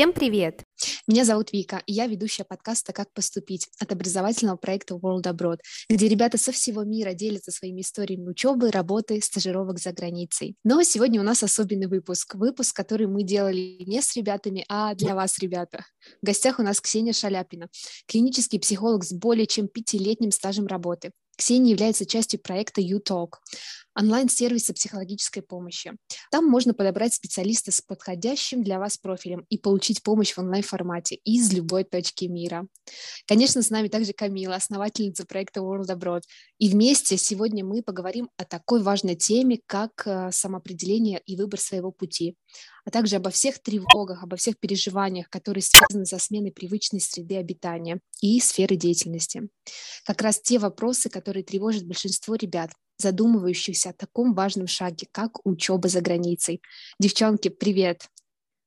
Всем 0.00 0.14
привет! 0.14 0.64
Меня 1.06 1.26
зовут 1.26 1.52
Вика, 1.52 1.82
и 1.84 1.92
я 1.92 2.06
ведущая 2.06 2.44
подкаста 2.44 2.94
«Как 2.94 3.12
поступить» 3.12 3.68
от 3.78 3.92
образовательного 3.92 4.56
проекта 4.56 4.94
World 4.94 5.24
Abroad, 5.24 5.58
где 5.90 6.08
ребята 6.08 6.38
со 6.38 6.52
всего 6.52 6.84
мира 6.84 7.12
делятся 7.12 7.50
своими 7.50 7.82
историями 7.82 8.26
учебы, 8.30 8.70
работы, 8.70 9.20
стажировок 9.20 9.78
за 9.78 9.92
границей. 9.92 10.56
Но 10.64 10.82
сегодня 10.84 11.20
у 11.20 11.22
нас 11.22 11.42
особенный 11.42 11.86
выпуск. 11.86 12.34
Выпуск, 12.34 12.74
который 12.74 13.08
мы 13.08 13.24
делали 13.24 13.84
не 13.86 14.00
с 14.00 14.16
ребятами, 14.16 14.64
а 14.70 14.94
для 14.94 15.14
вас, 15.14 15.38
ребята. 15.38 15.84
В 16.22 16.24
гостях 16.24 16.58
у 16.58 16.62
нас 16.62 16.80
Ксения 16.80 17.12
Шаляпина, 17.12 17.68
клинический 18.06 18.58
психолог 18.58 19.04
с 19.04 19.12
более 19.12 19.46
чем 19.46 19.68
пятилетним 19.68 20.30
стажем 20.30 20.66
работы. 20.66 21.10
Ксения 21.36 21.72
является 21.72 22.06
частью 22.06 22.40
проекта 22.40 22.80
UTalk, 22.80 23.34
онлайн-сервиса 24.00 24.72
психологической 24.72 25.42
помощи. 25.42 25.92
Там 26.30 26.46
можно 26.46 26.74
подобрать 26.74 27.14
специалиста 27.14 27.70
с 27.70 27.80
подходящим 27.80 28.64
для 28.64 28.78
вас 28.78 28.96
профилем 28.96 29.44
и 29.50 29.58
получить 29.58 30.02
помощь 30.02 30.32
в 30.32 30.38
онлайн-формате 30.38 31.16
из 31.24 31.52
любой 31.52 31.84
точки 31.84 32.24
мира. 32.24 32.66
Конечно, 33.26 33.62
с 33.62 33.70
нами 33.70 33.88
также 33.88 34.12
Камила, 34.12 34.56
основательница 34.56 35.26
проекта 35.26 35.60
World 35.60 35.88
Abroad. 35.88 36.22
И 36.58 36.68
вместе 36.68 37.16
сегодня 37.16 37.64
мы 37.64 37.82
поговорим 37.82 38.30
о 38.36 38.44
такой 38.44 38.82
важной 38.82 39.16
теме, 39.16 39.60
как 39.66 39.90
э, 40.06 40.30
самоопределение 40.32 41.20
и 41.26 41.36
выбор 41.36 41.60
своего 41.60 41.92
пути, 41.92 42.36
а 42.84 42.90
также 42.90 43.16
обо 43.16 43.30
всех 43.30 43.62
тревогах, 43.62 44.22
обо 44.22 44.36
всех 44.36 44.58
переживаниях, 44.58 45.28
которые 45.28 45.62
связаны 45.62 46.06
со 46.06 46.18
сменой 46.18 46.52
привычной 46.52 47.00
среды 47.00 47.36
обитания 47.36 48.00
и 48.20 48.40
сферы 48.40 48.76
деятельности. 48.76 49.48
Как 50.04 50.22
раз 50.22 50.40
те 50.40 50.58
вопросы, 50.58 51.10
которые 51.10 51.44
тревожат 51.44 51.84
большинство 51.84 52.34
ребят, 52.34 52.70
задумывающихся 53.00 53.90
о 53.90 53.92
таком 53.94 54.34
важном 54.34 54.66
шаге, 54.66 55.06
как 55.10 55.44
учеба 55.46 55.88
за 55.88 56.00
границей. 56.00 56.62
Девчонки, 56.98 57.48
привет! 57.48 58.08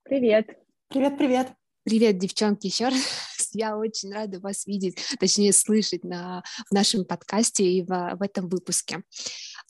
Привет! 0.04 0.48
Привет-привет! 0.90 1.54
Привет, 1.84 2.18
девчонки, 2.18 2.68
еще 2.68 2.86
раз. 2.86 3.33
Я 3.54 3.78
очень 3.78 4.12
рада 4.12 4.40
вас 4.40 4.66
видеть, 4.66 4.98
точнее 5.20 5.54
слышать 5.54 6.04
на, 6.04 6.44
в 6.70 6.74
нашем 6.74 7.06
подкасте 7.06 7.64
и 7.64 7.84
в, 7.84 7.88
в 7.88 8.22
этом 8.22 8.50
выпуске. 8.50 9.04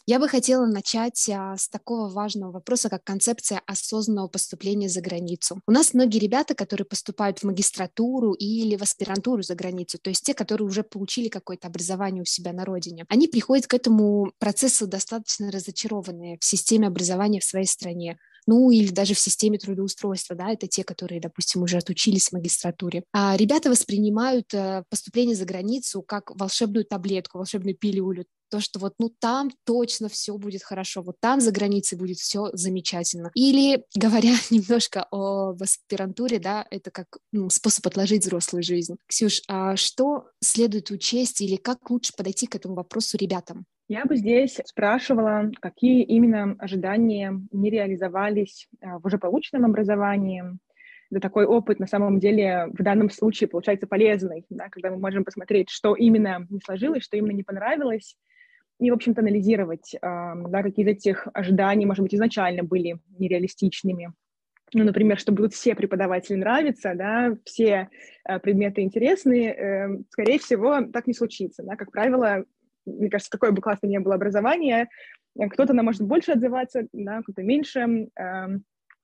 Я 0.05 0.19
бы 0.19 0.27
хотела 0.27 0.65
начать 0.65 1.29
а, 1.29 1.55
с 1.55 1.69
такого 1.69 2.09
важного 2.09 2.51
вопроса, 2.51 2.89
как 2.89 3.05
концепция 3.05 3.61
осознанного 3.65 4.27
поступления 4.27 4.89
за 4.89 4.99
границу. 4.99 5.61
У 5.65 5.71
нас 5.71 5.93
многие 5.93 6.19
ребята, 6.19 6.55
которые 6.55 6.85
поступают 6.85 7.39
в 7.39 7.43
магистратуру 7.43 8.33
или 8.33 8.75
в 8.75 8.81
аспирантуру 8.81 9.43
за 9.43 9.55
границу, 9.55 9.97
то 9.99 10.09
есть 10.09 10.25
те, 10.25 10.33
которые 10.33 10.67
уже 10.67 10.83
получили 10.83 11.29
какое-то 11.29 11.67
образование 11.67 12.23
у 12.23 12.25
себя 12.25 12.51
на 12.51 12.65
родине, 12.65 13.05
они 13.07 13.29
приходят 13.29 13.67
к 13.67 13.73
этому 13.73 14.33
процессу 14.39 14.87
достаточно 14.87 15.49
разочарованные 15.51 16.37
в 16.37 16.43
системе 16.43 16.87
образования 16.87 17.39
в 17.39 17.45
своей 17.45 17.67
стране 17.67 18.17
ну 18.47 18.71
или 18.71 18.89
даже 18.89 19.13
в 19.13 19.19
системе 19.19 19.57
трудоустройства, 19.57 20.35
да, 20.35 20.51
это 20.51 20.67
те, 20.67 20.83
которые, 20.83 21.21
допустим, 21.21 21.63
уже 21.63 21.77
отучились 21.77 22.29
в 22.29 22.33
магистратуре. 22.33 23.03
А 23.13 23.35
ребята 23.37 23.69
воспринимают 23.69 24.53
э, 24.53 24.83
поступление 24.89 25.35
за 25.35 25.45
границу 25.45 26.01
как 26.01 26.31
волшебную 26.35 26.85
таблетку, 26.85 27.37
волшебную 27.37 27.75
пилюлю, 27.75 28.25
то, 28.53 28.59
что 28.59 28.77
вот, 28.77 28.93
ну, 28.99 29.09
там 29.09 29.49
точно 29.65 30.09
все 30.09 30.37
будет 30.37 30.61
хорошо, 30.61 31.01
вот 31.01 31.15
там 31.19 31.41
за 31.41 31.51
границей 31.51 31.97
будет 31.97 32.19
все 32.19 32.51
замечательно. 32.53 33.31
Или, 33.33 33.83
говоря 33.95 34.35
немножко 34.51 35.07
о 35.09 35.55
аспирантуре, 35.59 36.37
да, 36.37 36.67
это 36.69 36.91
как 36.91 37.07
ну, 37.31 37.49
способ 37.49 37.87
отложить 37.87 38.23
взрослую 38.23 38.61
жизнь. 38.61 38.95
Ксюш, 39.07 39.41
а 39.47 39.75
что 39.75 40.25
следует 40.39 40.91
учесть 40.91 41.41
или 41.41 41.55
как 41.55 41.89
лучше 41.89 42.13
подойти 42.15 42.45
к 42.45 42.55
этому 42.55 42.75
вопросу 42.75 43.17
ребятам? 43.17 43.65
Я 43.89 44.05
бы 44.05 44.15
здесь 44.15 44.61
спрашивала, 44.65 45.51
какие 45.59 46.03
именно 46.03 46.55
ожидания 46.57 47.39
не 47.51 47.69
реализовались 47.69 48.69
а, 48.81 48.99
в 48.99 49.05
уже 49.05 49.17
полученном 49.17 49.65
образовании. 49.65 50.43
Да 51.09 51.19
такой 51.19 51.45
опыт 51.45 51.79
на 51.79 51.87
самом 51.87 52.19
деле 52.19 52.67
в 52.71 52.81
данном 52.81 53.09
случае 53.09 53.49
получается 53.49 53.85
полезный, 53.85 54.45
да, 54.49 54.69
когда 54.69 54.89
мы 54.89 54.97
можем 54.97 55.25
посмотреть, 55.25 55.69
что 55.69 55.95
именно 55.95 56.47
не 56.49 56.59
сложилось, 56.59 57.03
что 57.03 57.17
именно 57.17 57.33
не 57.33 57.43
понравилось, 57.43 58.15
и, 58.79 58.89
в 58.89 58.95
общем-то, 58.95 59.21
анализировать, 59.21 59.95
да, 60.01 60.63
какие 60.63 60.85
из 60.85 60.97
этих 60.97 61.27
ожиданий, 61.33 61.85
может 61.85 62.01
быть, 62.01 62.15
изначально 62.15 62.63
были 62.63 62.97
нереалистичными. 63.19 64.13
Ну, 64.73 64.83
например, 64.83 65.19
что 65.19 65.31
будут 65.31 65.53
все 65.53 65.75
преподаватели 65.75 66.35
нравиться, 66.35 66.93
да, 66.95 67.37
все 67.45 67.89
э, 68.27 68.39
предметы 68.39 68.81
интересные, 68.81 69.53
э, 69.53 70.03
скорее 70.09 70.39
всего, 70.39 70.81
так 70.91 71.05
не 71.05 71.13
случится. 71.13 71.61
Да. 71.61 71.75
Как 71.75 71.91
правило, 71.91 72.43
мне 72.85 73.09
кажется, 73.09 73.31
какое 73.31 73.51
бы 73.51 73.61
классное 73.61 73.89
ни 73.89 73.97
было 73.97 74.15
образование, 74.15 74.89
э, 75.39 75.47
кто-то 75.49 75.73
нам 75.73 75.85
может 75.85 76.01
больше 76.01 76.31
отзываться, 76.31 76.87
да, 76.93 77.21
кто-то 77.21 77.43
меньше, 77.43 78.09
э, 78.17 78.47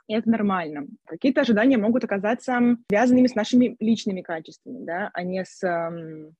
и 0.07 0.13
это 0.13 0.29
нормально. 0.29 0.87
Какие-то 1.05 1.41
ожидания 1.41 1.77
могут 1.77 2.03
оказаться 2.03 2.77
связанными 2.89 3.27
с 3.27 3.35
нашими 3.35 3.75
личными 3.79 4.21
качествами, 4.21 4.83
да, 4.83 5.11
а 5.13 5.23
не 5.23 5.45
с 5.45 5.63
э, 5.63 6.31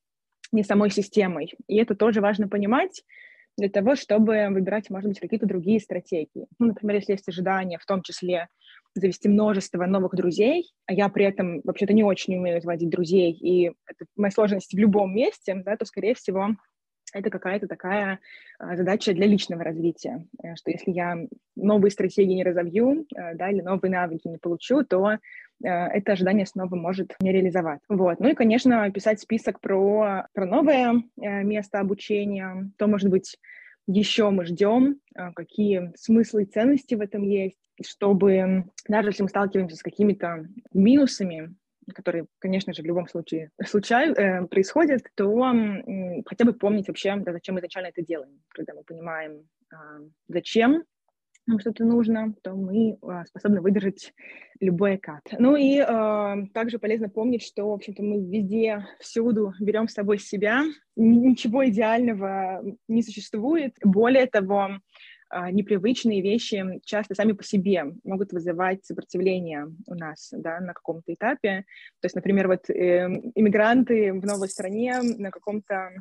не 0.51 0.63
самой 0.63 0.89
системой. 0.89 1.53
И 1.67 1.77
это 1.77 1.95
тоже 1.95 2.21
важно 2.21 2.47
понимать 2.47 3.03
для 3.57 3.69
того, 3.69 3.95
чтобы 3.95 4.47
выбирать, 4.49 4.89
может 4.89 5.09
быть, 5.09 5.19
какие-то 5.19 5.45
другие 5.45 5.79
стратегии. 5.79 6.47
Ну, 6.57 6.67
например, 6.67 6.95
если 6.95 7.11
есть 7.11 7.27
ожидание, 7.27 7.77
в 7.77 7.85
том 7.85 8.01
числе 8.01 8.47
завести 8.95 9.29
множество 9.29 9.85
новых 9.85 10.15
друзей, 10.15 10.71
а 10.85 10.93
я 10.93 11.09
при 11.09 11.25
этом 11.25 11.61
вообще-то 11.63 11.93
не 11.93 12.03
очень 12.03 12.37
умею 12.37 12.61
заводить 12.61 12.89
друзей, 12.89 13.31
и 13.33 13.67
это 13.85 14.05
моя 14.15 14.31
сложность 14.31 14.73
в 14.73 14.77
любом 14.77 15.13
месте, 15.13 15.61
да, 15.63 15.77
то, 15.77 15.85
скорее 15.85 16.15
всего, 16.15 16.55
это 17.13 17.29
какая-то 17.29 17.67
такая 17.67 18.19
а, 18.57 18.75
задача 18.75 19.13
для 19.13 19.27
личного 19.27 19.63
развития, 19.63 20.25
э, 20.43 20.55
что 20.55 20.71
если 20.71 20.91
я 20.91 21.17
новые 21.55 21.91
стратегии 21.91 22.33
не 22.33 22.43
разовью, 22.43 23.05
э, 23.15 23.35
да, 23.35 23.49
или 23.49 23.61
новые 23.61 23.91
навыки 23.91 24.27
не 24.27 24.37
получу, 24.37 24.83
то 24.83 25.11
э, 25.11 25.17
это 25.59 26.13
ожидание 26.13 26.45
снова 26.45 26.75
может 26.75 27.15
не 27.19 27.31
реализовать. 27.31 27.81
Вот. 27.89 28.19
Ну 28.19 28.29
и, 28.29 28.35
конечно, 28.35 28.89
писать 28.91 29.19
список 29.19 29.59
про, 29.59 30.27
про 30.33 30.45
новое 30.45 31.03
место 31.17 31.79
обучения, 31.79 32.69
то, 32.77 32.87
может 32.87 33.09
быть, 33.09 33.37
еще 33.87 34.29
мы 34.29 34.45
ждем, 34.45 34.99
какие 35.35 35.91
смыслы 35.95 36.43
и 36.43 36.45
ценности 36.45 36.93
в 36.93 37.01
этом 37.01 37.23
есть, 37.23 37.57
чтобы 37.83 38.65
даже 38.87 39.09
если 39.09 39.23
мы 39.23 39.29
сталкиваемся 39.29 39.77
с 39.77 39.81
какими-то 39.81 40.45
минусами, 40.73 41.55
которые, 41.93 42.27
конечно 42.39 42.73
же, 42.73 42.81
в 42.81 42.85
любом 42.85 43.07
случае 43.07 43.51
случают, 43.65 44.17
э, 44.17 44.45
происходят, 44.47 45.03
то 45.15 45.53
э, 45.53 46.23
хотя 46.25 46.45
бы 46.45 46.53
помнить 46.53 46.87
вообще, 46.87 47.15
да, 47.17 47.33
зачем 47.33 47.55
мы 47.55 47.59
изначально 47.59 47.87
это 47.87 48.01
делаем. 48.01 48.41
Когда 48.49 48.73
мы 48.73 48.83
понимаем, 48.83 49.47
э, 49.71 49.75
зачем 50.27 50.83
нам 51.49 51.59
что-то 51.59 51.83
нужно, 51.83 52.33
то 52.43 52.53
мы 52.53 52.91
э, 53.01 53.23
способны 53.27 53.61
выдержать 53.61 54.13
любой 54.59 54.97
кат. 54.97 55.23
Ну 55.37 55.55
и 55.55 55.77
э, 55.79 56.47
также 56.53 56.79
полезно 56.79 57.09
помнить, 57.09 57.43
что, 57.43 57.69
в 57.69 57.73
общем-то, 57.73 58.03
мы 58.03 58.19
везде, 58.19 58.85
всюду 58.99 59.53
берем 59.59 59.87
с 59.87 59.93
собой 59.93 60.19
себя. 60.19 60.63
Ничего 60.95 61.67
идеального 61.67 62.61
не 62.87 63.01
существует. 63.01 63.75
Более 63.83 64.27
того, 64.27 64.79
непривычные 65.51 66.21
вещи 66.21 66.79
часто 66.83 67.15
сами 67.15 67.33
по 67.33 67.43
себе 67.43 67.85
могут 68.03 68.31
вызывать 68.31 68.85
сопротивление 68.85 69.67
у 69.87 69.95
нас 69.95 70.29
да, 70.31 70.59
на 70.59 70.73
каком-то 70.73 71.13
этапе. 71.13 71.65
То 72.01 72.05
есть, 72.05 72.15
например, 72.15 72.47
вот 72.47 72.69
э, 72.69 73.07
иммигранты 73.35 74.13
в 74.13 74.25
новой 74.25 74.49
стране 74.49 74.99
на 75.01 75.31
каком-то 75.31 75.91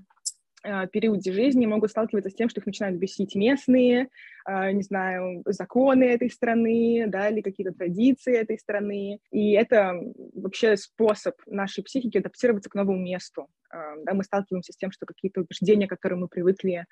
а, 0.65 0.87
периоде 0.87 1.33
жизни 1.33 1.67
могут 1.67 1.91
сталкиваться 1.91 2.31
с 2.31 2.35
тем, 2.35 2.49
что 2.49 2.61
их 2.61 2.67
начинают 2.67 2.99
бесить 2.99 3.35
местные, 3.35 4.09
э, 4.47 4.73
не 4.73 4.83
знаю, 4.83 5.43
законы 5.47 6.05
этой 6.05 6.31
страны, 6.31 7.05
да, 7.07 7.29
или 7.29 7.43
какие-то 7.43 7.73
традиции 7.73 8.37
этой 8.37 8.59
страны. 8.59 9.21
И 9.31 9.53
это 9.53 9.95
вообще 10.35 10.77
способ 10.77 11.35
нашей 11.47 11.85
психики 11.85 12.19
адаптироваться 12.19 12.71
к 12.71 12.75
новому 12.75 12.99
месту. 12.99 13.47
Да, 13.71 14.15
мы 14.15 14.25
сталкиваемся 14.25 14.73
с 14.73 14.77
тем, 14.77 14.91
что 14.91 15.05
какие-то 15.05 15.43
убеждения, 15.43 15.87
к 15.87 15.91
которым 15.91 16.21
мы 16.21 16.29
привыкли 16.29 16.87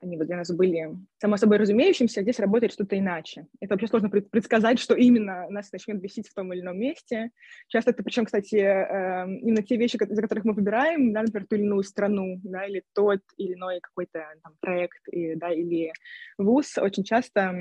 они 0.00 0.16
вот 0.16 0.26
для 0.26 0.36
нас 0.36 0.50
были 0.52 0.96
само 1.18 1.36
собой 1.36 1.58
разумеющимся, 1.58 2.20
а 2.20 2.22
здесь 2.22 2.38
работает 2.38 2.72
что-то 2.72 2.98
иначе. 2.98 3.46
Это 3.60 3.74
вообще 3.74 3.88
сложно 3.88 4.08
предсказать, 4.10 4.78
что 4.78 4.94
именно 4.94 5.48
нас 5.50 5.72
начнет 5.72 6.00
бесить 6.00 6.28
в 6.28 6.34
том 6.34 6.52
или 6.52 6.60
ином 6.60 6.78
месте. 6.78 7.30
Часто 7.68 7.90
это, 7.90 8.02
причем, 8.02 8.24
кстати, 8.24 8.56
эм, 8.56 9.38
именно 9.38 9.62
те 9.62 9.76
вещи, 9.76 9.98
за 9.98 10.22
которых 10.22 10.44
мы 10.44 10.52
выбираем, 10.52 11.12
да, 11.12 11.22
например, 11.22 11.46
ту 11.48 11.56
или 11.56 11.64
иную 11.64 11.82
страну, 11.82 12.40
да, 12.44 12.66
или 12.66 12.82
тот 12.94 13.20
или 13.36 13.54
иной 13.54 13.80
какой-то 13.80 14.24
там 14.42 14.54
проект, 14.60 15.08
и, 15.10 15.34
да, 15.34 15.50
или 15.52 15.92
вуз, 16.38 16.78
очень 16.78 17.04
часто 17.04 17.54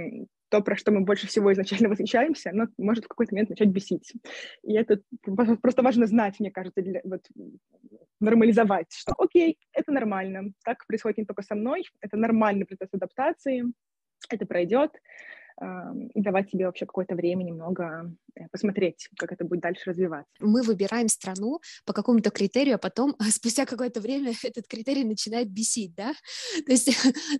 то, 0.49 0.61
про 0.61 0.75
что 0.75 0.91
мы 0.91 1.01
больше 1.01 1.27
всего 1.27 1.51
изначально 1.53 1.89
восхищаемся, 1.89 2.51
оно 2.51 2.67
может 2.77 3.05
в 3.05 3.07
какой-то 3.07 3.33
момент 3.33 3.49
начать 3.49 3.69
бесить. 3.69 4.13
И 4.63 4.73
это 4.73 5.01
просто 5.61 5.81
важно 5.81 6.05
знать, 6.07 6.39
мне 6.39 6.51
кажется, 6.51 6.81
для, 6.81 7.01
вот, 7.03 7.21
нормализовать, 8.19 8.91
что 8.93 9.13
окей, 9.17 9.57
это 9.73 9.91
нормально, 9.91 10.51
так 10.63 10.85
происходит 10.87 11.17
не 11.19 11.25
только 11.25 11.43
со 11.43 11.55
мной, 11.55 11.83
это 12.01 12.17
нормальный 12.17 12.65
процесс 12.65 12.89
адаптации, 12.93 13.63
это 14.29 14.45
пройдет, 14.45 14.91
и 16.13 16.21
давать 16.21 16.49
себе 16.49 16.65
вообще 16.65 16.85
какое-то 16.85 17.15
время 17.15 17.43
немного 17.43 18.11
посмотреть, 18.51 19.09
как 19.17 19.31
это 19.31 19.45
будет 19.45 19.61
дальше 19.61 19.89
развиваться. 19.89 20.31
Мы 20.39 20.61
выбираем 20.61 21.07
страну 21.07 21.59
по 21.85 21.93
какому-то 21.93 22.29
критерию, 22.29 22.75
а 22.75 22.77
потом 22.77 23.15
спустя 23.31 23.65
какое-то 23.65 23.99
время 23.99 24.33
этот 24.43 24.67
критерий 24.67 25.03
начинает 25.03 25.49
бесить, 25.49 25.95
да? 25.95 26.13
То 26.65 26.71
есть, 26.71 26.89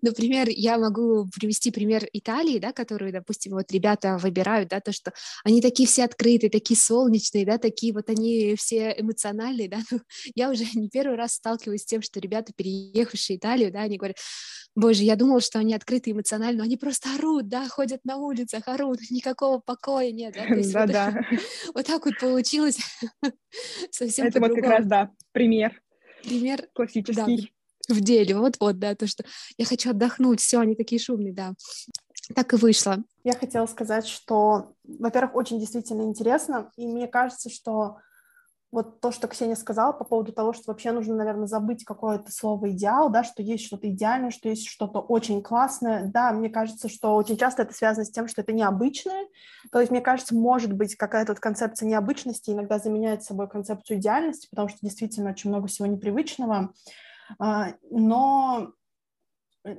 например, 0.02 0.48
я 0.50 0.78
могу 0.78 1.28
привести 1.40 1.72
пример 1.72 2.06
Италии, 2.14 2.60
да, 2.60 2.74
которую, 2.74 3.12
допустим, 3.12 3.54
вот 3.54 3.72
ребята 3.72 4.18
выбирают, 4.18 4.70
да, 4.70 4.80
то, 4.80 4.92
что 4.92 5.12
они 5.44 5.62
такие 5.62 5.88
все 5.88 6.04
открытые, 6.04 6.50
такие 6.50 6.80
солнечные, 6.80 7.46
да, 7.46 7.58
такие 7.58 7.94
вот 7.94 8.10
они 8.10 8.56
все 8.58 8.96
эмоциональные, 8.98 9.70
да, 9.70 9.80
ну, 9.92 10.00
я 10.36 10.50
уже 10.50 10.64
не 10.76 10.90
первый 10.90 11.18
раз 11.18 11.34
сталкиваюсь 11.34 11.82
с 11.82 11.86
тем, 11.86 12.02
что 12.02 12.20
ребята, 12.20 12.52
переехавшие 12.56 13.38
в 13.38 13.40
Италию, 13.40 13.72
да, 13.72 13.82
они 13.82 13.98
говорят, 13.98 14.18
боже, 14.76 15.04
я 15.04 15.16
думала, 15.16 15.42
что 15.42 15.60
они 15.60 15.74
открыты 15.74 16.12
эмоционально, 16.12 16.60
но 16.60 16.64
они 16.64 16.78
просто 16.78 17.10
орут, 17.16 17.48
да, 17.48 17.68
ходят 17.68 18.00
на 18.08 18.18
улицах, 18.18 18.68
орут, 18.68 19.00
никакого 19.12 19.60
покоя 19.60 20.12
нет, 20.12 20.34
да, 20.36 20.46
да, 20.48 20.56
вот, 20.56 20.92
да. 20.92 21.26
вот 21.76 21.86
так 21.86 22.06
вот 22.06 22.18
получилось 22.20 22.80
совсем 23.92 24.28
Это 24.28 24.40
вот 24.40 24.56
как 24.56 24.64
раз, 24.64 24.86
да, 24.86 25.12
пример. 25.32 25.80
Пример 26.24 26.68
классический. 26.74 27.52
Да, 27.88 27.96
в 27.96 28.02
деле, 28.02 28.36
вот-вот, 28.36 28.80
да, 28.80 28.96
то, 28.96 29.08
что 29.08 29.24
я 29.58 29.66
хочу 29.66 29.92
отдохнуть, 29.92 30.42
все, 30.42 30.60
они 30.60 30.76
такие 30.76 31.00
шумные, 31.00 31.34
да. 31.34 31.54
Так 32.36 32.52
и 32.54 32.58
вышло. 32.58 32.98
Я 33.24 33.34
хотела 33.34 33.66
сказать, 33.68 34.06
что, 34.06 34.74
во-первых, 34.84 35.36
очень 35.36 35.60
действительно 35.60 36.02
интересно, 36.02 36.72
и 36.76 36.86
мне 36.86 37.08
кажется, 37.08 37.50
что 37.50 38.00
вот 38.72 39.00
то, 39.00 39.12
что 39.12 39.28
Ксения 39.28 39.56
сказала 39.56 39.94
по 39.94 40.04
поводу 40.04 40.34
того, 40.34 40.52
что 40.52 40.66
вообще 40.68 40.92
нужно, 40.92 41.16
наверное, 41.16 41.48
забыть 41.48 41.86
какое-то 41.86 42.32
слово 42.32 42.72
«идеал», 42.72 43.10
да, 43.10 43.24
что 43.24 43.42
есть 43.42 43.66
что-то 43.66 43.90
идеальное, 43.90 44.30
что 44.30 44.50
есть 44.50 44.68
что-то 44.68 45.00
очень 45.00 45.42
классное. 45.42 46.06
Да, 46.06 46.34
мне 46.34 46.50
кажется, 46.50 46.90
что 46.90 47.16
очень 47.16 47.38
часто 47.38 47.62
это 47.62 47.74
связано 47.74 48.04
с 48.04 48.12
тем, 48.12 48.28
что 48.28 48.42
это 48.42 48.52
необычное. 48.52 49.28
То 49.72 49.80
есть, 49.80 49.90
мне 49.90 50.02
кажется, 50.02 50.36
может 50.36 50.74
быть, 50.74 50.96
какая-то 50.96 51.34
концепция 51.36 51.88
необычности 51.88 52.52
иногда 52.52 52.78
заменяет 52.78 53.24
собой 53.24 53.48
концепцию 53.48 54.00
идеальности, 54.00 54.48
потому 54.50 54.68
что 54.68 54.80
действительно 54.82 55.30
очень 55.30 55.50
много 55.50 55.68
всего 55.68 55.88
непривычного. 55.88 56.74
А, 57.40 57.74
но 57.90 58.74
э, 59.64 59.78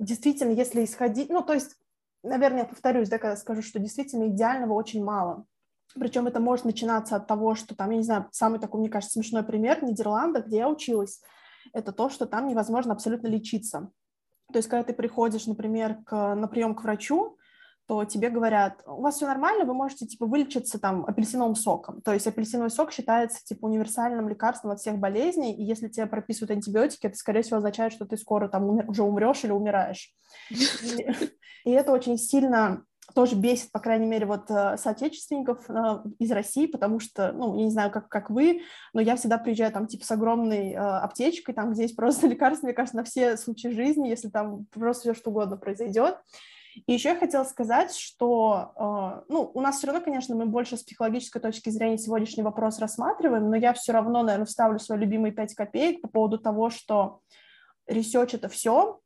действительно, 0.00 0.50
если 0.50 0.84
исходить... 0.84 1.30
Ну, 1.30 1.42
то 1.42 1.52
есть, 1.52 1.76
наверное, 2.24 2.60
я 2.60 2.66
повторюсь, 2.66 3.08
да, 3.08 3.18
когда 3.18 3.36
скажу, 3.36 3.62
что 3.62 3.78
действительно 3.78 4.28
идеального 4.28 4.72
очень 4.72 5.04
мало. 5.04 5.44
Причем 5.98 6.26
это 6.26 6.40
может 6.40 6.64
начинаться 6.64 7.16
от 7.16 7.26
того, 7.26 7.54
что 7.54 7.74
там, 7.74 7.90
я 7.90 7.96
не 7.96 8.02
знаю, 8.02 8.28
самый 8.32 8.60
такой, 8.60 8.80
мне 8.80 8.90
кажется, 8.90 9.14
смешной 9.14 9.42
пример 9.42 9.80
в 9.80 9.84
Нидерландах, 9.84 10.46
где 10.46 10.58
я 10.58 10.68
училась, 10.68 11.20
это 11.72 11.92
то, 11.92 12.08
что 12.08 12.26
там 12.26 12.48
невозможно 12.48 12.92
абсолютно 12.92 13.28
лечиться. 13.28 13.90
То 14.52 14.58
есть, 14.58 14.68
когда 14.68 14.84
ты 14.84 14.92
приходишь, 14.92 15.46
например, 15.46 15.98
к, 16.04 16.34
на 16.34 16.46
прием 16.46 16.74
к 16.74 16.82
врачу, 16.82 17.36
то 17.86 18.04
тебе 18.04 18.30
говорят, 18.30 18.82
у 18.84 19.02
вас 19.02 19.16
все 19.16 19.26
нормально, 19.26 19.64
вы 19.64 19.72
можете, 19.72 20.06
типа, 20.06 20.26
вылечиться 20.26 20.78
там 20.80 21.04
апельсиновым 21.06 21.54
соком. 21.54 22.02
То 22.02 22.12
есть 22.12 22.26
апельсиновый 22.26 22.70
сок 22.70 22.92
считается, 22.92 23.44
типа, 23.44 23.66
универсальным 23.66 24.28
лекарством 24.28 24.72
от 24.72 24.80
всех 24.80 24.98
болезней, 24.98 25.54
и 25.54 25.62
если 25.62 25.88
тебе 25.88 26.06
прописывают 26.06 26.50
антибиотики, 26.50 27.06
это, 27.06 27.16
скорее 27.16 27.42
всего, 27.42 27.58
означает, 27.58 27.92
что 27.92 28.04
ты 28.04 28.16
скоро 28.16 28.48
там 28.48 28.88
уже 28.88 29.04
умрешь 29.04 29.44
или 29.44 29.52
умираешь. 29.52 30.12
И 30.50 31.70
это 31.70 31.92
очень 31.92 32.18
сильно 32.18 32.84
тоже 33.14 33.36
бесит, 33.36 33.72
по 33.72 33.80
крайней 33.80 34.06
мере, 34.06 34.26
вот 34.26 34.50
э, 34.50 34.76
соотечественников 34.76 35.68
э, 35.68 36.02
из 36.18 36.30
России, 36.30 36.66
потому 36.66 37.00
что, 37.00 37.32
ну, 37.32 37.56
я 37.56 37.64
не 37.64 37.70
знаю, 37.70 37.90
как, 37.90 38.08
как 38.08 38.30
вы, 38.30 38.62
но 38.92 39.00
я 39.00 39.16
всегда 39.16 39.38
приезжаю 39.38 39.72
там, 39.72 39.86
типа, 39.86 40.04
с 40.04 40.10
огромной 40.10 40.72
э, 40.72 40.76
аптечкой, 40.76 41.54
там, 41.54 41.72
где 41.72 41.82
есть 41.82 41.96
просто 41.96 42.26
лекарства, 42.28 42.66
мне 42.66 42.74
кажется, 42.74 42.96
на 42.96 43.04
все 43.04 43.36
случаи 43.36 43.68
жизни, 43.68 44.08
если 44.08 44.28
там 44.28 44.66
просто 44.66 45.02
все 45.02 45.14
что 45.14 45.30
угодно 45.30 45.56
произойдет. 45.56 46.18
И 46.86 46.92
еще 46.92 47.10
я 47.10 47.16
хотела 47.16 47.44
сказать, 47.44 47.94
что, 47.94 48.72
э, 48.76 49.24
ну, 49.32 49.50
у 49.54 49.60
нас 49.60 49.78
все 49.78 49.86
равно, 49.86 50.02
конечно, 50.02 50.34
мы 50.34 50.46
больше 50.46 50.76
с 50.76 50.82
психологической 50.82 51.40
точки 51.40 51.70
зрения 51.70 51.98
сегодняшний 51.98 52.42
вопрос 52.42 52.78
рассматриваем, 52.78 53.48
но 53.48 53.56
я 53.56 53.72
все 53.72 53.92
равно, 53.92 54.22
наверное, 54.22 54.46
вставлю 54.46 54.78
свои 54.78 54.98
любимые 54.98 55.32
пять 55.32 55.54
копеек 55.54 56.02
по 56.02 56.08
поводу 56.08 56.38
того, 56.38 56.70
что 56.70 57.20
ресерч— 57.86 58.34
это 58.34 58.48
все, 58.48 59.00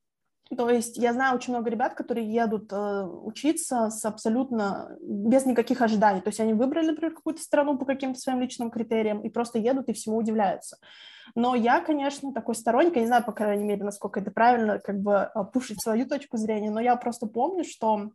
то 0.56 0.69
есть 0.69 0.97
я 0.97 1.12
знаю 1.12 1.37
очень 1.37 1.52
много 1.52 1.70
ребят, 1.70 1.94
которые 1.94 2.31
едут 2.31 2.73
э, 2.73 3.02
учиться 3.05 3.88
с 3.91 4.05
абсолютно 4.05 4.97
без 5.00 5.47
никаких 5.47 5.81
ожиданий. 5.81 6.20
То 6.20 6.29
есть 6.29 6.41
они 6.41 6.55
выбрали, 6.55 6.88
например, 6.88 7.14
какую-то 7.14 7.41
страну 7.41 7.79
по 7.79 7.85
каким-то 7.85 8.19
своим 8.19 8.41
личным 8.41 8.70
критериям 8.70 9.20
и 9.20 9.29
просто 9.29 9.58
едут 9.58 9.88
и 9.88 9.93
всему 9.93 10.17
удивляются. 10.17 10.79
Но 11.37 11.55
я, 11.55 11.81
конечно, 11.81 12.32
такой 12.32 12.56
сторонник, 12.56 12.97
я 12.97 13.02
не 13.02 13.06
знаю, 13.06 13.25
по 13.25 13.32
крайней 13.32 13.64
мере, 13.64 13.85
насколько 13.85 14.19
это 14.19 14.32
правильно, 14.32 14.81
как 14.81 15.00
бы 15.00 15.31
э, 15.32 15.44
пушить 15.52 15.81
свою 15.81 16.06
точку 16.06 16.37
зрения, 16.37 16.70
но 16.70 16.81
я 16.81 16.97
просто 16.97 17.26
помню, 17.26 17.62
что 17.64 18.11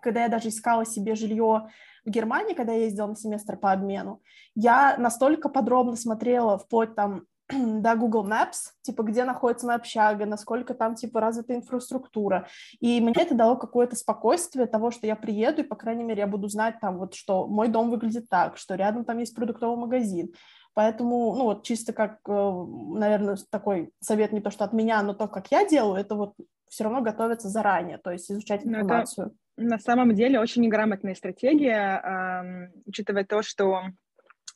когда 0.00 0.22
я 0.22 0.28
даже 0.28 0.48
искала 0.48 0.86
себе 0.86 1.14
жилье 1.14 1.68
в 2.04 2.10
Германии, 2.10 2.54
когда 2.54 2.72
я 2.72 2.84
ездила 2.84 3.08
на 3.08 3.16
семестр 3.16 3.56
по 3.56 3.72
обмену, 3.72 4.22
я 4.54 4.96
настолько 4.98 5.48
подробно 5.48 5.96
смотрела 5.96 6.58
вплоть 6.58 6.94
там 6.94 7.24
да, 7.48 7.96
Google 7.96 8.26
Maps, 8.26 8.72
типа, 8.82 9.02
где 9.02 9.24
находится 9.24 9.66
моя 9.66 9.76
общага, 9.76 10.26
насколько 10.26 10.74
там, 10.74 10.94
типа, 10.94 11.20
развита 11.20 11.54
инфраструктура. 11.54 12.48
И 12.80 13.00
мне 13.00 13.14
это 13.16 13.34
дало 13.34 13.56
какое-то 13.56 13.96
спокойствие 13.96 14.66
того, 14.66 14.90
что 14.90 15.06
я 15.06 15.16
приеду, 15.16 15.62
и, 15.62 15.66
по 15.66 15.76
крайней 15.76 16.04
мере, 16.04 16.20
я 16.20 16.26
буду 16.26 16.48
знать 16.48 16.76
там 16.80 16.98
вот, 16.98 17.14
что 17.14 17.46
мой 17.46 17.68
дом 17.68 17.90
выглядит 17.90 18.28
так, 18.28 18.56
что 18.56 18.74
рядом 18.74 19.04
там 19.04 19.18
есть 19.18 19.34
продуктовый 19.34 19.76
магазин. 19.76 20.32
Поэтому, 20.74 21.34
ну, 21.36 21.44
вот 21.44 21.64
чисто 21.64 21.92
как, 21.92 22.18
э, 22.28 22.32
наверное, 22.32 23.36
такой 23.48 23.92
совет 24.00 24.32
не 24.32 24.40
то, 24.40 24.50
что 24.50 24.64
от 24.64 24.72
меня, 24.72 25.02
но 25.02 25.14
то, 25.14 25.28
как 25.28 25.50
я 25.52 25.66
делаю, 25.66 26.00
это 26.00 26.16
вот 26.16 26.34
все 26.68 26.84
равно 26.84 27.00
готовиться 27.00 27.48
заранее, 27.48 27.98
то 27.98 28.10
есть 28.10 28.30
изучать 28.30 28.66
информацию. 28.66 29.36
Это 29.56 29.66
на 29.68 29.78
самом 29.78 30.14
деле 30.14 30.40
очень 30.40 30.62
неграмотная 30.62 31.14
стратегия, 31.14 32.72
учитывая 32.86 33.24
то, 33.24 33.42
что 33.42 33.82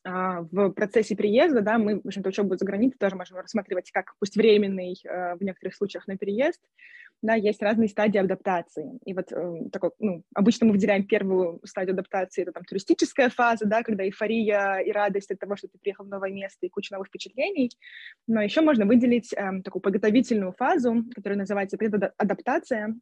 в 0.04 0.70
процессе 0.70 1.16
приезда, 1.16 1.60
да, 1.60 1.78
мы, 1.78 2.00
в 2.00 2.06
общем-то, 2.06 2.28
учебу 2.28 2.56
за 2.56 2.64
границей 2.64 2.98
тоже 2.98 3.16
можем 3.16 3.36
рассматривать 3.36 3.90
как, 3.90 4.14
пусть 4.18 4.36
временный, 4.36 4.96
э, 5.04 5.34
в 5.36 5.42
некоторых 5.42 5.74
случаях, 5.74 6.06
на 6.06 6.16
переезд, 6.16 6.60
да, 7.22 7.34
есть 7.34 7.62
разные 7.62 7.88
стадии 7.88 8.18
адаптации. 8.18 8.98
И 9.04 9.12
вот 9.12 9.32
э, 9.32 9.68
такой, 9.72 9.90
ну, 9.98 10.22
обычно 10.34 10.66
мы 10.66 10.72
выделяем 10.72 11.04
первую 11.04 11.60
стадию 11.64 11.94
адаптации, 11.94 12.42
это 12.42 12.52
там 12.52 12.64
туристическая 12.64 13.28
фаза, 13.28 13.66
да, 13.66 13.82
когда 13.82 14.04
эйфория 14.04 14.78
и 14.78 14.92
радость 14.92 15.30
от 15.30 15.38
того, 15.38 15.56
что 15.56 15.68
ты 15.68 15.78
приехал 15.78 16.04
в 16.04 16.08
новое 16.08 16.30
место 16.30 16.66
и 16.66 16.68
куча 16.68 16.94
новых 16.94 17.08
впечатлений. 17.08 17.70
Но 18.26 18.40
еще 18.40 18.60
можно 18.60 18.86
выделить 18.86 19.32
э, 19.32 19.62
такую 19.64 19.82
подготовительную 19.82 20.52
фазу, 20.52 21.04
которая 21.14 21.38
называется 21.38 21.76
предадаптация, 21.76 22.94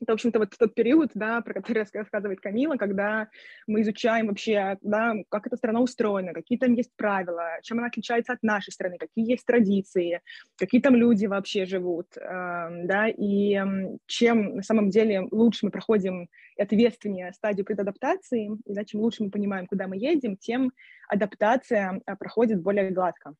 это, 0.00 0.12
в 0.12 0.14
общем-то, 0.14 0.38
вот 0.38 0.50
тот 0.58 0.74
период, 0.74 1.10
да, 1.14 1.40
про 1.40 1.54
который 1.54 1.84
рассказывает 1.84 2.40
Камила, 2.40 2.76
когда 2.76 3.28
мы 3.66 3.82
изучаем 3.82 4.28
вообще, 4.28 4.76
да, 4.82 5.14
как 5.28 5.46
эта 5.46 5.56
страна 5.56 5.80
устроена, 5.80 6.32
какие 6.32 6.58
там 6.58 6.74
есть 6.74 6.92
правила, 6.96 7.58
чем 7.62 7.78
она 7.78 7.88
отличается 7.88 8.32
от 8.32 8.42
нашей 8.42 8.72
страны, 8.72 8.96
какие 8.98 9.28
есть 9.28 9.46
традиции, 9.46 10.20
какие 10.56 10.80
там 10.80 10.94
люди 10.94 11.26
вообще 11.26 11.66
живут, 11.66 12.16
э, 12.16 12.20
да, 12.20 13.08
и 13.08 13.58
чем 14.06 14.56
на 14.56 14.62
самом 14.62 14.90
деле 14.90 15.26
лучше 15.30 15.66
мы 15.66 15.70
проходим 15.70 16.28
ответственнее 16.58 17.32
стадию 17.32 17.64
предадаптации, 17.64 18.50
и 18.64 18.74
да, 18.74 18.84
чем 18.84 19.00
лучше 19.00 19.24
мы 19.24 19.30
понимаем, 19.30 19.66
куда 19.66 19.86
мы 19.86 19.96
едем, 19.96 20.36
тем 20.36 20.72
адаптация 21.08 22.00
а, 22.06 22.16
проходит 22.16 22.60
более 22.60 22.90
гладко. 22.90 23.34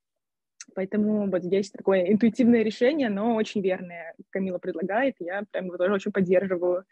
Поэтому 0.75 1.31
вот 1.31 1.43
здесь 1.43 1.71
такое 1.71 2.13
интуитивное 2.13 2.63
решение, 2.63 3.09
но 3.09 3.35
очень 3.35 3.61
верное 3.61 4.15
Камила 4.31 4.59
предлагает, 4.59 5.17
я 5.19 5.43
прям 5.51 5.67
его 5.67 5.77
тоже 5.77 5.95
очень 5.95 6.13
поддерживаю. 6.13 6.85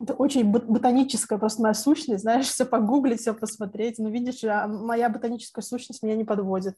Это 0.00 0.14
очень 0.14 0.50
ботаническая 0.50 1.38
просто 1.38 1.62
моя 1.62 1.74
сущность, 1.74 2.22
знаешь, 2.22 2.46
все 2.46 2.64
погуглить, 2.64 3.20
все 3.20 3.34
посмотреть. 3.34 3.98
Но 3.98 4.08
видишь, 4.08 4.42
а 4.44 4.66
моя 4.66 5.08
ботаническая 5.08 5.62
сущность 5.62 6.02
меня 6.02 6.16
не 6.16 6.24
подводит. 6.24 6.76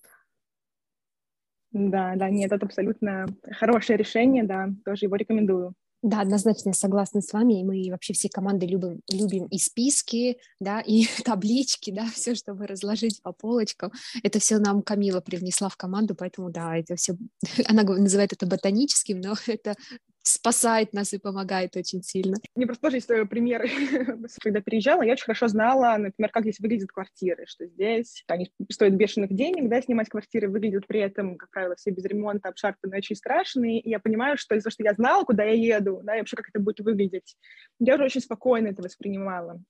Да, 1.70 2.14
да, 2.16 2.30
нет, 2.30 2.52
это 2.52 2.66
абсолютно 2.66 3.26
хорошее 3.50 3.98
решение, 3.98 4.44
да, 4.44 4.70
тоже 4.84 5.06
его 5.06 5.16
рекомендую. 5.16 5.74
Да, 6.04 6.20
однозначно 6.20 6.68
я 6.68 6.75
согласна 6.75 7.23
с 7.23 7.32
вами, 7.32 7.61
и 7.61 7.64
мы 7.64 7.90
вообще 7.90 8.12
все 8.12 8.28
команды 8.28 8.66
любим, 8.66 9.00
любим 9.11 9.46
и 9.46 9.58
списки, 9.58 10.37
да, 10.61 10.82
и 10.82 11.06
таблички, 11.25 11.90
да, 11.90 12.06
все, 12.14 12.34
чтобы 12.34 12.66
разложить 12.66 13.23
по 13.23 13.32
полочкам. 13.32 13.90
Это 14.23 14.38
все 14.38 14.58
нам 14.58 14.82
Камила 14.82 15.23
привнесла 15.23 15.70
в 15.70 15.78
команду, 15.78 16.14
поэтому, 16.14 16.50
да, 16.50 16.76
это 16.76 16.96
все, 16.96 17.16
она 17.66 17.84
называет 17.84 18.34
это 18.34 18.44
ботаническим, 18.44 19.18
но 19.23 19.34
это 19.46 19.76
спасает 20.24 20.92
нас 20.94 21.12
и 21.12 21.18
помогает 21.18 21.76
очень 21.76 22.02
сильно. 22.02 22.36
Мне 22.54 22.66
просто 22.66 22.82
тоже 22.82 22.96
есть 22.96 23.08
пример. 23.28 23.68
Когда 24.42 24.60
переезжала, 24.60 25.02
я 25.02 25.12
очень 25.12 25.24
хорошо 25.24 25.48
знала, 25.48 25.96
например, 25.98 26.30
как 26.30 26.42
здесь 26.44 26.58
выглядят 26.60 26.90
квартиры, 26.90 27.44
что 27.46 27.66
здесь 27.66 28.24
они 28.26 28.50
стоят 28.70 28.94
бешеных 28.94 29.32
денег, 29.32 29.68
да, 29.68 29.82
снимать 29.82 30.08
квартиры 30.08 30.48
выглядят 30.48 30.86
при 30.86 31.00
этом, 31.00 31.36
как 31.36 31.50
правило, 31.50 31.76
все 31.76 31.90
без 31.90 32.04
ремонта, 32.04 32.48
обшарпанные, 32.48 32.98
очень 32.98 33.16
страшные, 33.16 33.80
и 33.80 33.90
я 33.90 34.00
понимаю, 34.00 34.38
что 34.38 34.54
из-за 34.54 34.64
того, 34.64 34.72
что 34.72 34.84
я 34.84 34.94
знала, 34.94 35.24
куда 35.24 35.44
я 35.44 35.76
еду, 35.76 36.00
да, 36.02 36.16
и 36.16 36.20
вообще, 36.20 36.36
как 36.36 36.48
это 36.48 36.58
будет 36.58 36.80
выглядеть, 36.80 37.36
я 37.78 37.94
уже 37.94 38.04
очень 38.04 38.20
спокойно 38.22 38.68
это 38.68 38.82
воспринимала 38.82 39.60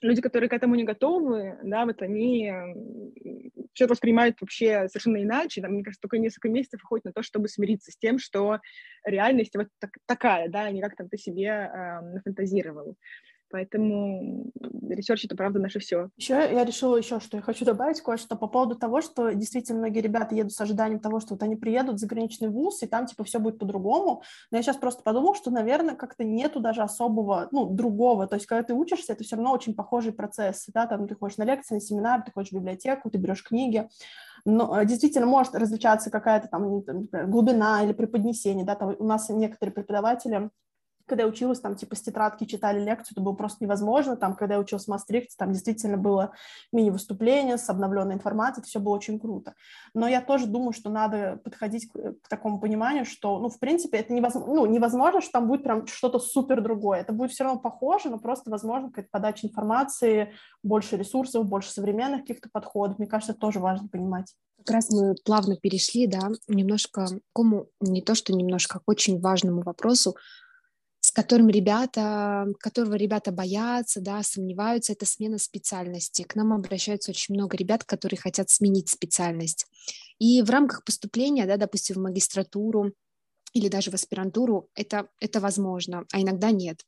люди, 0.00 0.20
которые 0.20 0.48
к 0.48 0.52
этому 0.52 0.74
не 0.74 0.84
готовы, 0.84 1.58
да, 1.62 1.84
вот 1.84 2.00
они 2.02 2.52
все 3.74 3.84
это 3.84 3.92
воспринимают 3.92 4.40
вообще 4.40 4.88
совершенно 4.88 5.22
иначе. 5.22 5.60
Там, 5.60 5.72
мне 5.72 5.84
кажется, 5.84 6.02
только 6.02 6.18
несколько 6.18 6.48
месяцев 6.48 6.82
уходит 6.82 7.04
на 7.04 7.12
то, 7.12 7.22
чтобы 7.22 7.48
смириться 7.48 7.90
с 7.90 7.96
тем, 7.96 8.18
что 8.18 8.60
реальность 9.04 9.54
вот 9.56 9.68
так, 9.78 9.90
такая, 10.06 10.48
да, 10.48 10.70
не 10.70 10.80
как 10.80 10.96
там 10.96 11.08
ты 11.08 11.16
себе 11.16 11.46
э, 11.46 12.00
нафантазировал. 12.00 12.96
Поэтому 13.52 14.50
research— 14.88 15.24
это, 15.26 15.36
правда, 15.36 15.60
наше 15.60 15.78
все. 15.78 16.08
Еще 16.16 16.32
я 16.32 16.64
решила 16.64 16.96
еще, 16.96 17.20
что 17.20 17.36
я 17.36 17.42
хочу 17.42 17.66
добавить 17.66 18.00
кое-что 18.00 18.34
по 18.34 18.46
поводу 18.46 18.76
того, 18.76 19.02
что 19.02 19.30
действительно 19.32 19.80
многие 19.80 20.00
ребята 20.00 20.34
едут 20.34 20.54
с 20.54 20.60
ожиданием 20.60 21.00
того, 21.00 21.20
что 21.20 21.34
вот 21.34 21.42
они 21.42 21.54
приедут 21.54 21.96
в 21.96 21.98
заграничный 21.98 22.48
вуз, 22.48 22.82
и 22.82 22.86
там 22.86 23.06
типа 23.06 23.24
все 23.24 23.38
будет 23.38 23.58
по-другому. 23.58 24.22
Но 24.50 24.56
я 24.56 24.62
сейчас 24.62 24.78
просто 24.78 25.02
подумала, 25.02 25.34
что, 25.34 25.50
наверное, 25.50 25.94
как-то 25.94 26.24
нету 26.24 26.60
даже 26.60 26.82
особого, 26.82 27.48
ну, 27.52 27.66
другого. 27.68 28.26
То 28.26 28.36
есть, 28.36 28.46
когда 28.46 28.62
ты 28.62 28.72
учишься, 28.72 29.12
это 29.12 29.22
все 29.22 29.36
равно 29.36 29.52
очень 29.52 29.74
похожий 29.74 30.12
процесс. 30.12 30.64
Да? 30.68 30.86
Там 30.86 31.06
ты 31.06 31.14
ходишь 31.14 31.36
на 31.36 31.44
лекции, 31.44 31.74
на 31.74 31.80
семинар, 31.80 32.22
ты 32.22 32.32
ходишь 32.32 32.50
в 32.50 32.54
библиотеку, 32.54 33.10
ты 33.10 33.18
берешь 33.18 33.44
книги. 33.44 33.86
Но 34.46 34.80
э, 34.80 34.86
действительно 34.86 35.26
может 35.26 35.54
различаться 35.54 36.10
какая-то 36.10 36.48
там 36.48 36.82
глубина 37.30 37.84
или 37.84 37.92
преподнесение. 37.92 38.64
Да? 38.64 38.76
Там 38.76 38.96
у 38.98 39.04
нас 39.04 39.28
некоторые 39.28 39.74
преподаватели 39.74 40.50
когда 41.06 41.24
я 41.24 41.28
училась, 41.28 41.60
там, 41.60 41.76
типа, 41.76 41.96
с 41.96 42.02
тетрадки 42.02 42.44
читали 42.44 42.82
лекцию, 42.82 43.14
это 43.14 43.20
было 43.20 43.34
просто 43.34 43.64
невозможно. 43.64 44.16
Там, 44.16 44.34
когда 44.34 44.54
я 44.54 44.60
училась 44.60 44.84
в 44.84 44.88
Мастрихте, 44.88 45.34
там 45.36 45.52
действительно 45.52 45.96
было 45.96 46.32
мини-выступление 46.72 47.58
с 47.58 47.68
обновленной 47.68 48.14
информацией, 48.14 48.62
это 48.62 48.68
все 48.68 48.80
было 48.80 48.94
очень 48.94 49.18
круто. 49.18 49.54
Но 49.94 50.08
я 50.08 50.20
тоже 50.20 50.46
думаю, 50.46 50.72
что 50.72 50.90
надо 50.90 51.40
подходить 51.42 51.90
к, 51.90 52.14
к 52.22 52.28
такому 52.28 52.60
пониманию, 52.60 53.04
что, 53.04 53.38
ну, 53.38 53.48
в 53.48 53.58
принципе, 53.58 53.98
это 53.98 54.12
невозможно, 54.12 54.54
ну, 54.54 54.66
невозможно, 54.66 55.20
что 55.20 55.32
там 55.32 55.48
будет 55.48 55.62
прям 55.62 55.86
что-то 55.86 56.18
супер 56.18 56.62
другое. 56.62 57.00
Это 57.00 57.12
будет 57.12 57.32
все 57.32 57.44
равно 57.44 57.60
похоже, 57.60 58.10
но 58.10 58.18
просто, 58.18 58.50
возможно, 58.50 58.88
какая-то 58.88 59.10
подача 59.10 59.46
информации, 59.46 60.32
больше 60.62 60.96
ресурсов, 60.96 61.46
больше 61.46 61.70
современных 61.70 62.20
каких-то 62.22 62.48
подходов. 62.52 62.98
Мне 62.98 63.08
кажется, 63.08 63.32
это 63.32 63.40
тоже 63.40 63.60
важно 63.60 63.88
понимать. 63.88 64.34
Как 64.64 64.76
раз 64.76 64.90
мы 64.90 65.14
плавно 65.24 65.56
перешли, 65.56 66.06
да, 66.06 66.28
немножко 66.46 67.06
к 67.06 67.20
такому, 67.34 67.66
не 67.80 68.00
то 68.00 68.14
что 68.14 68.32
немножко, 68.32 68.78
к 68.78 68.82
очень 68.86 69.20
важному 69.20 69.62
вопросу, 69.62 70.14
которым 71.12 71.48
ребята, 71.48 72.46
которого 72.60 72.94
ребята 72.94 73.32
боятся, 73.32 74.00
да, 74.00 74.22
сомневаются, 74.22 74.92
это 74.92 75.06
смена 75.06 75.38
специальности. 75.38 76.22
К 76.22 76.34
нам 76.34 76.52
обращаются 76.52 77.10
очень 77.10 77.34
много 77.34 77.56
ребят, 77.56 77.84
которые 77.84 78.18
хотят 78.18 78.50
сменить 78.50 78.88
специальность. 78.88 79.66
И 80.18 80.42
в 80.42 80.50
рамках 80.50 80.84
поступления, 80.84 81.46
да, 81.46 81.56
допустим, 81.56 81.96
в 81.96 82.02
магистратуру 82.02 82.92
или 83.52 83.68
даже 83.68 83.90
в 83.90 83.94
аспирантуру, 83.94 84.70
это, 84.74 85.08
это 85.20 85.40
возможно, 85.40 86.04
а 86.12 86.20
иногда 86.20 86.50
нет. 86.50 86.80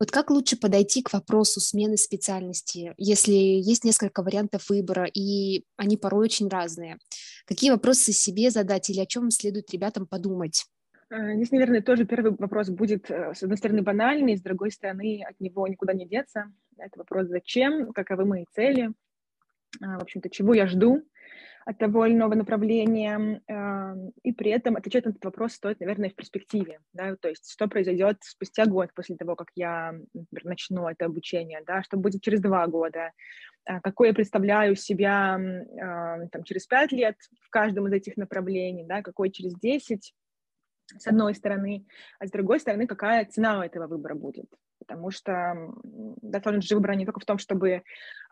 Вот 0.00 0.10
как 0.10 0.30
лучше 0.30 0.56
подойти 0.56 1.02
к 1.02 1.12
вопросу 1.12 1.60
смены 1.60 1.96
специальности, 1.96 2.92
если 2.96 3.32
есть 3.32 3.84
несколько 3.84 4.22
вариантов 4.22 4.68
выбора, 4.68 5.04
и 5.04 5.64
они 5.76 5.96
порой 5.96 6.24
очень 6.24 6.48
разные? 6.48 6.98
Какие 7.46 7.70
вопросы 7.70 8.12
себе 8.12 8.50
задать 8.50 8.90
или 8.90 8.98
о 8.98 9.06
чем 9.06 9.30
следует 9.30 9.70
ребятам 9.70 10.06
подумать? 10.06 10.64
Э, 11.12 11.34
здесь, 11.34 11.50
наверное, 11.50 11.82
тоже 11.82 12.06
первый 12.06 12.34
вопрос 12.38 12.70
будет, 12.70 13.10
э, 13.10 13.34
с 13.34 13.42
одной 13.42 13.58
стороны, 13.58 13.82
банальный, 13.82 14.36
с 14.36 14.40
другой 14.40 14.70
стороны, 14.70 15.22
от 15.28 15.38
него 15.40 15.68
никуда 15.68 15.92
не 15.92 16.06
деться. 16.06 16.50
Это 16.78 16.98
вопрос 16.98 17.28
«зачем?», 17.28 17.92
каковы 17.92 18.24
мои 18.24 18.46
цели, 18.52 18.90
а, 19.82 19.98
в 19.98 20.02
общем-то, 20.02 20.30
чего 20.30 20.54
я 20.54 20.66
жду 20.66 21.02
от 21.66 21.78
того 21.78 22.06
или 22.06 22.14
иного 22.14 22.34
направления, 22.34 23.40
и 24.24 24.32
при 24.32 24.50
этом 24.50 24.74
отвечать 24.74 25.04
на 25.04 25.10
этот 25.10 25.24
вопрос 25.24 25.52
стоит, 25.52 25.78
наверное, 25.78 26.10
в 26.10 26.14
перспективе, 26.16 26.80
да, 26.92 27.14
то 27.14 27.28
есть 27.28 27.52
что 27.52 27.68
произойдет 27.68 28.16
спустя 28.22 28.66
год 28.66 28.92
после 28.92 29.14
того, 29.16 29.36
как 29.36 29.52
я 29.54 29.92
например, 30.12 30.44
начну 30.44 30.88
это 30.88 31.04
обучение, 31.04 31.62
да, 31.64 31.84
что 31.84 31.96
будет 31.96 32.20
через 32.20 32.40
два 32.40 32.66
года, 32.66 33.12
а, 33.64 33.80
какой 33.80 34.08
я 34.08 34.14
представляю 34.14 34.74
себя 34.74 35.38
а, 35.80 36.26
там, 36.32 36.42
через 36.42 36.66
пять 36.66 36.90
лет 36.90 37.14
в 37.40 37.48
каждом 37.50 37.86
из 37.86 37.92
этих 37.92 38.16
направлений, 38.16 38.84
да, 38.84 39.02
какой 39.02 39.30
через 39.30 39.54
десять, 39.54 40.14
с 40.98 41.06
одной 41.06 41.34
стороны, 41.34 41.86
а 42.18 42.26
с 42.26 42.30
другой 42.30 42.60
стороны, 42.60 42.86
какая 42.86 43.24
цена 43.24 43.58
у 43.58 43.62
этого 43.62 43.86
выбора 43.86 44.14
будет. 44.14 44.46
Потому 44.78 45.10
что 45.10 45.72
достаточно 45.84 46.62
же 46.62 46.74
выбора 46.74 46.94
не 46.94 47.06
только 47.06 47.20
в 47.20 47.24
том, 47.24 47.38
чтобы 47.38 47.82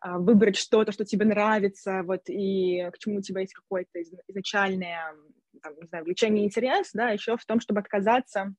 а, 0.00 0.18
выбрать 0.18 0.56
что-то, 0.56 0.92
что 0.92 1.04
тебе 1.04 1.26
нравится, 1.26 2.02
вот, 2.02 2.22
и 2.28 2.88
к 2.92 2.98
чему 2.98 3.18
у 3.18 3.22
тебя 3.22 3.42
есть 3.42 3.54
какое-то 3.54 4.02
изначальное, 4.28 5.14
там, 5.62 5.74
не 5.80 5.86
знаю, 5.86 6.04
влечение, 6.04 6.44
интерес, 6.44 6.90
да, 6.92 7.10
еще 7.10 7.36
в 7.36 7.44
том, 7.44 7.60
чтобы 7.60 7.80
отказаться 7.80 8.54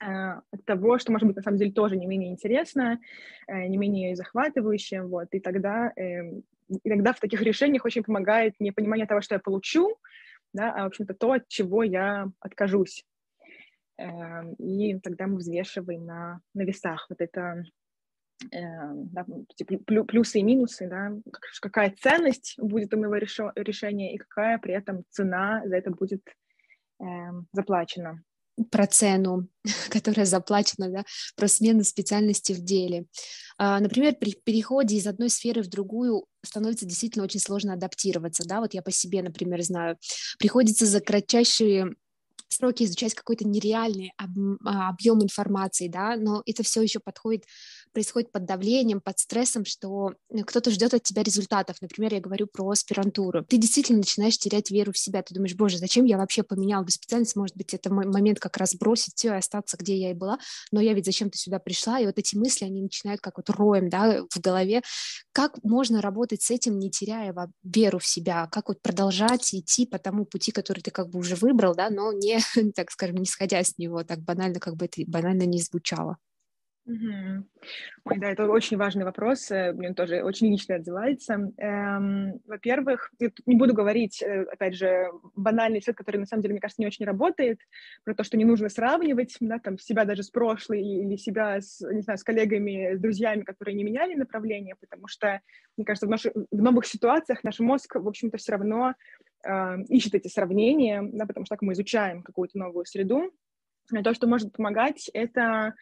а, 0.00 0.42
от 0.52 0.64
того, 0.64 0.98
что, 0.98 1.10
может 1.10 1.26
быть, 1.26 1.36
на 1.36 1.42
самом 1.42 1.58
деле 1.58 1.72
тоже 1.72 1.96
не 1.96 2.06
менее 2.06 2.30
интересно, 2.30 3.00
э, 3.48 3.66
не 3.66 3.76
менее 3.76 4.14
захватывающе, 4.14 5.02
вот, 5.02 5.28
и 5.32 5.40
тогда, 5.40 5.92
эм, 5.96 6.44
и 6.68 6.88
тогда 6.88 7.12
в 7.12 7.20
таких 7.20 7.42
решениях 7.42 7.84
очень 7.84 8.04
помогает 8.04 8.54
не 8.60 8.70
понимание 8.70 9.06
того, 9.06 9.22
что 9.22 9.34
я 9.34 9.40
получу, 9.40 9.96
да, 10.52 10.72
а, 10.72 10.84
в 10.84 10.86
общем-то, 10.88 11.14
то, 11.14 11.32
от 11.32 11.48
чего 11.48 11.82
я 11.82 12.30
откажусь. 12.40 13.04
Эм, 13.98 14.54
и 14.54 14.98
тогда 15.00 15.26
мы 15.26 15.38
взвешиваем 15.38 16.06
на, 16.06 16.40
на 16.54 16.62
весах 16.62 17.06
вот 17.10 17.20
это 17.20 17.64
эм, 18.52 19.08
да, 19.08 19.26
плюсы 20.06 20.38
и 20.38 20.42
минусы, 20.44 20.88
да, 20.88 21.12
какая 21.60 21.92
ценность 22.00 22.54
будет 22.58 22.94
у 22.94 22.98
моего 22.98 23.16
решения 23.16 24.14
и 24.14 24.18
какая 24.18 24.58
при 24.58 24.74
этом 24.74 25.02
цена 25.10 25.62
за 25.66 25.76
это 25.76 25.90
будет 25.90 26.22
э, 27.00 27.04
заплачена. 27.52 28.22
Про 28.70 28.86
цену, 28.86 29.48
которая 29.90 30.26
заплачена, 30.26 30.90
да, 30.90 31.04
про 31.34 31.48
смену 31.48 31.82
специальности 31.82 32.52
в 32.52 32.60
деле. 32.60 33.06
А, 33.56 33.80
например, 33.80 34.14
при 34.14 34.32
переходе 34.44 34.94
из 34.94 35.08
одной 35.08 35.28
сферы 35.28 35.62
в 35.62 35.68
другую 35.68 36.24
становится 36.44 36.86
действительно 36.86 37.24
очень 37.24 37.40
сложно 37.40 37.72
адаптироваться, 37.72 38.46
да, 38.46 38.60
вот 38.60 38.74
я 38.74 38.82
по 38.82 38.92
себе, 38.92 39.22
например, 39.22 39.60
знаю, 39.62 39.98
приходится 40.38 40.86
за 40.86 41.00
кратчайшие 41.00 41.96
сроки 42.48 42.84
изучать 42.84 43.14
какой-то 43.14 43.46
нереальный 43.46 44.12
а, 44.16 44.88
объем 44.88 45.22
информации, 45.22 45.88
да, 45.88 46.16
но 46.16 46.42
это 46.46 46.62
все 46.62 46.82
еще 46.82 47.00
подходит 47.00 47.44
происходит 47.92 48.32
под 48.32 48.44
давлением, 48.44 49.00
под 49.00 49.18
стрессом, 49.18 49.64
что 49.64 50.14
э, 50.30 50.42
кто-то 50.42 50.70
ждет 50.70 50.94
от 50.94 51.02
тебя 51.02 51.22
результатов. 51.22 51.76
Например, 51.80 52.14
я 52.14 52.20
говорю 52.20 52.46
про 52.46 52.70
аспирантуру. 52.70 53.44
Ты 53.44 53.56
действительно 53.56 53.98
начинаешь 53.98 54.38
терять 54.38 54.70
веру 54.70 54.92
в 54.92 54.98
себя. 54.98 55.22
Ты 55.22 55.34
думаешь, 55.34 55.54
боже, 55.54 55.78
зачем 55.78 56.04
я 56.04 56.18
вообще 56.18 56.42
поменял 56.42 56.82
бы 56.84 56.90
специальность? 56.90 57.36
Может 57.36 57.56
быть, 57.56 57.74
это 57.74 57.92
мой 57.92 58.06
момент 58.06 58.40
как 58.40 58.56
раз 58.56 58.74
бросить 58.74 59.14
все 59.16 59.28
и 59.28 59.38
остаться, 59.38 59.76
где 59.76 59.96
я 59.96 60.10
и 60.10 60.14
была. 60.14 60.38
Но 60.72 60.80
я 60.80 60.94
ведь 60.94 61.06
зачем-то 61.06 61.38
сюда 61.38 61.58
пришла. 61.58 62.00
И 62.00 62.06
вот 62.06 62.18
эти 62.18 62.36
мысли, 62.36 62.64
они 62.64 62.82
начинают 62.82 63.20
как 63.20 63.36
вот 63.36 63.50
роем 63.50 63.88
да, 63.88 64.22
в 64.30 64.40
голове. 64.40 64.82
Как 65.32 65.62
можно 65.62 66.00
работать 66.00 66.42
с 66.42 66.50
этим, 66.50 66.78
не 66.78 66.90
теряя 66.90 67.34
веру 67.62 67.98
в 67.98 68.06
себя? 68.06 68.48
Как 68.50 68.68
вот 68.68 68.80
продолжать 68.82 69.54
идти 69.54 69.86
по 69.86 69.98
тому 69.98 70.24
пути, 70.24 70.52
который 70.52 70.80
ты 70.80 70.90
как 70.90 71.10
бы 71.10 71.18
уже 71.18 71.36
выбрал, 71.36 71.74
да, 71.74 71.90
но 71.90 72.12
не, 72.12 72.40
так 72.74 72.90
скажем, 72.90 73.16
не 73.16 73.26
сходя 73.26 73.62
с 73.62 73.78
него, 73.78 74.02
так 74.04 74.20
банально, 74.20 74.60
как 74.60 74.76
бы 74.76 74.86
это 74.86 75.02
банально 75.06 75.44
не 75.44 75.60
звучало. 75.60 76.18
Угу. 76.88 77.44
Ой, 78.06 78.18
да, 78.18 78.30
это 78.30 78.46
очень 78.46 78.78
важный 78.78 79.04
вопрос, 79.04 79.50
э, 79.50 79.74
мне 79.74 79.88
он 79.88 79.94
тоже 79.94 80.22
очень 80.22 80.50
лично 80.50 80.76
отзывается. 80.76 81.52
Эм, 81.58 82.40
во-первых, 82.46 83.12
не 83.44 83.56
буду 83.56 83.74
говорить, 83.74 84.22
э, 84.22 84.44
опять 84.44 84.74
же, 84.74 85.08
банальный 85.36 85.82
цвет, 85.82 85.96
который 85.96 86.16
на 86.16 86.24
самом 86.24 86.40
деле, 86.40 86.54
мне 86.54 86.62
кажется, 86.62 86.80
не 86.80 86.86
очень 86.86 87.04
работает, 87.04 87.60
про 88.04 88.14
то, 88.14 88.24
что 88.24 88.38
не 88.38 88.46
нужно 88.46 88.70
сравнивать, 88.70 89.36
да, 89.38 89.58
там, 89.58 89.78
себя 89.78 90.06
даже 90.06 90.22
с 90.22 90.30
прошлой 90.30 90.80
или 90.80 91.16
себя 91.16 91.60
с, 91.60 91.86
не 91.92 92.00
знаю, 92.00 92.16
с 92.16 92.24
коллегами, 92.24 92.94
с 92.96 93.00
друзьями, 93.00 93.42
которые 93.42 93.74
не 93.74 93.84
меняли 93.84 94.14
направление, 94.14 94.74
потому 94.80 95.08
что, 95.08 95.42
мне 95.76 95.84
кажется, 95.84 96.06
в, 96.06 96.10
наших, 96.10 96.32
в 96.34 96.62
новых 96.62 96.86
ситуациях 96.86 97.44
наш 97.44 97.60
мозг, 97.60 97.96
в 97.96 98.08
общем-то, 98.08 98.38
все 98.38 98.52
равно 98.52 98.94
э, 99.46 99.82
ищет 99.90 100.14
эти 100.14 100.28
сравнения, 100.28 101.02
да, 101.02 101.26
потому 101.26 101.44
что 101.44 101.56
так 101.56 101.60
мы 101.60 101.74
изучаем 101.74 102.22
какую-то 102.22 102.56
новую 102.56 102.86
среду. 102.86 103.30
То, 104.04 104.12
что 104.12 104.26
может 104.26 104.52
помогать, 104.52 105.10
это 105.14 105.74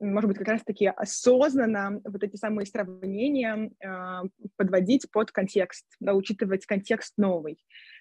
может 0.00 0.28
быть, 0.28 0.38
как 0.38 0.48
раз-таки 0.48 0.86
осознанно 0.86 2.00
вот 2.04 2.22
эти 2.24 2.36
самые 2.36 2.66
сравнения 2.66 3.70
э, 3.80 4.28
подводить 4.56 5.10
под 5.10 5.30
контекст, 5.30 5.86
да, 6.00 6.14
учитывать 6.14 6.64
контекст 6.64 7.14
новый, 7.18 7.58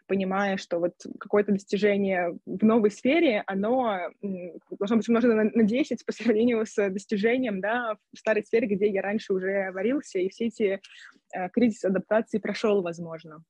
понимая, 0.08 0.58
что 0.58 0.80
вот 0.80 0.94
какое-то 1.20 1.52
достижение 1.52 2.38
в 2.46 2.64
новой 2.64 2.90
сфере, 2.90 3.44
оно 3.48 4.12
должно 4.22 4.98
быть 4.98 5.10
умножено 5.10 5.36
на, 5.36 5.44
на 5.44 5.64
10 5.64 6.06
по 6.06 6.12
сравнению 6.14 6.66
с 6.66 6.90
достижением 6.90 7.60
да, 7.60 7.98
в 8.14 8.18
старой 8.18 8.44
сфере, 8.44 8.68
где 8.68 8.88
я 8.88 9.02
раньше 9.02 9.34
уже 9.34 9.72
варился, 9.72 10.20
и 10.20 10.30
все 10.30 10.46
эти 10.48 10.82
э, 11.34 11.50
кризисы 11.50 11.86
адаптации 11.86 12.38
прошел, 12.38 12.82
возможно, 12.82 13.44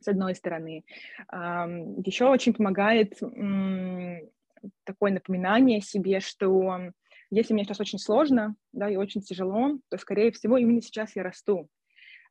с 0.00 0.06
одной 0.06 0.36
стороны. 0.36 0.84
Э, 1.32 1.66
еще 2.04 2.26
очень 2.26 2.54
помогает 2.54 3.18
такое 4.84 5.12
напоминание 5.12 5.80
себе, 5.80 6.20
что 6.20 6.92
если 7.30 7.54
мне 7.54 7.64
сейчас 7.64 7.80
очень 7.80 7.98
сложно, 7.98 8.56
да, 8.72 8.90
и 8.90 8.96
очень 8.96 9.20
тяжело, 9.20 9.78
то, 9.88 9.98
скорее 9.98 10.32
всего, 10.32 10.56
именно 10.58 10.82
сейчас 10.82 11.14
я 11.16 11.22
расту. 11.22 11.68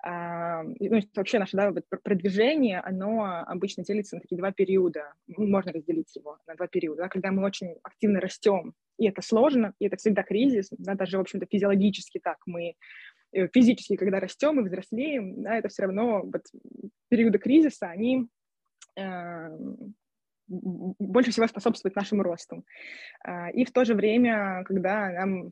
А, 0.02 0.64
ну, 0.64 1.02
вообще 1.16 1.40
наше 1.40 1.58
да, 1.58 1.74
продвижение, 2.04 2.80
оно 2.80 3.44
обычно 3.46 3.84
делится 3.84 4.16
на 4.16 4.22
такие 4.22 4.38
два 4.38 4.52
периода. 4.52 5.14
Можно 5.28 5.74
разделить 5.74 6.16
его 6.16 6.38
на 6.48 6.56
два 6.56 6.68
периода. 6.68 7.04
Да, 7.04 7.10
когда 7.10 7.32
мы 7.32 7.44
очень 7.44 7.76
активно 7.84 8.22
растем, 8.22 8.74
и 8.98 9.08
это 9.08 9.22
сложно, 9.22 9.74
и 9.80 9.88
это 9.88 9.98
всегда 9.98 10.24
кризис, 10.24 10.70
да, 10.72 10.96
даже, 10.96 11.18
в 11.18 11.22
общем-то, 11.22 11.48
физиологически 11.50 12.20
так. 12.20 12.38
Мы 12.46 12.76
э, 13.34 13.48
физически, 13.50 13.98
когда 13.98 14.22
растем 14.22 14.60
и 14.60 14.64
взрослеем, 14.64 15.44
да, 15.44 15.58
это 15.58 15.68
все 15.68 15.84
равно 15.84 16.22
вот, 16.24 16.44
периоды 17.10 17.38
кризиса, 17.38 17.88
они 17.88 18.28
э, 18.96 19.50
больше 20.50 21.32
всего 21.32 21.48
способствует 21.48 21.96
нашему 21.96 22.24
росту. 22.24 22.66
А, 23.24 23.50
и 23.52 23.66
в 23.66 23.72
то 23.72 23.86
же 23.86 23.94
время, 23.94 24.64
когда 24.66 25.10
нам 25.10 25.52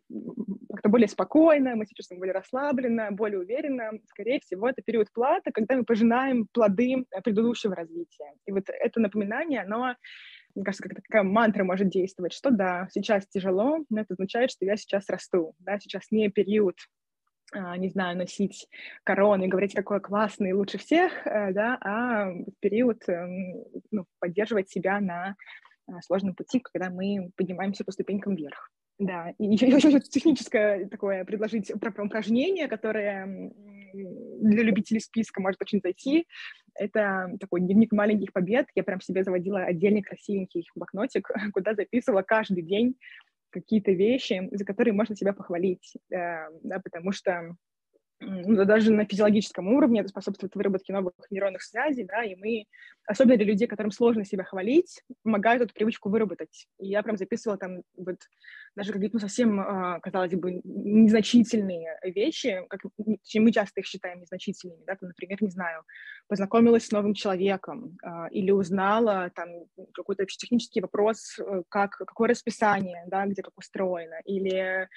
как-то 0.74 0.90
более 0.90 1.08
спокойно, 1.08 1.76
мы 1.76 1.86
чувствуем 1.96 2.20
более 2.20 2.34
расслабленно, 2.34 3.12
более 3.12 3.40
уверенно, 3.40 3.92
скорее 4.08 4.40
всего, 4.40 4.70
это 4.70 4.82
период 4.82 5.12
платы, 5.14 5.52
когда 5.52 5.76
мы 5.76 5.84
пожинаем 5.84 6.48
плоды 6.52 7.06
предыдущего 7.24 7.76
развития. 7.76 8.34
И 8.46 8.52
вот 8.52 8.66
это 8.68 9.00
напоминание, 9.00 9.62
оно 9.62 9.96
мне 10.56 10.64
кажется, 10.64 10.90
как 10.90 10.96
такая 10.96 11.22
мантра 11.22 11.64
может 11.64 11.90
действовать, 11.90 12.34
что 12.34 12.50
да, 12.50 12.88
сейчас 12.92 13.28
тяжело, 13.28 13.86
но 13.92 14.02
это 14.02 14.16
означает, 14.16 14.50
что 14.50 14.66
я 14.66 14.76
сейчас 14.76 15.08
расту, 15.08 15.54
да, 15.60 15.78
сейчас 15.80 16.06
не 16.10 16.30
период 16.30 16.76
не 17.54 17.90
знаю, 17.90 18.18
носить 18.18 18.68
короны 19.04 19.46
и 19.46 19.48
говорить, 19.48 19.74
какой 19.74 20.02
классный, 20.02 20.54
лучше 20.54 20.78
всех, 20.78 21.26
э, 21.26 21.54
да, 21.54 21.78
а 21.82 22.34
период 22.60 23.08
эм, 23.08 23.64
ну, 23.92 24.06
поддерживать 24.20 24.70
себя 24.70 25.00
на 25.00 25.36
а, 25.88 26.02
сложном 26.02 26.36
пути, 26.36 26.60
когда 26.60 26.90
мы 26.90 27.32
поднимаемся 27.36 27.86
по 27.86 27.92
ступенькам 27.92 28.36
вверх. 28.36 28.70
Да, 29.00 29.34
и 29.38 29.46
еще, 29.54 29.68
еще 29.68 30.00
техническое 30.02 30.88
такое 30.88 31.24
предложить 31.24 31.72
упражнение, 31.72 32.68
которое 32.68 33.52
для 33.94 34.64
любителей 34.64 35.00
списка 35.00 35.42
может 35.42 35.62
очень 35.62 35.80
зайти. 35.82 36.28
Это 36.76 37.32
такой 37.40 37.62
дневник 37.62 37.92
маленьких 37.92 38.34
побед. 38.34 38.68
Я 38.76 38.84
прям 38.84 39.02
себе 39.02 39.24
заводила 39.24 39.62
отдельный 39.62 40.02
красивенький 40.02 40.68
блокнотик, 40.76 41.30
куда 41.54 41.74
записывала 41.74 42.22
каждый 42.22 42.64
день 42.64 42.96
какие-то 43.50 43.92
вещи, 43.92 44.50
за 44.52 44.66
которые 44.66 44.94
можно 44.94 45.16
себя 45.16 45.34
похвалить, 45.34 45.96
э, 46.12 46.50
да, 46.64 46.80
потому 46.80 47.12
что 47.12 47.56
ну, 48.20 48.66
даже 48.66 48.92
на 48.92 49.06
физиологическом 49.06 49.68
уровне 49.68 50.00
это 50.00 50.10
способствует 50.10 50.56
выработке 50.56 50.92
новых 50.92 51.14
нейронных 51.30 51.62
связей, 51.62 52.04
да, 52.04 52.24
и 52.24 52.36
мы, 52.36 52.66
особенно 53.06 53.38
для 53.38 53.46
людей, 53.46 53.68
которым 53.68 53.92
сложно 53.92 54.26
себя 54.26 54.44
хвалить, 54.44 55.04
помогают 55.24 55.64
эту 55.64 55.74
привычку 55.74 56.10
выработать. 56.10 56.68
И 56.80 56.88
я 56.88 57.04
прям 57.04 57.18
записывала 57.18 57.60
там 57.60 57.84
вот 57.96 58.18
даже 58.78 58.94
какие-то 58.94 59.16
ну, 59.16 59.20
совсем, 59.20 59.60
а, 59.60 60.00
казалось 60.00 60.36
бы, 60.36 60.62
незначительные 60.64 62.00
вещи, 62.04 62.64
как 62.70 62.82
мы 63.36 63.52
часто 63.52 63.80
их 63.80 63.88
считаем 63.88 64.20
незначительными, 64.22 64.84
да, 64.86 64.96
там, 64.96 65.10
например, 65.10 65.42
не 65.42 65.50
знаю, 65.50 65.82
познакомилась 66.28 66.86
с 66.86 66.92
новым 66.92 67.16
человеком 67.16 67.98
э, 68.06 68.30
или 68.30 68.52
узнала 68.52 69.32
там 69.34 69.50
какой-то 69.96 70.28
технический 70.28 70.82
вопрос, 70.82 71.40
э, 71.40 71.64
как, 71.70 71.90
какое 71.92 72.30
расписание, 72.30 73.04
да, 73.08 73.26
где 73.26 73.42
как 73.42 73.58
устроено, 73.58 74.22
или 74.26 74.88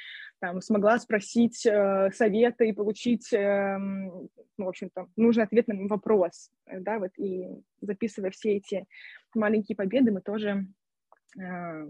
там, 0.41 0.61
смогла 0.61 0.99
спросить 0.99 1.65
э, 1.65 2.11
совета 2.13 2.65
и 2.65 2.73
получить, 2.73 3.33
э, 3.33 3.79
ну, 3.79 4.29
в 4.59 4.69
общем-то, 4.69 5.07
нужный 5.17 5.45
ответ 5.45 5.69
на 5.69 5.87
вопрос, 5.87 6.51
да, 6.67 6.99
вот, 6.99 7.13
и 7.17 7.49
записывая 7.81 8.31
все 8.31 8.57
эти 8.57 8.85
маленькие 9.35 9.75
победы, 9.75 10.13
мы 10.13 10.21
тоже 10.21 10.67
э, 11.41 11.87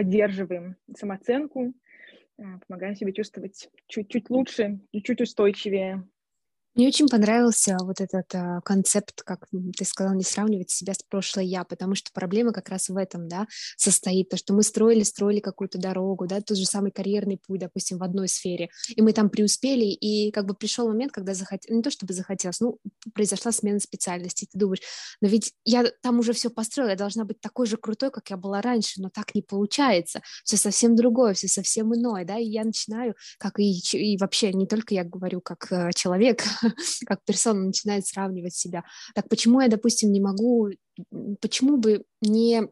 поддерживаем 0.00 0.76
самооценку, 0.96 1.74
э, 2.38 2.42
помогаем 2.66 2.94
себе 2.94 3.12
чувствовать 3.12 3.68
чуть-чуть 3.86 4.30
лучше, 4.30 4.80
чуть-чуть 4.92 5.20
устойчивее, 5.20 6.08
мне 6.74 6.88
очень 6.88 7.08
понравился 7.08 7.76
вот 7.80 8.00
этот 8.00 8.32
а, 8.34 8.60
концепт, 8.60 9.22
как 9.22 9.46
ты 9.76 9.84
сказал, 9.84 10.14
не 10.14 10.22
сравнивать 10.22 10.70
себя 10.70 10.94
с 10.94 11.02
прошлой 11.02 11.46
я, 11.46 11.64
потому 11.64 11.94
что 11.94 12.10
проблема 12.12 12.52
как 12.52 12.68
раз 12.68 12.88
в 12.88 12.96
этом, 12.96 13.28
да, 13.28 13.46
состоит, 13.76 14.28
то, 14.28 14.36
что 14.36 14.54
мы 14.54 14.62
строили, 14.62 15.02
строили 15.02 15.40
какую-то 15.40 15.78
дорогу, 15.78 16.26
да, 16.26 16.40
тот 16.40 16.56
же 16.56 16.64
самый 16.64 16.92
карьерный 16.92 17.38
путь, 17.38 17.60
допустим, 17.60 17.98
в 17.98 18.02
одной 18.02 18.28
сфере, 18.28 18.70
и 18.88 19.02
мы 19.02 19.12
там 19.12 19.30
преуспели, 19.30 19.84
и 19.84 20.30
как 20.30 20.46
бы 20.46 20.54
пришел 20.54 20.86
момент, 20.86 21.12
когда 21.12 21.34
захотелось, 21.34 21.76
не 21.76 21.82
то 21.82 21.90
чтобы 21.90 22.14
захотелось, 22.14 22.60
ну, 22.60 22.78
произошла 23.14 23.50
смена 23.50 23.80
специальности, 23.80 24.46
ты 24.50 24.58
думаешь, 24.58 24.80
но 25.20 25.28
ведь 25.28 25.52
я 25.64 25.84
там 26.02 26.20
уже 26.20 26.32
все 26.32 26.50
построила, 26.50 26.90
я 26.90 26.96
должна 26.96 27.24
быть 27.24 27.40
такой 27.40 27.66
же 27.66 27.76
крутой, 27.76 28.10
как 28.10 28.30
я 28.30 28.36
была 28.36 28.62
раньше, 28.62 29.00
но 29.02 29.10
так 29.10 29.34
не 29.34 29.42
получается, 29.42 30.22
все 30.44 30.56
совсем 30.56 30.94
другое, 30.94 31.34
все 31.34 31.48
совсем 31.48 31.94
иное, 31.94 32.24
да, 32.24 32.38
и 32.38 32.46
я 32.46 32.64
начинаю, 32.64 33.14
как 33.38 33.58
и, 33.58 33.80
и 33.92 34.16
вообще 34.18 34.52
не 34.52 34.66
только 34.66 34.94
я 34.94 35.04
говорю 35.04 35.40
как 35.40 35.70
э, 35.72 35.90
человек, 35.94 36.44
как 37.06 37.24
персона 37.24 37.66
начинает 37.66 38.06
сравнивать 38.06 38.54
себя. 38.54 38.84
Так 39.14 39.28
почему 39.28 39.60
я, 39.60 39.68
допустим, 39.68 40.12
не 40.12 40.20
могу, 40.20 40.70
почему 41.40 41.76
бы 41.76 42.04
не 42.20 42.68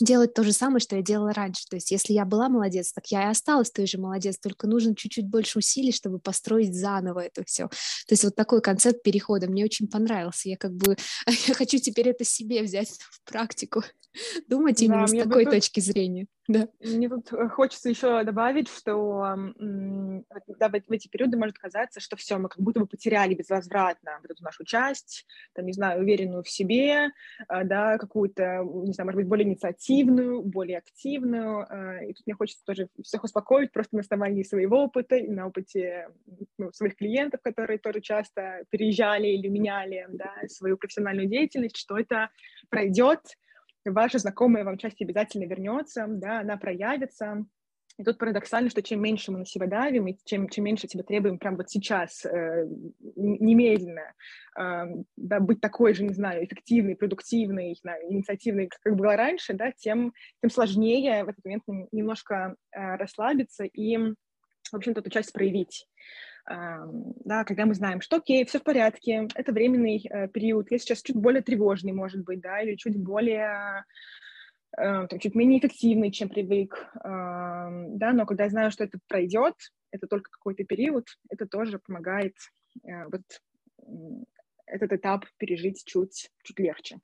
делать 0.00 0.34
то 0.34 0.42
же 0.42 0.52
самое, 0.52 0.80
что 0.80 0.96
я 0.96 1.02
делала 1.02 1.32
раньше. 1.32 1.66
То 1.68 1.76
есть 1.76 1.90
если 1.90 2.12
я 2.12 2.24
была 2.24 2.48
молодец, 2.48 2.92
так 2.92 3.06
я 3.06 3.24
и 3.24 3.30
осталась 3.30 3.70
той 3.70 3.86
же 3.86 3.98
молодец, 3.98 4.38
только 4.38 4.66
нужно 4.66 4.94
чуть-чуть 4.94 5.28
больше 5.28 5.58
усилий, 5.58 5.92
чтобы 5.92 6.18
построить 6.18 6.74
заново 6.74 7.20
это 7.20 7.44
все. 7.44 7.68
То 7.68 8.12
есть 8.12 8.24
вот 8.24 8.34
такой 8.34 8.60
концепт 8.60 9.02
перехода 9.02 9.48
мне 9.48 9.64
очень 9.64 9.88
понравился. 9.88 10.48
Я 10.48 10.56
как 10.56 10.72
бы 10.72 10.96
я 11.46 11.54
хочу 11.54 11.78
теперь 11.78 12.08
это 12.08 12.24
себе 12.24 12.62
взять 12.62 12.88
в 12.88 13.22
практику, 13.30 13.82
думать 14.48 14.80
именно 14.82 15.06
да, 15.06 15.06
с 15.06 15.12
такой 15.12 15.44
бы... 15.44 15.50
точки 15.50 15.80
зрения. 15.80 16.26
Да. 16.48 16.66
Мне 16.80 17.08
тут 17.08 17.32
э, 17.32 17.48
хочется 17.48 17.88
еще 17.88 18.24
добавить, 18.24 18.68
что 18.68 19.36
да, 19.56 20.68
в 20.68 20.74
эти 20.74 21.06
периоды 21.06 21.36
может 21.36 21.56
казаться, 21.58 22.00
что 22.00 22.16
все, 22.16 22.38
мы 22.38 22.48
как 22.48 22.58
будто 22.58 22.80
бы 22.80 22.86
потеряли 22.86 23.34
безвозвратно 23.34 24.18
вот 24.20 24.30
эту 24.32 24.42
нашу 24.42 24.64
часть, 24.64 25.26
там, 25.54 25.66
не 25.66 25.72
знаю, 25.72 26.00
уверенную 26.00 26.42
в 26.42 26.50
себе, 26.50 27.10
а, 27.46 27.62
да, 27.62 27.98
какую-то, 27.98 28.64
не 28.64 28.92
знаю, 28.92 29.06
может 29.06 29.18
быть, 29.18 29.28
более 29.28 29.46
инициативную, 29.46 29.89
более 30.42 30.78
активную. 30.78 31.66
А, 31.68 32.04
и 32.04 32.12
тут 32.12 32.26
мне 32.26 32.34
хочется 32.34 32.64
тоже 32.64 32.88
всех 33.02 33.24
успокоить 33.24 33.72
просто 33.72 33.96
на 33.96 34.00
основании 34.00 34.42
своего 34.42 34.84
опыта 34.84 35.16
и 35.16 35.28
на 35.28 35.46
опыте 35.46 36.08
ну, 36.58 36.72
своих 36.72 36.96
клиентов, 36.96 37.40
которые 37.42 37.78
тоже 37.78 38.00
часто 38.00 38.64
переезжали 38.70 39.28
или 39.28 39.48
меняли 39.48 40.06
да, 40.10 40.32
свою 40.48 40.76
профессиональную 40.76 41.28
деятельность, 41.28 41.76
что 41.76 41.98
это 41.98 42.30
пройдет, 42.68 43.20
ваша 43.84 44.18
знакомая 44.18 44.64
вам 44.64 44.78
часть 44.78 45.00
обязательно 45.00 45.44
вернется, 45.44 46.06
да, 46.08 46.40
она 46.40 46.56
проявится. 46.56 47.44
И 48.00 48.02
тут 48.02 48.16
парадоксально, 48.16 48.70
что 48.70 48.82
чем 48.82 49.02
меньше 49.02 49.30
мы 49.30 49.40
на 49.40 49.44
себя 49.44 49.66
давим, 49.66 50.08
и 50.08 50.16
чем, 50.24 50.48
чем 50.48 50.64
меньше 50.64 50.86
тебя 50.86 51.02
требуем 51.02 51.38
прямо 51.38 51.58
вот 51.58 51.68
сейчас, 51.68 52.24
э, 52.24 52.66
немедленно, 53.14 54.14
э, 54.58 54.84
да, 55.16 55.38
быть 55.38 55.60
такой 55.60 55.92
же, 55.92 56.04
не 56.04 56.14
знаю, 56.14 56.42
эффективной, 56.42 56.96
продуктивной, 56.96 57.76
знаю, 57.78 58.10
инициативной, 58.10 58.70
как 58.80 58.96
было 58.96 59.16
раньше, 59.16 59.52
да, 59.52 59.70
тем, 59.72 60.14
тем 60.40 60.48
сложнее 60.48 61.24
в 61.24 61.28
этот 61.28 61.44
момент 61.44 61.64
немножко 61.92 62.56
э, 62.72 62.96
расслабиться 62.96 63.64
и, 63.64 63.98
в 63.98 64.74
общем-то, 64.74 65.00
эту 65.00 65.10
часть 65.10 65.34
проявить. 65.34 65.86
Да, 66.46 67.44
когда 67.44 67.66
мы 67.66 67.74
знаем, 67.74 68.00
что 68.00 68.16
окей, 68.16 68.44
все 68.46 68.58
в 68.58 68.64
порядке, 68.64 69.28
это 69.34 69.52
временный 69.52 70.04
э, 70.08 70.26
период, 70.28 70.70
я 70.70 70.78
сейчас 70.78 71.02
чуть 71.02 71.14
более 71.14 71.42
тревожный, 71.42 71.92
может 71.92 72.24
быть, 72.24 72.40
да, 72.40 72.62
или 72.62 72.76
чуть 72.76 72.96
более, 72.96 73.44
э, 73.46 73.82
там, 74.76 75.18
чуть 75.18 75.34
менее 75.34 75.58
эффективный, 75.58 76.10
чем 76.10 76.28
привык, 76.28 76.74
э, 76.94 76.98
да, 77.04 78.12
но 78.12 78.26
когда 78.26 78.44
я 78.44 78.50
знаю, 78.50 78.70
что 78.70 78.84
это 78.84 78.98
пройдет, 79.08 79.54
это 79.90 80.06
только 80.06 80.30
какой-то 80.30 80.64
период, 80.64 81.06
это 81.28 81.46
тоже 81.46 81.78
помогает 81.78 82.34
э, 82.84 83.04
вот 83.06 83.22
этот 84.66 84.92
этап 84.92 85.24
пережить 85.38 85.84
чуть, 85.84 86.30
чуть 86.42 86.58
легче. 86.58 87.00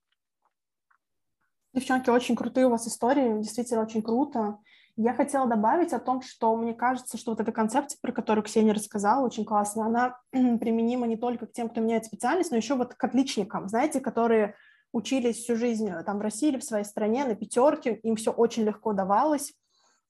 Девчонки, 1.74 2.09
очень 2.09 2.37
крутые 2.37 2.66
у 2.66 2.70
вас 2.70 2.87
истории, 2.87 3.42
действительно 3.42 3.83
очень 3.83 4.02
круто. 4.02 4.59
Я 4.96 5.12
хотела 5.12 5.46
добавить 5.46 5.92
о 5.92 5.98
том, 5.98 6.22
что 6.22 6.57
мне 6.57 6.72
кажется, 6.72 7.18
что 7.18 7.33
вот 7.33 7.40
эта 7.40 7.52
концепция, 7.52 7.98
про 8.00 8.12
которую 8.12 8.44
Ксения 8.44 8.72
рассказала, 8.72 9.26
очень 9.26 9.44
классная, 9.44 9.85
она 9.85 10.18
применима 10.31 11.07
не 11.07 11.18
только 11.18 11.46
к 11.46 11.52
тем, 11.52 11.68
кто 11.68 11.83
меняет 11.83 12.07
специальность, 12.07 12.50
но 12.50 12.57
еще 12.57 12.76
вот 12.76 12.94
к 12.94 13.05
отличникам, 13.05 13.68
знаете, 13.68 14.00
которые 14.00 14.55
учились 14.92 15.37
всю 15.37 15.57
жизнь 15.57 15.88
э, 15.88 16.03
там 16.05 16.18
в 16.18 16.22
России 16.22 16.49
или 16.49 16.59
в 16.59 16.64
своей 16.64 16.85
стране 16.85 17.25
на 17.25 17.35
пятерке, 17.35 17.96
им 18.03 18.16
все 18.16 18.31
очень 18.31 18.64
легко 18.64 18.92
давалось, 18.92 19.53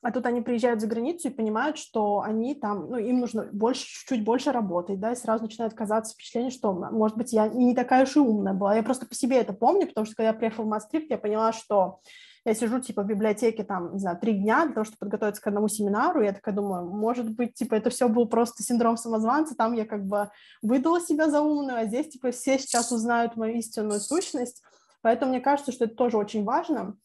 а 0.02 0.12
тут 0.12 0.24
они 0.26 0.40
приезжают 0.40 0.80
за 0.80 0.86
границу 0.86 1.28
и 1.28 1.32
понимают, 1.32 1.78
что 1.78 2.20
они 2.20 2.54
там, 2.54 2.90
ну, 2.90 2.96
им 2.96 3.18
нужно 3.18 3.48
больше, 3.52 3.86
чуть-чуть 3.86 4.24
больше 4.24 4.52
работать, 4.52 5.00
да, 5.00 5.12
и 5.12 5.16
сразу 5.16 5.44
начинает 5.44 5.74
казаться 5.74 6.14
впечатление, 6.14 6.52
что, 6.52 6.72
может 6.72 7.16
быть, 7.16 7.32
я 7.32 7.48
не 7.48 7.74
такая 7.74 8.04
уж 8.04 8.14
и 8.14 8.20
умная 8.20 8.54
была. 8.54 8.76
Я 8.76 8.84
просто 8.84 9.06
по 9.06 9.14
себе 9.14 9.38
это 9.38 9.52
помню, 9.52 9.88
потому 9.88 10.04
что 10.04 10.14
когда 10.14 10.28
я 10.28 10.34
приехала 10.34 10.64
в 10.64 10.68
Мастрихт, 10.68 11.10
я 11.10 11.18
поняла, 11.18 11.52
что 11.52 11.98
я 12.46 12.54
сижу, 12.54 12.78
типа, 12.80 13.02
в 13.02 13.06
библиотеке, 13.06 13.64
там, 13.64 13.94
не 13.94 13.98
знаю, 13.98 14.18
три 14.18 14.32
дня 14.34 14.66
для 14.66 14.74
того, 14.74 14.84
чтобы 14.84 14.98
подготовиться 14.98 15.42
к 15.42 15.46
одному 15.48 15.66
семинару, 15.66 16.22
я 16.22 16.32
такая 16.32 16.54
думаю, 16.54 16.86
может 16.86 17.28
быть, 17.28 17.54
типа, 17.54 17.74
это 17.74 17.90
все 17.90 18.08
был 18.08 18.28
просто 18.28 18.62
синдром 18.62 18.96
самозванца, 18.96 19.56
там 19.56 19.72
я 19.72 19.84
как 19.84 20.06
бы 20.06 20.30
выдала 20.62 21.00
себя 21.00 21.28
за 21.28 21.40
умную, 21.40 21.76
а 21.76 21.86
здесь, 21.86 22.08
типа, 22.08 22.30
все 22.30 22.56
сейчас 22.56 22.92
узнают 22.92 23.34
мою 23.34 23.56
истинную 23.56 23.98
сущность, 23.98 24.62
поэтому 25.02 25.32
мне 25.32 25.40
кажется, 25.40 25.72
что 25.72 25.86
это 25.86 25.96
тоже 25.96 26.18
очень 26.18 26.44
важно, 26.44 26.96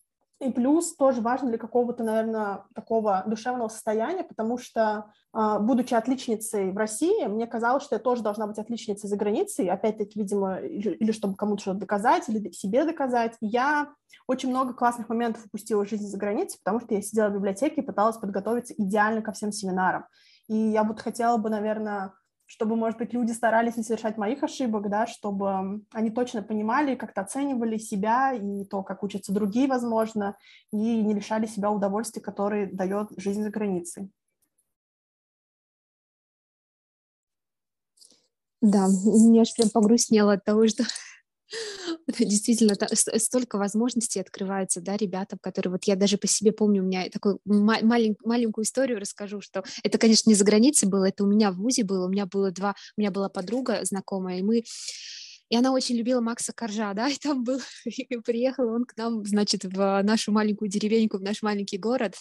и 0.41 0.51
плюс 0.51 0.95
тоже 0.95 1.21
важно 1.21 1.49
для 1.49 1.59
какого-то, 1.59 2.03
наверное, 2.03 2.65
такого 2.73 3.23
душевного 3.27 3.67
состояния, 3.67 4.23
потому 4.23 4.57
что, 4.57 5.11
а, 5.33 5.59
будучи 5.59 5.93
отличницей 5.93 6.71
в 6.71 6.77
России, 6.77 7.25
мне 7.27 7.45
казалось, 7.45 7.83
что 7.83 7.95
я 7.95 7.99
тоже 7.99 8.23
должна 8.23 8.47
быть 8.47 8.57
отличницей 8.57 9.07
за 9.07 9.15
границей, 9.17 9.69
опять-таки, 9.69 10.19
видимо, 10.19 10.59
или, 10.59 10.91
или 10.95 11.11
чтобы 11.11 11.35
кому-то 11.35 11.61
что-то 11.61 11.79
доказать, 11.79 12.27
или 12.27 12.51
себе 12.51 12.85
доказать. 12.85 13.35
Я 13.39 13.93
очень 14.27 14.49
много 14.49 14.73
классных 14.73 15.09
моментов 15.09 15.45
упустила 15.45 15.85
в 15.85 15.89
жизни 15.89 16.07
за 16.07 16.17
границей, 16.17 16.59
потому 16.63 16.79
что 16.81 16.95
я 16.95 17.01
сидела 17.03 17.29
в 17.29 17.33
библиотеке 17.35 17.81
и 17.81 17.85
пыталась 17.85 18.17
подготовиться 18.17 18.73
идеально 18.77 19.21
ко 19.21 19.33
всем 19.33 19.51
семинарам. 19.51 20.05
И 20.47 20.55
я 20.55 20.83
вот 20.83 20.99
хотела 20.99 21.37
бы, 21.37 21.49
наверное, 21.49 22.13
чтобы, 22.51 22.75
может 22.75 22.97
быть, 22.97 23.13
люди 23.13 23.31
старались 23.31 23.77
не 23.77 23.83
совершать 23.83 24.17
моих 24.17 24.43
ошибок, 24.43 24.89
да, 24.89 25.07
чтобы 25.07 25.85
они 25.93 26.09
точно 26.09 26.43
понимали, 26.43 26.95
как-то 26.95 27.21
оценивали 27.21 27.77
себя 27.77 28.33
и 28.33 28.65
то, 28.65 28.83
как 28.83 29.03
учатся 29.03 29.31
другие, 29.31 29.69
возможно, 29.69 30.35
и 30.73 31.01
не 31.01 31.13
лишали 31.13 31.45
себя 31.45 31.71
удовольствия, 31.71 32.21
которые 32.21 32.67
дает 32.67 33.07
жизнь 33.15 33.43
за 33.43 33.51
границей. 33.51 34.11
Да, 38.59 38.89
мне 38.89 39.43
аж 39.43 39.53
прям 39.55 39.69
погрустнело 39.69 40.33
от 40.33 40.43
того, 40.43 40.67
что 40.67 40.83
Действительно, 42.19 42.75
столько 42.93 43.57
возможностей 43.57 44.19
открывается, 44.19 44.81
да, 44.81 44.97
ребятам, 44.97 45.39
которые, 45.41 45.71
вот 45.71 45.83
я 45.85 45.95
даже 45.95 46.17
по 46.17 46.27
себе 46.27 46.51
помню, 46.51 46.83
у 46.83 46.85
меня 46.85 47.09
такую 47.09 47.39
малень, 47.45 48.15
маленькую 48.23 48.65
историю 48.65 48.99
расскажу, 48.99 49.41
что 49.41 49.63
это, 49.83 49.97
конечно, 49.97 50.29
не 50.29 50.35
за 50.35 50.45
границей 50.45 50.89
было, 50.89 51.05
это 51.05 51.23
у 51.23 51.27
меня 51.27 51.51
в 51.51 51.57
ВУЗе 51.57 51.83
было, 51.83 52.05
у 52.05 52.09
меня 52.09 52.25
было 52.25 52.51
два, 52.51 52.75
у 52.97 53.01
меня 53.01 53.11
была 53.11 53.29
подруга 53.29 53.79
знакомая, 53.83 54.39
и 54.39 54.43
мы 54.43 54.63
и 55.51 55.55
она 55.57 55.73
очень 55.73 55.97
любила 55.97 56.21
Макса 56.21 56.53
Коржа, 56.53 56.93
да, 56.93 57.09
и 57.09 57.15
там 57.15 57.43
был, 57.43 57.59
и 57.85 58.17
приехал 58.17 58.73
он 58.73 58.85
к 58.85 58.95
нам, 58.95 59.25
значит, 59.25 59.65
в 59.65 60.01
нашу 60.01 60.31
маленькую 60.31 60.69
деревеньку, 60.69 61.17
в 61.17 61.21
наш 61.21 61.41
маленький 61.41 61.77
город, 61.77 62.15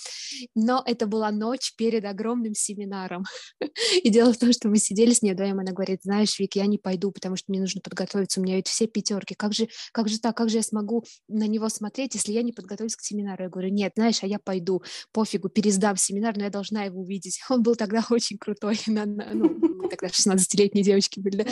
но 0.57 0.83
это 0.85 1.07
была 1.07 1.31
ночь 1.31 1.73
перед 1.77 2.05
огромным 2.05 2.55
семинаром. 2.55 3.25
И 4.03 4.11
дело 4.11 4.33
в 4.33 4.38
том, 4.38 4.53
что 4.53 4.69
мы 4.69 4.79
сидели 4.79 5.12
с 5.12 5.23
ней 5.23 5.33
вдвоем, 5.33 5.61
она 5.61 5.71
говорит, 5.73 6.01
знаешь, 6.03 6.38
Вик, 6.40 6.57
я 6.57 6.66
не 6.66 6.79
пойду, 6.79 7.12
потому 7.12 7.37
что 7.37 7.47
мне 7.53 7.61
нужно 7.61 7.81
подготовиться, 7.81 8.40
у 8.40 8.43
меня 8.43 8.57
ведь 8.57 8.66
все 8.66 8.88
пятерки, 8.88 9.35
как 9.35 9.53
же, 9.53 9.69
как 9.93 10.09
же 10.09 10.19
так, 10.19 10.37
как 10.37 10.51
же 10.51 10.57
я 10.57 10.62
смогу 10.62 11.05
на 11.29 11.47
него 11.47 11.69
смотреть, 11.69 12.14
если 12.14 12.33
я 12.33 12.43
не 12.43 12.53
подготовлюсь 12.53 12.97
к 12.97 13.03
семинару? 13.03 13.45
Я 13.45 13.49
говорю, 13.49 13.69
нет, 13.69 13.93
знаешь, 13.95 14.23
а 14.23 14.27
я 14.27 14.40
пойду, 14.40 14.83
пофигу, 15.12 15.49
пересдам 15.49 15.97
семинар, 15.97 16.37
но 16.37 16.45
я 16.45 16.51
должна 16.51 16.83
его 16.83 17.01
увидеть. 17.01 17.40
Он 17.49 17.62
был 17.62 17.77
тогда 17.77 18.05
очень 18.11 18.38
крутой, 18.38 18.81
на, 18.88 19.07
на, 19.07 19.35
ну, 19.35 19.88
тогда 19.88 20.09
16-летние 20.09 20.85
девочки 20.85 21.21
были, 21.21 21.37
да? 21.37 21.45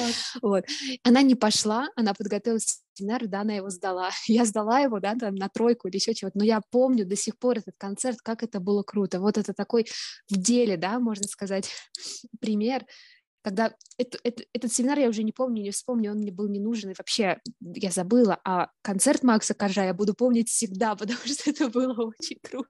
вот. 0.43 0.65
Она 1.05 1.23
не 1.23 1.35
пошла, 1.35 1.68
пришла, 1.69 1.89
она 1.97 2.15
подготовилась 2.15 2.65
к 2.65 2.99
семинару, 2.99 3.29
да, 3.29 3.43
она 3.43 3.55
его 3.55 3.71
сдала. 3.71 4.11
Я 4.27 4.45
сдала 4.45 4.81
его, 4.81 5.01
да, 5.01 5.15
там, 5.15 5.35
на 5.35 5.49
тройку 5.49 5.89
или 5.89 5.97
еще 5.97 6.15
чего-то, 6.15 6.39
но 6.39 6.45
я 6.45 6.61
помню 6.71 7.07
до 7.07 7.17
сих 7.17 7.39
пор 7.39 7.59
этот 7.59 7.75
концерт, 7.79 8.19
как 8.23 8.43
это 8.43 8.61
было 8.61 8.83
круто. 8.83 9.21
Вот 9.21 9.39
это 9.39 9.53
такой 9.53 9.87
в 10.31 10.37
деле, 10.37 10.77
да, 10.77 10.99
можно 10.99 11.27
сказать, 11.29 11.71
пример, 12.41 12.85
когда 13.43 13.73
это, 13.99 14.19
это, 14.25 14.43
этот 14.53 14.73
семинар 14.73 14.99
я 14.99 15.09
уже 15.09 15.23
не 15.23 15.33
помню, 15.33 15.63
не 15.63 15.71
вспомню, 15.71 16.13
он 16.13 16.19
мне 16.19 16.33
был 16.33 16.49
не 16.49 16.61
нужен, 16.61 16.91
и 16.91 16.95
вообще 16.99 17.39
я 17.61 17.91
забыла, 17.91 18.39
а 18.45 18.69
концерт 18.83 19.23
Макса 19.23 19.55
Коржа 19.55 19.85
я 19.85 19.95
буду 19.95 20.15
помнить 20.15 20.49
всегда, 20.49 20.95
потому 20.97 21.21
что 21.25 21.51
это 21.51 21.69
было 21.69 21.95
очень 21.95 22.39
круто. 22.43 22.69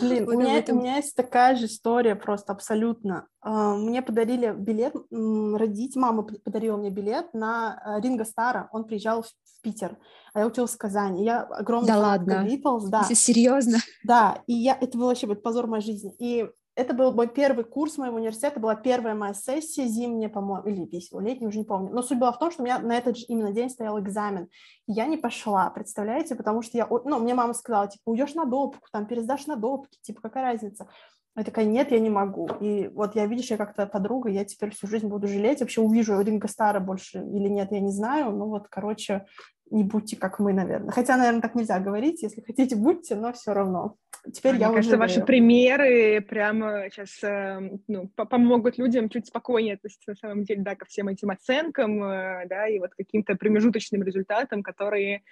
Блин, 0.00 0.28
у 0.28 0.38
меня, 0.38 0.58
этом... 0.58 0.78
у 0.78 0.80
меня 0.80 0.96
есть 0.96 1.14
такая 1.14 1.56
же 1.56 1.66
история 1.66 2.16
просто 2.16 2.52
абсолютно. 2.52 3.26
А, 3.40 3.74
мне 3.74 4.02
подарили 4.02 4.52
билет, 4.56 4.94
родить, 5.10 5.96
мама 5.96 6.22
подарила 6.22 6.76
мне 6.76 6.90
билет 6.90 7.32
на 7.34 7.80
э, 7.84 8.00
Ринга 8.00 8.24
Стара, 8.24 8.68
он 8.72 8.84
приезжал 8.84 9.22
в 9.22 9.62
Питер, 9.62 9.96
а 10.34 10.40
я 10.40 10.46
училась 10.46 10.72
в 10.72 10.78
Казани. 10.78 11.24
Я 11.24 11.42
огромный 11.42 11.88
да 11.88 11.98
ладно, 11.98 12.46
Beatles, 12.46 12.88
да. 12.88 13.04
серьезно? 13.04 13.78
Да, 14.04 14.42
и 14.46 14.54
я, 14.54 14.76
это 14.80 14.98
был 14.98 15.06
вообще 15.06 15.32
позор 15.34 15.66
моей 15.66 15.84
жизни. 15.84 16.14
И 16.18 16.48
это 16.74 16.94
был 16.94 17.12
мой 17.12 17.28
первый 17.28 17.64
курс 17.64 17.98
моего 17.98 18.16
университета, 18.16 18.58
была 18.58 18.74
первая 18.74 19.14
моя 19.14 19.34
сессия 19.34 19.86
зимняя, 19.86 20.28
по-моему, 20.30 20.66
или 20.68 20.88
летняя, 21.20 21.48
уже 21.48 21.58
не 21.58 21.64
помню. 21.64 21.92
Но 21.92 22.02
суть 22.02 22.18
была 22.18 22.32
в 22.32 22.38
том, 22.38 22.50
что 22.50 22.62
у 22.62 22.64
меня 22.64 22.78
на 22.78 22.96
этот 22.96 23.18
же 23.18 23.24
именно 23.26 23.52
день 23.52 23.68
стоял 23.68 24.00
экзамен. 24.00 24.48
И 24.86 24.92
я 24.92 25.06
не 25.06 25.16
пошла, 25.18 25.68
представляете, 25.70 26.34
потому 26.34 26.62
что 26.62 26.78
я, 26.78 26.88
ну, 27.04 27.18
мне 27.18 27.34
мама 27.34 27.52
сказала, 27.52 27.88
типа, 27.88 28.02
уйдешь 28.06 28.34
на 28.34 28.46
допку, 28.46 28.88
там, 28.90 29.06
пересдашь 29.06 29.46
на 29.46 29.56
допке, 29.56 29.98
типа, 30.00 30.22
какая 30.22 30.52
разница? 30.52 30.88
Я 31.34 31.44
такая, 31.44 31.64
нет, 31.64 31.90
я 31.90 31.98
не 31.98 32.10
могу. 32.10 32.46
И 32.60 32.88
вот 32.88 33.14
я, 33.16 33.24
видишь, 33.26 33.50
я 33.50 33.56
как-то 33.56 33.86
подруга, 33.86 34.28
я 34.28 34.44
теперь 34.44 34.70
всю 34.70 34.86
жизнь 34.86 35.08
буду 35.08 35.28
жалеть. 35.28 35.60
Вообще 35.60 35.80
увижу 35.80 36.20
Ринга 36.20 36.46
Стара 36.46 36.78
больше 36.78 37.18
или 37.18 37.48
нет, 37.48 37.72
я 37.72 37.80
не 37.80 37.90
знаю. 37.90 38.32
Ну 38.32 38.48
вот, 38.48 38.68
короче, 38.68 39.24
не 39.72 39.84
будьте 39.84 40.16
как 40.16 40.38
мы, 40.38 40.52
наверное. 40.52 40.90
Хотя, 40.90 41.16
наверное, 41.16 41.40
так 41.40 41.54
нельзя 41.54 41.78
говорить. 41.80 42.22
Если 42.22 42.40
хотите, 42.40 42.76
будьте, 42.76 43.14
но 43.14 43.32
все 43.32 43.52
равно. 43.52 43.96
Теперь 44.32 44.54
а, 44.54 44.58
я 44.58 44.66
Мне 44.68 44.76
кажется, 44.76 44.98
ваши 44.98 45.24
примеры 45.24 46.20
прямо 46.20 46.88
сейчас 46.90 47.22
э, 47.24 47.78
ну, 47.88 48.08
помогут 48.08 48.78
людям 48.78 49.08
чуть 49.08 49.26
спокойнее 49.26 49.74
относиться 49.74 50.10
на 50.10 50.16
самом 50.16 50.44
деле, 50.44 50.62
да, 50.62 50.76
ко 50.76 50.84
всем 50.84 51.08
этим 51.08 51.30
оценкам, 51.30 52.02
э, 52.04 52.46
да, 52.48 52.68
и 52.68 52.78
вот 52.78 52.94
каким-то 52.94 53.34
промежуточным 53.34 54.02
результатам, 54.04 54.62
которые, 54.62 55.22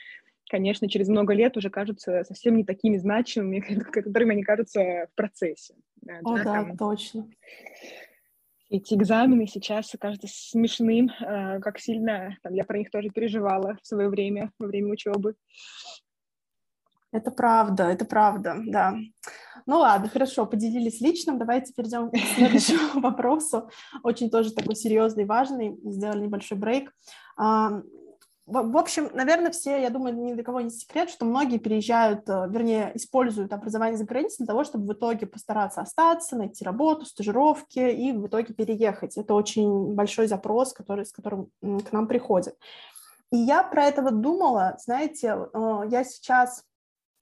конечно, 0.50 0.88
через 0.88 1.08
много 1.08 1.34
лет 1.34 1.56
уже 1.56 1.70
кажутся 1.70 2.24
совсем 2.24 2.56
не 2.56 2.64
такими 2.64 2.96
значимыми, 2.96 3.60
которыми 3.92 4.32
они 4.32 4.42
кажутся 4.42 4.80
в 4.80 5.14
процессе. 5.14 5.74
О, 6.24 6.36
да, 6.38 6.64
да 6.64 6.76
точно 6.76 7.28
эти 8.70 8.94
экзамены 8.94 9.46
сейчас 9.46 9.94
кажется 10.00 10.28
смешным, 10.30 11.10
э, 11.10 11.60
как 11.60 11.78
сильно 11.80 12.36
там, 12.42 12.54
я 12.54 12.64
про 12.64 12.78
них 12.78 12.90
тоже 12.90 13.10
переживала 13.10 13.76
в 13.82 13.86
свое 13.86 14.08
время, 14.08 14.52
во 14.58 14.68
время 14.68 14.92
учебы. 14.92 15.34
Это 17.12 17.32
правда, 17.32 17.84
это 17.84 18.04
правда, 18.04 18.56
да. 18.64 18.96
Ну 19.66 19.78
ладно, 19.78 20.08
хорошо, 20.08 20.46
поделились 20.46 21.00
личным. 21.00 21.38
Давайте 21.38 21.72
перейдем 21.72 22.10
к 22.10 22.16
следующему 22.36 23.00
вопросу. 23.00 23.68
Очень 24.04 24.30
тоже 24.30 24.52
такой 24.52 24.76
серьезный, 24.76 25.24
важный. 25.24 25.76
Сделали 25.82 26.22
небольшой 26.22 26.56
брейк. 26.56 26.94
В 28.50 28.76
общем, 28.76 29.08
наверное, 29.14 29.52
все, 29.52 29.80
я 29.80 29.90
думаю, 29.90 30.16
ни 30.16 30.34
для 30.34 30.42
кого 30.42 30.60
не 30.60 30.70
секрет, 30.70 31.08
что 31.08 31.24
многие 31.24 31.58
переезжают, 31.58 32.28
э, 32.28 32.48
вернее, 32.48 32.90
используют 32.94 33.52
образование 33.52 33.96
за 33.96 34.04
границей 34.04 34.38
для 34.38 34.46
того, 34.46 34.64
чтобы 34.64 34.86
в 34.86 34.92
итоге 34.92 35.26
постараться 35.26 35.80
остаться, 35.80 36.36
найти 36.36 36.64
работу, 36.64 37.06
стажировки 37.06 37.78
и 37.78 38.12
в 38.12 38.26
итоге 38.26 38.52
переехать. 38.52 39.16
Это 39.16 39.34
очень 39.34 39.94
большой 39.94 40.26
запрос, 40.26 40.72
который, 40.72 41.06
с 41.06 41.12
которым 41.12 41.50
к 41.60 41.92
нам 41.92 42.08
приходит. 42.08 42.56
И 43.30 43.36
я 43.36 43.62
про 43.62 43.84
это 43.84 44.02
вот 44.02 44.20
думала, 44.20 44.76
знаете, 44.80 45.38
э, 45.54 45.82
я 45.88 46.02
сейчас 46.02 46.64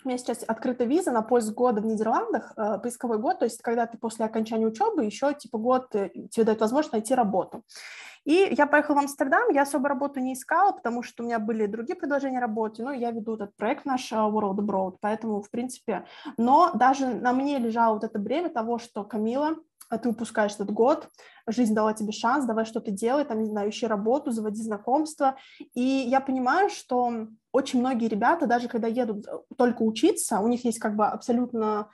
у 0.05 0.09
меня 0.09 0.17
сейчас 0.17 0.45
открыта 0.47 0.85
виза 0.85 1.11
на 1.11 1.23
поиск 1.23 1.53
года 1.53 1.81
в 1.83 1.87
Нидерландах, 1.87 2.53
э, 2.57 2.79
поисковой 2.83 3.19
год, 3.19 3.41
то 3.41 3.45
есть 3.45 3.61
когда 3.61 3.87
ты 3.87 3.99
после 3.99 4.25
окончания 4.25 4.67
учебы 4.67 5.05
еще 5.05 5.35
типа 5.35 5.59
год 5.59 5.91
тебе 5.91 6.45
дают 6.45 6.61
возможность 6.61 6.93
найти 6.93 7.15
работу. 7.15 7.65
И 8.29 8.55
я 8.59 8.67
поехала 8.67 8.97
в 8.97 8.99
Амстердам, 8.99 9.49
я 9.55 9.63
особо 9.63 9.89
работу 9.89 10.21
не 10.21 10.35
искала, 10.35 10.73
потому 10.73 11.03
что 11.03 11.23
у 11.23 11.27
меня 11.27 11.39
были 11.39 11.65
другие 11.65 11.97
предложения 11.97 12.41
работы, 12.41 12.83
ну, 12.83 12.93
я 12.93 13.11
веду 13.11 13.37
этот 13.37 13.57
проект 13.57 13.87
наш 13.87 14.13
э, 14.13 14.17
World 14.17 14.57
Abroad, 14.57 14.99
поэтому, 15.01 15.41
в 15.41 15.51
принципе, 15.51 16.05
но 16.37 16.71
даже 16.75 17.07
на 17.07 17.33
мне 17.33 17.57
лежало 17.57 17.95
вот 17.95 18.05
это 18.05 18.19
бремя 18.19 18.51
того, 18.51 18.79
что 18.79 19.03
Камила, 19.03 19.57
а 19.89 19.97
ты 19.97 20.11
упускаешь 20.11 20.53
этот 20.53 20.71
год, 20.71 21.09
жизнь 21.47 21.75
дала 21.75 21.95
тебе 21.95 22.13
шанс, 22.13 22.45
давай 22.45 22.67
что-то 22.67 22.91
делай, 22.91 23.25
там, 23.25 23.41
не 23.41 23.49
знаю, 23.49 23.71
ищи 23.71 23.87
работу, 23.87 24.31
заводи 24.31 24.61
знакомства. 24.61 25.37
И 25.75 25.81
я 25.81 26.21
понимаю, 26.21 26.69
что 26.69 27.29
очень 27.51 27.81
многие 27.81 28.09
ребята, 28.09 28.47
даже 28.47 28.69
когда 28.69 28.89
едут 28.89 29.27
э, 29.27 29.39
только 29.57 29.81
учиться, 29.81 30.41
у 30.41 30.49
них 30.49 30.67
есть 30.67 30.81
как 30.81 30.97
бы 30.97 31.07
абсолютно 31.07 31.89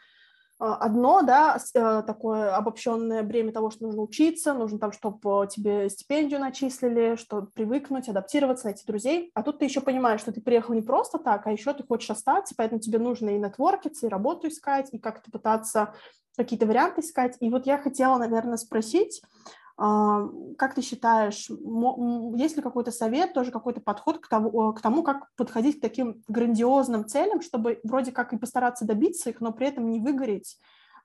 одно, 0.59 1.23
да, 1.23 1.59
э, 1.75 2.03
такое 2.07 2.55
обобщенное 2.55 3.23
бремя 3.23 3.53
того, 3.53 3.71
что 3.71 3.85
нужно 3.85 4.03
учиться, 4.03 4.55
нужно 4.55 4.79
там, 4.79 4.93
чтобы 4.93 5.47
тебе 5.49 5.89
стипендию 5.91 6.41
начислили, 6.41 7.17
чтобы 7.17 7.49
привыкнуть, 7.49 8.09
адаптироваться, 8.09 8.67
найти 8.67 8.85
друзей. 8.87 9.31
А 9.35 9.43
тут 9.43 9.59
ты 9.59 9.65
еще 9.65 9.81
понимаешь, 9.81 10.21
что 10.21 10.33
ты 10.33 10.41
приехал 10.41 10.75
не 10.75 10.83
просто 10.83 11.19
так, 11.19 11.47
а 11.47 11.53
еще 11.53 11.73
ты 11.75 11.85
хочешь 11.85 12.11
остаться, 12.11 12.55
поэтому 12.57 12.81
тебе 12.81 12.99
нужно 12.99 13.31
и 13.31 13.39
нетворкиться, 13.39 14.07
и 14.07 14.11
работу 14.11 14.49
искать, 14.49 14.89
и 14.93 14.99
как-то 14.99 15.31
пытаться 15.31 15.95
какие-то 16.37 16.67
варианты 16.67 17.01
искать. 17.01 17.37
И 17.41 17.51
вот 17.51 17.67
я 17.67 17.79
хотела, 17.79 18.19
наверное, 18.19 18.57
спросить, 18.57 19.23
а, 19.23 19.64
как 19.77 20.75
ты 20.75 20.83
считаешь, 20.83 21.49
есть 21.49 22.57
ли 22.57 22.63
какой-то 22.63 22.93
совет, 22.93 23.35
тоже 23.35 23.51
какой-то 23.51 23.81
подход 23.81 24.19
к 24.19 24.29
тому, 24.29 24.73
к 24.73 24.81
тому, 24.81 25.03
как 25.03 25.29
подходить 25.37 25.79
к 25.79 25.83
таким 25.83 26.23
грандиозным 26.29 27.07
целям, 27.07 27.41
чтобы 27.41 27.81
вроде 27.83 28.13
как 28.13 28.33
и 28.33 28.39
постараться 28.39 28.85
добиться 28.85 29.31
их, 29.31 29.41
но 29.41 29.53
при 29.53 29.69
этом 29.69 29.91
не 29.91 30.01
выгореть 30.01 30.59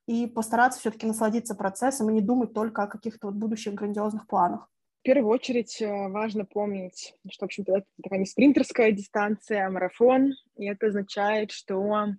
и 0.10 0.26
постараться 0.28 0.80
все-таки 0.80 1.06
насладиться 1.06 1.56
процессом 1.56 2.10
и 2.10 2.14
не 2.14 2.22
думать 2.22 2.54
только 2.54 2.84
о 2.84 2.88
каких-то 2.88 3.28
вот 3.28 3.36
будущих 3.36 3.74
грандиозных 3.76 4.28
планах? 4.28 4.68
В 5.00 5.04
первую 5.04 5.32
очередь 5.32 5.82
э, 5.82 6.10
важно 6.10 6.46
помнить, 6.46 7.14
что, 7.30 7.46
в 7.46 7.48
общем-то, 7.48 7.78
это 7.78 7.86
такая 8.04 8.20
не 8.20 8.26
спринтерская 8.26 8.92
дистанция, 8.92 9.68
а 9.68 9.70
марафон, 9.70 10.34
и 10.58 10.66
это 10.66 10.88
означает, 10.88 11.52
что 11.52 12.16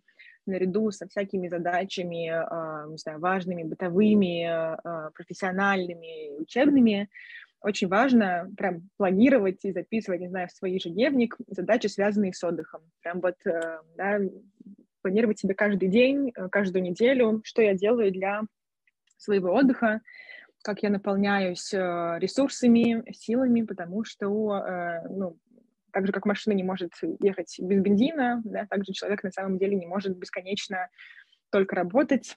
наряду 0.46 0.90
со 0.90 1.06
всякими 1.06 1.48
задачами, 1.48 2.28
а, 2.28 2.86
не 2.88 2.96
знаю, 2.96 3.20
важными, 3.20 3.62
бытовыми, 3.62 4.44
а, 4.44 5.10
профессиональными, 5.14 6.38
учебными, 6.40 7.08
очень 7.62 7.88
важно 7.88 8.50
прям 8.56 8.88
планировать 8.96 9.64
и 9.64 9.72
записывать, 9.72 10.20
не 10.20 10.28
знаю, 10.28 10.48
в 10.48 10.52
свой 10.52 10.72
ежедневник 10.72 11.36
задачи, 11.46 11.88
связанные 11.88 12.32
с 12.32 12.42
отдыхом. 12.42 12.80
Прям 13.02 13.20
вот, 13.20 13.34
э, 13.44 13.80
да, 13.96 14.18
планировать 15.02 15.38
себе 15.38 15.54
каждый 15.54 15.88
день, 15.88 16.32
э, 16.34 16.48
каждую 16.48 16.82
неделю, 16.82 17.42
что 17.44 17.60
я 17.60 17.74
делаю 17.74 18.12
для 18.12 18.42
своего 19.18 19.52
отдыха, 19.52 20.00
как 20.62 20.82
я 20.82 20.90
наполняюсь 20.90 21.72
э, 21.74 22.16
ресурсами, 22.18 23.04
силами, 23.12 23.62
потому 23.62 24.04
что, 24.04 25.02
ну, 25.10 25.36
так 25.92 26.06
же, 26.06 26.12
как 26.12 26.26
машина 26.26 26.54
не 26.54 26.62
может 26.62 26.92
ехать 27.20 27.56
без 27.58 27.80
бензина, 27.80 28.40
да, 28.44 28.66
так 28.68 28.84
же 28.84 28.92
человек 28.92 29.22
на 29.22 29.30
самом 29.30 29.58
деле 29.58 29.76
не 29.76 29.86
может 29.86 30.16
бесконечно 30.16 30.88
только 31.50 31.76
работать 31.76 32.36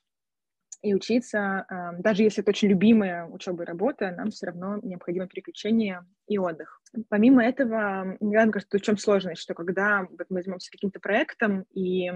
и 0.82 0.94
учиться, 0.94 1.66
даже 2.00 2.24
если 2.24 2.42
это 2.42 2.52
очень 2.52 2.68
любимая 2.68 3.26
учеба 3.26 3.64
и 3.64 3.66
работа, 3.66 4.12
нам 4.12 4.32
все 4.32 4.48
равно 4.48 4.80
необходимо 4.84 5.28
переключение 5.28 6.06
и 6.28 6.38
отдых. 6.38 6.82
Помимо 7.08 7.44
этого, 7.44 8.18
мне 8.20 8.52
кажется, 8.52 8.78
в 8.78 8.82
чем 8.82 8.98
сложность, 8.98 9.42
что 9.42 9.54
когда 9.54 10.06
вот 10.10 10.28
мы 10.30 10.42
занимаемся 10.42 10.72
каким-то 10.72 11.00
проектом, 11.00 11.66
и 11.74 12.12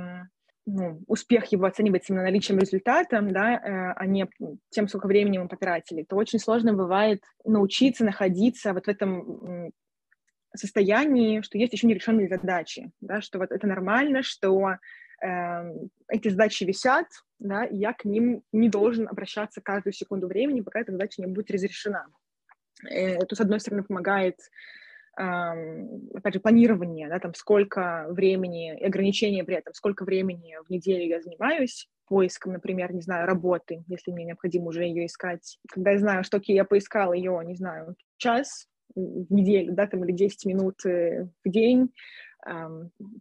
ну, 0.65 1.01
успех 1.07 1.45
его 1.45 1.65
оценивается 1.65 2.11
именно 2.11 2.25
наличием 2.25 2.59
результата, 2.59 3.21
да, 3.21 3.53
э, 3.53 3.93
а 3.95 4.05
не 4.05 4.27
тем, 4.69 4.89
сколько 4.89 5.07
времени 5.07 5.37
мы 5.37 5.47
потратили, 5.47 6.03
то 6.03 6.17
очень 6.17 6.39
сложно 6.39 6.73
бывает 6.73 7.23
научиться 7.45 8.03
находиться 8.03 8.73
вот 8.73 8.85
в 8.85 8.89
этом 8.89 9.71
состоянии, 10.59 11.41
что 11.41 11.57
есть 11.57 11.73
еще 11.73 11.87
нерешенные 11.87 12.27
задачи, 12.27 12.91
да, 13.01 13.21
что 13.21 13.39
вот 13.39 13.51
это 13.51 13.67
нормально, 13.67 14.23
что 14.23 14.77
э, 15.21 15.73
эти 16.07 16.29
задачи 16.29 16.63
висят, 16.63 17.07
да, 17.39 17.65
и 17.65 17.77
я 17.77 17.93
к 17.93 18.05
ним 18.05 18.43
не 18.51 18.69
должен 18.69 19.07
обращаться 19.07 19.61
каждую 19.61 19.93
секунду 19.93 20.27
времени, 20.27 20.61
пока 20.61 20.79
эта 20.79 20.91
задача 20.91 21.21
не 21.21 21.27
будет 21.27 21.51
разрешена. 21.51 22.05
Э, 22.89 23.15
это, 23.15 23.35
с 23.35 23.39
одной 23.39 23.59
стороны, 23.59 23.83
помогает 23.83 24.37
опять 25.19 26.35
же, 26.35 26.39
планирование, 26.39 27.09
да, 27.09 27.17
там, 27.17 27.33
сколько 27.33 28.05
времени, 28.09 28.77
и 28.77 28.85
ограничения 28.85 29.43
при 29.43 29.55
этом, 29.55 29.73
сколько 29.73 30.05
времени 30.05 30.55
в 30.63 30.69
неделю 30.69 31.07
я 31.07 31.19
занимаюсь 31.19 31.89
поиском, 32.07 32.53
например, 32.53 32.93
не 32.93 33.01
знаю, 33.01 33.27
работы, 33.27 33.83
если 33.87 34.11
мне 34.11 34.25
необходимо 34.25 34.67
уже 34.67 34.83
ее 34.83 35.05
искать. 35.05 35.59
Когда 35.69 35.91
я 35.91 35.99
знаю, 35.99 36.23
что 36.23 36.41
я 36.43 36.65
поискала 36.65 37.13
ее, 37.13 37.39
не 37.45 37.55
знаю, 37.55 37.95
час 38.17 38.67
в 38.97 39.33
неделю, 39.33 39.73
да, 39.73 39.87
там, 39.87 40.03
или 40.03 40.11
10 40.11 40.45
минут 40.45 40.85
э, 40.85 41.27
в 41.43 41.49
день, 41.49 41.93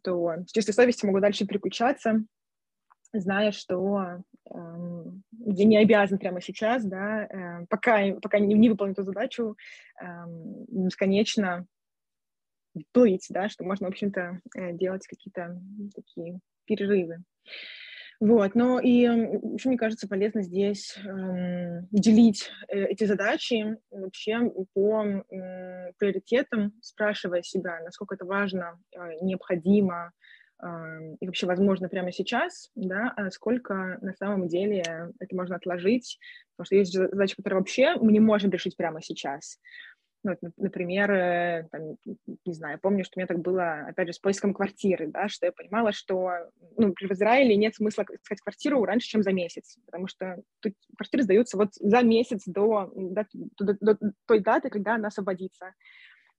то 0.02 0.34
с 0.46 0.52
чистой 0.52 0.72
совестью 0.72 1.08
могу 1.08 1.20
дальше 1.20 1.46
переключаться, 1.46 2.24
зная, 3.12 3.50
что 3.50 4.22
я 4.50 5.64
не 5.64 5.78
обязан 5.78 6.18
прямо 6.18 6.40
сейчас, 6.40 6.84
да, 6.84 7.24
э, 7.24 7.66
пока, 7.68 8.12
пока 8.22 8.38
не, 8.38 8.54
не 8.54 8.68
выполню 8.68 8.92
эту 8.92 9.02
задачу, 9.02 9.56
бесконечно 10.68 11.66
плыть, 12.92 13.26
да, 13.30 13.48
что 13.48 13.64
можно, 13.64 13.86
в 13.86 13.90
общем-то, 13.90 14.40
э, 14.54 14.72
делать 14.72 15.06
какие-то 15.06 15.60
такие 15.94 16.40
перерывы. 16.64 17.22
Вот, 18.18 18.54
но 18.54 18.80
и 18.80 18.90
еще 18.90 19.68
мне 19.68 19.76
кажется 19.76 20.08
полезно 20.08 20.42
здесь 20.42 20.96
эм, 21.04 21.86
делить 21.90 22.50
э, 22.68 22.86
эти 22.86 23.04
задачи 23.04 23.76
вообще 23.90 24.50
по 24.72 25.04
э, 25.04 25.92
приоритетам, 25.98 26.72
спрашивая 26.80 27.42
себя, 27.42 27.80
насколько 27.84 28.14
это 28.14 28.24
важно, 28.24 28.78
э, 28.94 28.98
необходимо 29.20 30.12
э, 30.62 30.66
и 31.20 31.26
вообще 31.26 31.46
возможно 31.46 31.90
прямо 31.90 32.10
сейчас, 32.10 32.70
да, 32.74 33.12
а 33.16 33.30
сколько 33.30 33.98
на 34.00 34.14
самом 34.14 34.48
деле 34.48 35.12
это 35.18 35.36
можно 35.36 35.56
отложить, 35.56 36.18
потому 36.56 36.66
что 36.66 36.76
есть 36.76 36.94
задачи, 36.94 37.36
которые 37.36 37.58
вообще 37.58 37.96
мы 37.96 38.12
не 38.12 38.20
можем 38.20 38.50
решить 38.50 38.78
прямо 38.78 39.02
сейчас. 39.02 39.58
Ну, 40.26 40.34
вот, 40.42 40.52
например, 40.56 41.08
э, 41.12 41.68
там, 41.70 41.96
не 42.44 42.52
знаю, 42.52 42.80
помню, 42.82 43.04
что 43.04 43.12
у 43.16 43.20
меня 43.20 43.28
так 43.28 43.38
было, 43.38 43.86
опять 43.86 44.08
же, 44.08 44.12
с 44.12 44.18
поиском 44.18 44.54
квартиры, 44.54 45.06
да, 45.06 45.28
что 45.28 45.46
я 45.46 45.52
понимала, 45.52 45.92
что 45.92 46.32
ну, 46.76 46.92
в 47.00 47.12
Израиле 47.12 47.54
нет 47.54 47.76
смысла 47.76 48.04
искать 48.10 48.40
квартиру 48.40 48.84
раньше, 48.84 49.06
чем 49.06 49.22
за 49.22 49.32
месяц, 49.32 49.78
потому 49.86 50.08
что 50.08 50.42
тут 50.58 50.74
квартиры 50.96 51.22
сдаются 51.22 51.56
вот 51.56 51.74
за 51.74 52.02
месяц 52.02 52.42
до, 52.44 52.90
до, 52.96 53.24
до, 53.60 53.76
до 53.80 53.98
той 54.26 54.40
даты, 54.40 54.68
когда 54.68 54.96
она 54.96 55.08
освободится. 55.08 55.74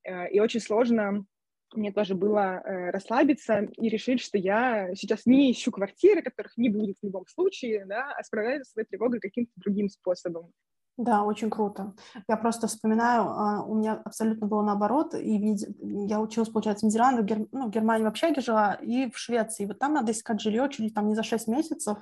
Э, 0.04 0.30
и 0.30 0.42
очень 0.42 0.60
сложно 0.60 1.26
мне 1.74 1.94
тоже 1.94 2.14
было 2.14 2.62
э, 2.66 2.90
расслабиться 2.90 3.70
и 3.78 3.88
решить, 3.88 4.20
что 4.20 4.38
я 4.38 4.94
сейчас 4.96 5.26
не 5.26 5.50
ищу 5.50 5.72
квартиры, 5.72 6.22
которых 6.22 6.58
не 6.58 6.68
будет 6.68 6.98
в 7.02 7.06
любом 7.06 7.26
случае, 7.28 7.86
да, 7.86 8.14
а 8.18 8.24
справляюсь 8.24 8.68
с 8.68 8.74
своей 8.74 8.86
тревогой 8.86 9.22
каким-то 9.22 9.52
другим 9.56 9.88
способом. 9.88 10.52
Да, 10.98 11.24
очень 11.24 11.52
круто. 11.52 11.94
Я 12.28 12.38
просто 12.38 12.66
вспоминаю, 12.66 13.22
а, 13.22 13.64
у 13.64 13.76
меня 13.76 14.02
абсолютно 14.04 14.48
было 14.48 14.64
наоборот, 14.64 15.14
и 15.14 15.56
я 15.80 16.20
училась, 16.20 16.50
получается, 16.50 16.86
в 16.86 16.90
Нидерландах, 16.90 17.26
Гер... 17.26 17.48
ну, 17.52 17.68
в 17.68 17.70
Германии 17.70 18.04
в 18.04 18.08
общаге 18.08 18.42
жила, 18.42 18.74
и 18.74 19.12
в 19.12 19.18
Швеции. 19.18 19.68
Вот 19.68 19.78
там 19.78 19.94
надо 19.94 20.12
искать 20.12 20.42
жилье 20.42 20.68
чуть 20.70 20.80
ли 20.80 20.90
там 20.90 21.08
не 21.08 21.16
за 21.16 21.22
6 21.22 21.48
месяцев, 21.48 22.00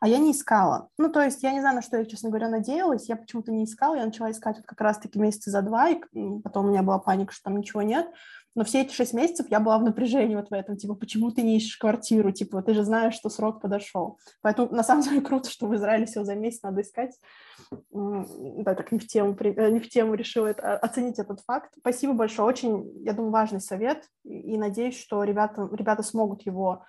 а 0.00 0.08
я 0.08 0.16
не 0.16 0.32
искала. 0.32 0.88
Ну, 0.96 1.10
то 1.10 1.20
есть 1.20 1.42
я 1.42 1.52
не 1.52 1.60
знаю, 1.60 1.76
на 1.76 1.82
что 1.82 1.98
я, 1.98 2.06
честно 2.06 2.30
говоря, 2.30 2.48
надеялась, 2.48 3.10
я 3.10 3.16
почему-то 3.16 3.52
не 3.52 3.64
искала, 3.64 3.96
я 3.96 4.06
начала 4.06 4.30
искать 4.30 4.56
вот 4.56 4.66
как 4.66 4.80
раз-таки 4.80 5.18
месяца 5.18 5.50
за 5.50 5.60
два, 5.60 5.90
и 5.90 6.00
потом 6.42 6.66
у 6.66 6.68
меня 6.70 6.82
была 6.82 6.98
паника, 6.98 7.34
что 7.34 7.44
там 7.44 7.58
ничего 7.58 7.82
нет. 7.82 8.06
Но 8.58 8.64
все 8.64 8.82
эти 8.82 8.92
шесть 8.92 9.14
месяцев 9.14 9.46
я 9.50 9.60
была 9.60 9.78
в 9.78 9.84
напряжении 9.84 10.34
вот 10.34 10.50
в 10.50 10.52
этом, 10.52 10.76
типа, 10.76 10.96
почему 10.96 11.30
ты 11.30 11.42
не 11.42 11.58
ищешь 11.58 11.76
квартиру, 11.76 12.32
типа, 12.32 12.60
ты 12.60 12.74
же 12.74 12.82
знаешь, 12.82 13.14
что 13.14 13.30
срок 13.30 13.60
подошел. 13.60 14.18
Поэтому, 14.42 14.74
на 14.74 14.82
самом 14.82 15.04
деле, 15.04 15.20
круто, 15.22 15.48
что 15.48 15.68
в 15.68 15.76
Израиле 15.76 16.06
все 16.06 16.24
за 16.24 16.34
месяц 16.34 16.62
надо 16.64 16.80
искать. 16.80 17.16
Да, 17.92 18.74
так 18.74 18.90
не 18.90 18.98
в 18.98 19.06
тему, 19.06 19.36
э, 19.38 19.70
не 19.70 19.78
в 19.78 19.88
тему 19.88 20.14
решила 20.14 20.48
это, 20.48 20.74
а, 20.74 20.76
оценить 20.78 21.20
этот 21.20 21.40
факт. 21.42 21.70
Спасибо 21.78 22.14
большое, 22.14 22.48
очень, 22.48 23.04
я 23.04 23.12
думаю, 23.12 23.30
важный 23.30 23.60
совет, 23.60 24.08
и 24.24 24.58
надеюсь, 24.58 24.98
что 24.98 25.22
ребята, 25.22 25.68
ребята 25.70 26.02
смогут 26.02 26.44
его 26.44 26.84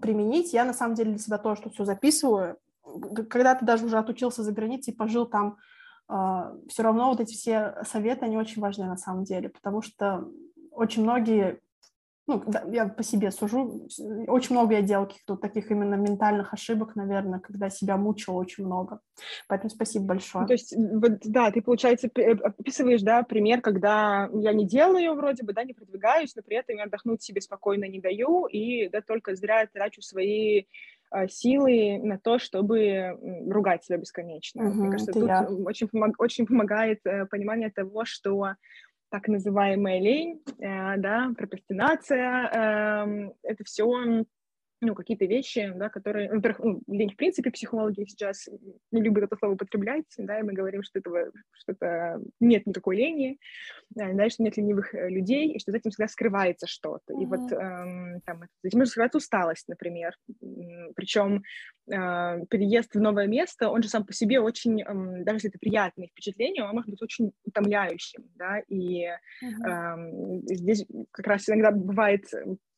применить. 0.00 0.52
Я, 0.52 0.64
на 0.64 0.72
самом 0.72 0.94
деле, 0.94 1.10
для 1.10 1.18
себя 1.18 1.38
тоже 1.38 1.62
тут 1.62 1.74
все 1.74 1.84
записываю. 1.84 2.58
Когда 3.28 3.56
ты 3.56 3.64
даже 3.64 3.86
уже 3.86 3.98
отучился 3.98 4.44
за 4.44 4.52
границей, 4.52 4.94
пожил 4.94 5.26
там, 5.26 5.56
а, 6.06 6.52
все 6.68 6.84
равно 6.84 7.08
вот 7.08 7.18
эти 7.18 7.34
все 7.34 7.82
советы, 7.90 8.24
они 8.26 8.36
очень 8.36 8.62
важны 8.62 8.84
на 8.84 8.96
самом 8.96 9.24
деле, 9.24 9.48
потому 9.48 9.82
что 9.82 10.28
очень 10.72 11.02
многие, 11.02 11.60
ну, 12.26 12.42
я 12.70 12.86
по 12.88 13.02
себе 13.02 13.30
сужу, 13.30 13.88
очень 14.26 14.54
много 14.54 14.74
я 14.74 14.82
делал 14.82 15.06
каких-то 15.06 15.36
таких 15.36 15.70
именно 15.70 15.94
ментальных 15.94 16.52
ошибок, 16.52 16.96
наверное, 16.96 17.40
когда 17.40 17.70
себя 17.70 17.96
мучила 17.96 18.34
очень 18.34 18.64
много. 18.64 19.00
Поэтому 19.48 19.70
спасибо 19.70 20.06
большое. 20.06 20.42
Ну, 20.42 20.48
то 20.48 20.54
есть, 20.54 20.74
вот, 20.76 21.18
да, 21.24 21.50
ты, 21.50 21.62
получается, 21.62 22.08
э, 22.14 22.32
описываешь, 22.32 23.02
да, 23.02 23.22
пример, 23.22 23.60
когда 23.60 24.28
я 24.34 24.52
не 24.52 24.66
делаю 24.66 25.14
вроде 25.14 25.44
бы, 25.44 25.52
да, 25.52 25.64
не 25.64 25.74
продвигаюсь, 25.74 26.34
но 26.36 26.42
при 26.42 26.56
этом 26.56 26.76
я 26.76 26.84
отдохнуть 26.84 27.22
себе 27.22 27.40
спокойно 27.40 27.84
не 27.84 28.00
даю, 28.00 28.46
и, 28.46 28.88
да, 28.88 29.00
только 29.00 29.34
зря 29.34 29.66
трачу 29.66 30.02
свои 30.02 30.64
а, 31.12 31.28
силы 31.28 31.98
на 31.98 32.18
то, 32.18 32.38
чтобы 32.38 33.18
ругать 33.46 33.84
себя 33.84 33.98
бесконечно. 33.98 34.64
Угу, 34.64 34.74
Мне 34.74 34.90
кажется, 34.90 35.12
тут 35.12 35.28
я. 35.28 35.42
очень, 35.42 35.88
помог, 35.88 36.18
очень 36.18 36.46
помогает 36.46 37.00
э, 37.04 37.26
понимание 37.26 37.70
того, 37.70 38.06
что 38.06 38.54
так 39.12 39.28
называемая 39.28 40.00
лень, 40.00 40.42
э, 40.58 40.96
да, 40.96 41.30
прокрастинация, 41.36 42.48
э, 42.48 43.30
это 43.42 43.62
все 43.64 44.24
ну, 44.82 44.96
какие-то 44.96 45.26
вещи, 45.26 45.72
да, 45.76 45.88
которые, 45.88 46.28
ну, 46.28 46.36
во-первых, 46.36 46.60
ну, 46.64 46.82
лень, 46.88 47.10
в 47.10 47.16
принципе, 47.16 47.52
психологи 47.52 48.04
сейчас 48.04 48.48
не 48.90 49.00
любят 49.00 49.24
это 49.24 49.36
слово 49.36 49.52
употреблять, 49.52 50.06
да, 50.18 50.40
и 50.40 50.42
мы 50.42 50.54
говорим, 50.54 50.82
что 50.82 50.98
этого, 50.98 51.30
что 51.52 51.72
это 51.72 52.20
нет 52.40 52.66
никакой 52.66 52.96
лени, 52.96 53.38
да, 53.90 54.12
да, 54.12 54.28
что 54.28 54.42
нет 54.42 54.56
ленивых 54.56 54.92
э, 54.92 55.08
людей, 55.08 55.52
и 55.52 55.60
что 55.60 55.70
за 55.70 55.78
этим 55.78 55.92
всегда 55.92 56.08
скрывается 56.08 56.66
что-то. 56.66 57.12
Mm-hmm. 57.12 57.22
И 57.22 57.26
вот 57.26 57.52
эм, 57.52 58.20
там, 58.22 58.40
за 58.40 58.68
этим 58.68 58.78
может 58.78 58.90
скрываться 58.90 59.18
усталость, 59.18 59.68
например. 59.68 60.16
Причем 60.96 61.36
э, 61.36 61.81
переезд 61.86 62.94
в 62.94 63.00
новое 63.00 63.26
место, 63.26 63.68
он 63.68 63.82
же 63.82 63.88
сам 63.88 64.04
по 64.04 64.12
себе 64.12 64.40
очень, 64.40 64.82
даже 65.24 65.36
если 65.36 65.50
это 65.50 65.58
приятное 65.58 66.06
впечатление, 66.08 66.64
он 66.64 66.74
может 66.74 66.90
быть 66.90 67.02
очень 67.02 67.32
утомляющим, 67.44 68.24
да, 68.36 68.60
и 68.68 69.06
mm-hmm. 69.06 70.42
э, 70.48 70.54
здесь 70.54 70.86
как 71.10 71.26
раз 71.26 71.48
иногда 71.48 71.72
бывает 71.72 72.24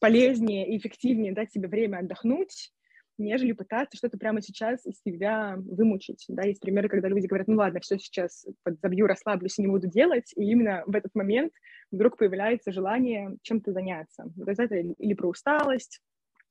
полезнее 0.01 0.69
и 0.69 0.79
эффективнее 0.79 1.35
дать 1.35 1.53
себе 1.53 1.69
время 1.69 1.99
отдохнуть, 1.99 2.73
нежели 3.19 3.53
пытаться 3.53 3.97
что-то 3.97 4.19
прямо 4.19 4.43
сейчас 4.43 4.85
из 4.87 5.01
себя 5.03 5.57
вымучить. 5.59 6.25
Да, 6.29 6.43
есть 6.43 6.61
примеры, 6.61 6.89
когда 6.89 7.09
люди 7.09 7.27
говорят, 7.27 7.49
ну 7.49 7.57
ладно, 7.57 7.81
все 7.81 7.99
сейчас 7.99 8.45
забью, 8.83 9.07
расслаблюсь 9.07 9.59
и 9.59 9.63
не 9.63 9.69
буду 9.69 9.89
делать, 9.89 10.33
и 10.35 10.45
именно 10.45 10.83
в 10.87 10.95
этот 10.97 11.15
момент 11.15 11.53
вдруг 11.91 12.17
появляется 12.17 12.73
желание 12.73 13.37
чем-то 13.43 13.73
заняться. 13.73 14.25
Вот 14.37 14.49
это 14.49 14.75
или 14.75 15.15
про 15.15 15.29
усталость, 15.29 16.01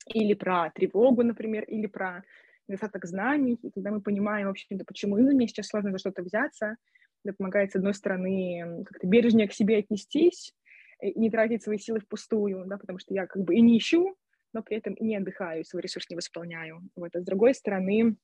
или 0.08 0.34
про 0.34 0.72
тревогу, 0.72 1.24
например, 1.24 1.64
или 1.64 1.88
про 1.88 2.24
недостаток 2.68 3.06
знаний, 3.06 3.60
и 3.62 3.72
когда 3.72 3.92
мы 3.92 4.02
понимаем, 4.02 4.48
в 4.48 4.52
общем-то, 4.52 4.86
почему 4.86 5.18
именно 5.18 5.34
мне 5.34 5.48
сейчас 5.48 5.68
сложно 5.68 5.92
за 5.92 5.98
что-то 5.98 6.24
взяться, 6.24 6.78
это 7.26 7.36
помогает, 7.38 7.72
с 7.72 7.76
одной 7.76 7.94
стороны, 7.94 8.84
как-то 8.86 9.08
бережнее 9.08 9.48
к 9.48 9.54
себе 9.54 9.78
отнестись, 9.78 10.54
и 11.02 11.20
не 11.20 11.30
тратить 11.30 11.64
свои 11.64 11.78
силы 11.78 12.00
впустую, 12.00 12.66
да, 12.66 12.78
потому 12.78 13.00
что 13.00 13.14
я 13.14 13.28
как 13.28 13.44
бы 13.44 13.56
и 13.56 13.62
не 13.62 13.78
ищу, 13.78 14.16
но 14.54 14.62
при 14.62 14.78
этом 14.78 14.94
и 14.94 15.04
не 15.04 15.18
отдыхаю, 15.18 15.66
свой 15.66 15.82
ресурс 15.82 16.10
не 16.10 16.16
восполняю. 16.16 16.82
Вот. 16.96 17.16
А 17.16 17.20
с 17.20 17.24
другой 17.26 17.54
стороны, 17.54 18.16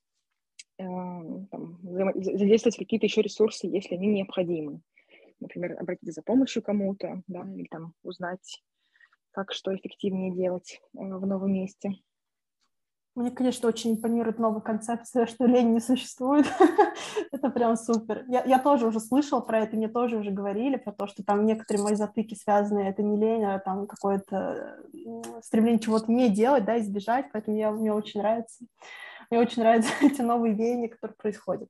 э, 0.78 0.84
там, 0.84 1.80
задействовать 2.16 2.78
какие-то 2.78 3.06
еще 3.06 3.22
ресурсы, 3.22 3.68
если 3.68 3.96
они 3.96 4.08
необходимы. 4.08 4.82
Например, 5.40 5.78
обратиться 5.80 6.14
за 6.14 6.22
помощью 6.22 6.62
кому-то, 6.62 7.22
да, 7.28 7.42
или 7.54 7.68
там 7.70 7.94
узнать, 8.04 8.62
как 9.32 9.54
что 9.54 9.76
эффективнее 9.76 10.32
делать 10.32 10.82
э, 10.94 11.00
в 11.00 11.26
новом 11.26 11.54
месте. 11.54 11.96
Мне, 13.16 13.32
конечно, 13.32 13.68
очень 13.68 13.94
импонирует 13.94 14.40
новая 14.40 14.62
концепция, 14.62 15.26
что 15.26 15.46
лень 15.46 15.74
не 15.74 15.80
существует. 15.82 16.46
это 17.32 17.50
прям 17.50 17.76
супер. 17.76 18.24
Я, 18.30 18.44
я 18.46 18.60
тоже 18.60 18.88
уже 18.88 19.00
слышала 19.00 19.42
про 19.42 19.60
это, 19.60 19.76
мне 19.76 19.90
тоже 19.90 20.18
уже 20.18 20.32
говорили 20.32 20.78
про 20.78 20.94
то, 20.94 21.08
что 21.08 21.24
там 21.24 21.46
некоторые 21.46 21.84
мои 21.84 21.96
затыки 21.96 22.36
связаны, 22.36 22.80
это 22.80 23.04
не 23.04 23.18
лень, 23.18 23.44
а 23.44 23.60
там 23.60 23.88
какое-то 23.88 24.80
стремление 25.44 25.80
чего-то 25.80 26.12
не 26.12 26.30
делать, 26.30 26.66
да, 26.66 26.80
избежать, 26.80 27.26
поэтому 27.34 27.58
я, 27.58 27.72
мне 27.72 27.92
очень 27.92 28.22
нравится. 28.22 28.64
Мне 29.30 29.40
очень 29.40 29.64
нравятся 29.64 29.92
эти 30.02 30.22
новые 30.22 30.54
веяния, 30.54 30.88
которые 30.88 31.16
происходят. 31.18 31.70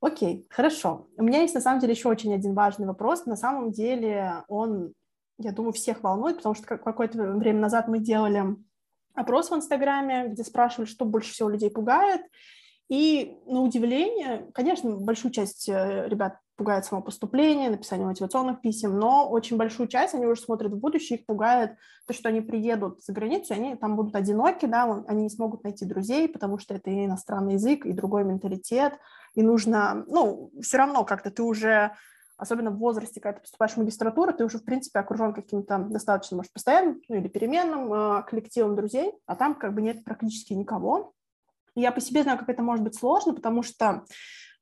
Окей, 0.00 0.46
хорошо. 0.50 1.08
У 1.16 1.22
меня 1.22 1.40
есть 1.40 1.54
на 1.54 1.60
самом 1.60 1.80
деле 1.80 1.94
еще 1.94 2.08
очень 2.08 2.34
один 2.34 2.54
важный 2.54 2.86
вопрос. 2.86 3.24
На 3.26 3.36
самом 3.36 3.72
деле 3.72 4.44
он, 4.46 4.92
я 5.38 5.52
думаю, 5.52 5.72
всех 5.72 6.02
волнует, 6.02 6.36
потому 6.36 6.54
что 6.54 6.78
какое-то 6.78 7.18
время 7.34 7.60
назад 7.60 7.88
мы 7.88 7.98
делали 7.98 8.56
опрос 9.14 9.50
в 9.50 9.54
Инстаграме, 9.54 10.28
где 10.28 10.44
спрашивали, 10.44 10.86
что 10.86 11.04
больше 11.04 11.32
всего 11.32 11.48
людей 11.48 11.70
пугает. 11.70 12.22
И 12.88 13.36
на 13.46 13.62
удивление, 13.62 14.48
конечно, 14.54 14.96
большую 14.96 15.32
часть 15.32 15.68
э, 15.68 16.06
ребят 16.06 16.38
пугает 16.54 16.84
само 16.84 17.02
поступление, 17.02 17.68
написание 17.68 18.06
мотивационных 18.06 18.60
писем, 18.60 18.98
но 18.98 19.28
очень 19.28 19.56
большую 19.56 19.88
часть 19.88 20.14
они 20.14 20.24
уже 20.24 20.40
смотрят 20.40 20.72
в 20.72 20.78
будущее, 20.78 21.18
их 21.18 21.26
пугает 21.26 21.76
то, 22.06 22.14
что 22.14 22.28
они 22.28 22.40
приедут 22.40 23.02
за 23.04 23.12
границу, 23.12 23.54
они 23.54 23.74
там 23.76 23.96
будут 23.96 24.14
одиноки, 24.14 24.66
да, 24.66 25.04
они 25.08 25.24
не 25.24 25.30
смогут 25.30 25.64
найти 25.64 25.84
друзей, 25.84 26.28
потому 26.28 26.58
что 26.58 26.74
это 26.74 26.90
и 26.90 27.04
иностранный 27.04 27.54
язык, 27.54 27.84
и 27.84 27.92
другой 27.92 28.24
менталитет, 28.24 28.94
и 29.34 29.42
нужно, 29.42 30.04
ну, 30.06 30.50
все 30.62 30.78
равно 30.78 31.04
как-то 31.04 31.30
ты 31.30 31.42
уже 31.42 31.92
особенно 32.36 32.70
в 32.70 32.78
возрасте, 32.78 33.20
когда 33.20 33.36
ты 33.36 33.42
поступаешь 33.42 33.72
в 33.72 33.76
магистратуру, 33.78 34.32
ты 34.32 34.44
уже, 34.44 34.58
в 34.58 34.64
принципе, 34.64 34.98
окружен 34.98 35.32
каким-то 35.32 35.78
достаточно, 35.78 36.36
может, 36.36 36.52
постоянным 36.52 37.00
ну, 37.08 37.16
или 37.16 37.28
переменным 37.28 37.92
э, 37.92 38.22
коллективом 38.24 38.76
друзей, 38.76 39.12
а 39.26 39.36
там 39.36 39.54
как 39.54 39.74
бы 39.74 39.82
нет 39.82 40.04
практически 40.04 40.52
никого. 40.52 41.12
И 41.74 41.80
я 41.80 41.92
по 41.92 42.00
себе 42.00 42.22
знаю, 42.22 42.38
как 42.38 42.48
это 42.48 42.62
может 42.62 42.84
быть 42.84 42.96
сложно, 42.96 43.34
потому 43.34 43.62
что 43.62 44.04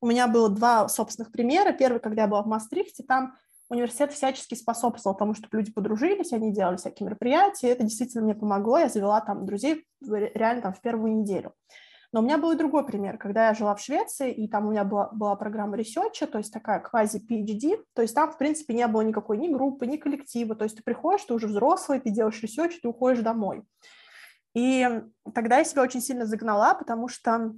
у 0.00 0.06
меня 0.06 0.28
было 0.28 0.48
два 0.48 0.88
собственных 0.88 1.32
примера. 1.32 1.72
Первый, 1.72 2.00
когда 2.00 2.22
я 2.22 2.28
была 2.28 2.42
в 2.42 2.46
Мастрихте, 2.46 3.02
там 3.02 3.34
университет 3.70 4.12
всячески 4.12 4.54
способствовал 4.54 5.16
тому, 5.16 5.34
чтобы 5.34 5.56
люди 5.58 5.72
подружились, 5.72 6.32
они 6.32 6.52
делали 6.52 6.76
всякие 6.76 7.06
мероприятия, 7.06 7.68
это 7.68 7.84
действительно 7.84 8.24
мне 8.24 8.34
помогло, 8.34 8.78
я 8.78 8.88
завела 8.88 9.20
там 9.20 9.46
друзей 9.46 9.86
реально 10.02 10.62
там 10.62 10.74
в 10.74 10.80
первую 10.80 11.16
неделю. 11.16 11.54
Но 12.14 12.20
у 12.20 12.22
меня 12.22 12.38
был 12.38 12.52
и 12.52 12.56
другой 12.56 12.86
пример, 12.86 13.18
когда 13.18 13.48
я 13.48 13.54
жила 13.54 13.74
в 13.74 13.80
Швеции, 13.80 14.32
и 14.32 14.46
там 14.46 14.68
у 14.68 14.70
меня 14.70 14.84
была, 14.84 15.08
была 15.10 15.34
программа 15.34 15.76
research 15.76 16.18
а, 16.18 16.28
то 16.28 16.38
есть 16.38 16.52
такая 16.52 16.78
квази-PhD, 16.78 17.82
то 17.92 18.02
есть 18.02 18.14
там, 18.14 18.30
в 18.30 18.38
принципе, 18.38 18.72
не 18.72 18.86
было 18.86 19.00
никакой 19.00 19.36
ни 19.36 19.48
группы, 19.48 19.84
ни 19.84 19.96
коллектива, 19.96 20.54
то 20.54 20.62
есть 20.62 20.76
ты 20.76 20.84
приходишь, 20.84 21.24
ты 21.24 21.34
уже 21.34 21.48
взрослый, 21.48 21.98
ты 21.98 22.10
делаешь 22.10 22.40
research, 22.40 22.80
ты 22.80 22.86
уходишь 22.86 23.24
домой. 23.24 23.64
И 24.54 24.88
тогда 25.34 25.58
я 25.58 25.64
себя 25.64 25.82
очень 25.82 26.00
сильно 26.00 26.24
загнала, 26.24 26.74
потому 26.74 27.08
что 27.08 27.52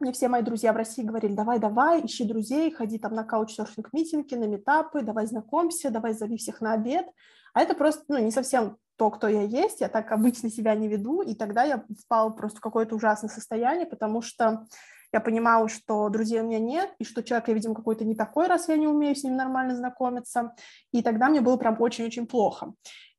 мне 0.00 0.12
все 0.12 0.28
мои 0.28 0.40
друзья 0.40 0.72
в 0.72 0.76
России 0.76 1.02
говорили, 1.02 1.34
давай, 1.34 1.58
давай, 1.58 2.06
ищи 2.06 2.24
друзей, 2.24 2.70
ходи 2.70 2.98
там 2.98 3.14
на 3.14 3.24
каучсерфинг-митинги, 3.24 4.36
на 4.36 4.46
метапы, 4.46 5.02
давай 5.02 5.26
знакомься, 5.26 5.90
давай 5.90 6.14
зови 6.14 6.38
всех 6.38 6.62
на 6.62 6.72
обед. 6.72 7.04
А 7.52 7.60
это 7.60 7.74
просто 7.74 8.04
ну, 8.08 8.16
не 8.16 8.30
совсем 8.30 8.78
то, 8.98 9.10
кто 9.10 9.28
я 9.28 9.42
есть, 9.42 9.80
я 9.80 9.88
так 9.88 10.10
обычно 10.12 10.50
себя 10.50 10.74
не 10.74 10.88
веду, 10.88 11.22
и 11.22 11.34
тогда 11.34 11.62
я 11.62 11.84
впала 12.04 12.30
просто 12.30 12.58
в 12.58 12.60
какое-то 12.60 12.96
ужасное 12.96 13.30
состояние, 13.30 13.86
потому 13.86 14.20
что 14.22 14.66
я 15.12 15.20
понимала, 15.20 15.68
что 15.68 16.08
друзей 16.08 16.40
у 16.40 16.44
меня 16.44 16.58
нет, 16.58 16.90
и 16.98 17.04
что 17.04 17.22
человек, 17.22 17.48
я, 17.48 17.54
видимо, 17.54 17.74
какой-то 17.74 18.04
не 18.04 18.14
такой, 18.14 18.48
раз 18.48 18.68
я 18.68 18.76
не 18.76 18.88
умею 18.88 19.14
с 19.14 19.22
ним 19.22 19.36
нормально 19.36 19.76
знакомиться, 19.76 20.54
и 20.92 21.02
тогда 21.02 21.28
мне 21.28 21.40
было 21.40 21.56
прям 21.56 21.80
очень-очень 21.80 22.26
плохо. 22.26 22.74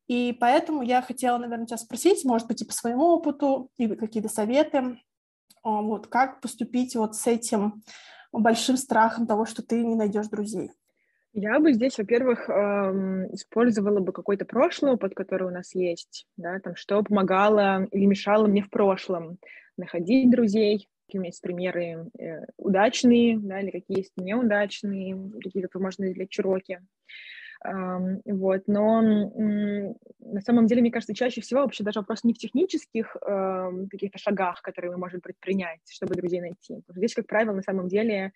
И 0.06 0.36
поэтому 0.38 0.82
я 0.82 1.02
хотела, 1.02 1.38
наверное, 1.38 1.66
тебя 1.66 1.78
спросить, 1.78 2.24
может 2.24 2.46
быть, 2.46 2.62
и 2.62 2.66
по 2.66 2.72
своему 2.72 3.04
опыту, 3.06 3.70
и 3.78 3.88
какие-то 3.88 4.28
советы, 4.28 4.98
а, 5.62 5.80
вот 5.80 6.08
как 6.08 6.40
поступить 6.40 6.94
вот 6.94 7.16
с 7.16 7.26
этим 7.26 7.82
большим 8.32 8.76
страхом 8.76 9.26
того, 9.26 9.46
что 9.46 9.62
ты 9.62 9.82
не 9.82 9.94
найдешь 9.94 10.28
друзей? 10.28 10.72
Я 11.32 11.60
бы 11.60 11.72
здесь, 11.72 11.96
во-первых, 11.96 12.48
эм, 12.48 13.32
использовала 13.34 14.00
бы 14.00 14.12
какой-то 14.12 14.44
прошлый 14.44 14.92
опыт, 14.92 15.14
который 15.14 15.46
у 15.46 15.52
нас 15.52 15.74
есть, 15.76 16.26
да, 16.36 16.58
там, 16.58 16.74
что 16.74 17.02
помогало 17.04 17.84
или 17.92 18.04
мешало 18.04 18.48
мне 18.48 18.62
в 18.62 18.70
прошлом 18.70 19.38
находить 19.76 20.30
друзей, 20.30 20.88
какие 21.06 21.18
у 21.18 21.22
меня 21.22 21.28
есть 21.28 21.40
примеры 21.40 22.10
э, 22.18 22.46
удачные, 22.56 23.38
да, 23.38 23.60
или 23.60 23.70
какие 23.70 23.98
есть 23.98 24.12
неудачные, 24.16 25.16
какие-то, 25.40 25.78
можно 25.78 26.10
извлечь 26.10 26.38
уроки. 26.40 26.80
Вот, 27.62 28.62
но 28.68 29.02
на 29.02 30.40
самом 30.40 30.66
деле, 30.66 30.80
мне 30.80 30.90
кажется, 30.90 31.14
чаще 31.14 31.42
всего 31.42 31.60
вообще 31.60 31.84
даже 31.84 32.00
вопрос 32.00 32.24
не 32.24 32.32
в 32.32 32.38
технических 32.38 33.14
каких-то 33.90 34.16
шагах, 34.16 34.62
которые 34.62 34.92
мы 34.92 34.96
можем 34.96 35.20
предпринять, 35.20 35.80
чтобы 35.90 36.14
друзей 36.14 36.40
найти. 36.40 36.82
Здесь, 36.88 37.12
как 37.12 37.26
правило, 37.26 37.52
на 37.52 37.60
самом 37.60 37.88
деле, 37.88 38.32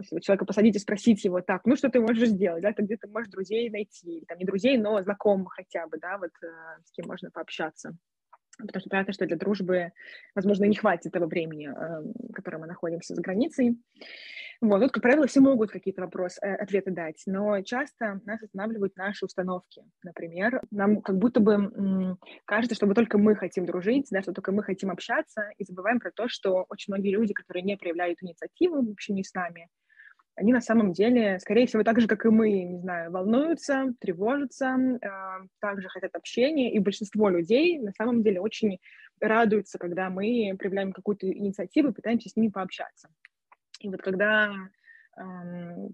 если 0.00 0.14
вы 0.14 0.20
человека 0.20 0.44
посадить 0.44 0.76
и 0.76 0.78
спросить 0.78 1.24
его, 1.24 1.40
так, 1.40 1.64
ну 1.64 1.76
что 1.76 1.88
ты 1.88 2.00
можешь 2.00 2.28
сделать, 2.28 2.62
да, 2.62 2.72
где-то 2.72 3.08
можешь 3.08 3.30
друзей 3.30 3.70
найти, 3.70 4.24
там 4.26 4.38
не 4.38 4.44
друзей, 4.44 4.78
но 4.78 5.02
знакомых 5.02 5.54
хотя 5.54 5.86
бы, 5.86 5.98
да, 5.98 6.18
вот 6.18 6.30
э, 6.42 6.46
с 6.84 6.92
кем 6.92 7.06
можно 7.06 7.30
пообщаться. 7.30 7.96
Потому 8.58 8.80
что 8.80 8.90
понятно, 8.90 9.12
что 9.12 9.26
для 9.26 9.36
дружбы, 9.36 9.92
возможно, 10.34 10.64
не 10.64 10.74
хватит 10.74 11.14
этого 11.14 11.26
времени, 11.26 11.68
в 11.68 12.32
котором 12.32 12.62
мы 12.62 12.66
находимся 12.66 13.14
за 13.14 13.22
границей. 13.22 13.78
Вот, 14.60 14.80
тут, 14.80 14.90
как 14.90 15.02
правило, 15.04 15.28
все 15.28 15.40
могут 15.40 15.70
какие-то 15.70 16.00
вопросы, 16.02 16.40
э, 16.42 16.56
ответы 16.56 16.90
дать, 16.90 17.22
но 17.26 17.62
часто 17.62 18.20
нас 18.24 18.42
останавливают 18.42 18.96
наши 18.96 19.24
установки. 19.24 19.84
Например, 20.02 20.60
нам 20.72 21.00
как 21.00 21.16
будто 21.16 21.38
бы 21.38 22.16
кажется, 22.44 22.74
что 22.74 22.92
только 22.92 23.18
мы 23.18 23.36
хотим 23.36 23.66
дружить, 23.66 24.08
да, 24.10 24.20
что 24.20 24.32
только 24.32 24.50
мы 24.50 24.64
хотим 24.64 24.90
общаться, 24.90 25.48
и 25.58 25.64
забываем 25.64 26.00
про 26.00 26.10
то, 26.10 26.26
что 26.26 26.66
очень 26.68 26.92
многие 26.92 27.10
люди, 27.10 27.34
которые 27.34 27.62
не 27.62 27.76
проявляют 27.76 28.18
инициативу 28.20 28.82
в 28.82 28.90
общении 28.90 29.22
с 29.22 29.32
нами, 29.32 29.68
они 30.38 30.52
на 30.52 30.60
самом 30.60 30.92
деле, 30.92 31.38
скорее 31.40 31.66
всего, 31.66 31.82
так 31.82 32.00
же, 32.00 32.06
как 32.06 32.24
и 32.24 32.28
мы, 32.28 32.50
не 32.62 32.78
знаю, 32.78 33.10
волнуются, 33.10 33.92
тревожатся, 34.00 34.66
э, 34.66 35.08
также 35.60 35.88
хотят 35.88 36.14
общения, 36.14 36.72
и 36.72 36.78
большинство 36.78 37.28
людей 37.28 37.78
на 37.78 37.92
самом 37.92 38.22
деле 38.22 38.40
очень 38.40 38.78
радуются, 39.20 39.78
когда 39.78 40.10
мы 40.10 40.54
проявляем 40.56 40.92
какую-то 40.92 41.28
инициативу 41.30 41.92
пытаемся 41.92 42.28
с 42.28 42.36
ними 42.36 42.50
пообщаться. 42.50 43.08
И 43.80 43.88
вот 43.88 44.00
когда 44.00 44.52
э, 45.16 45.22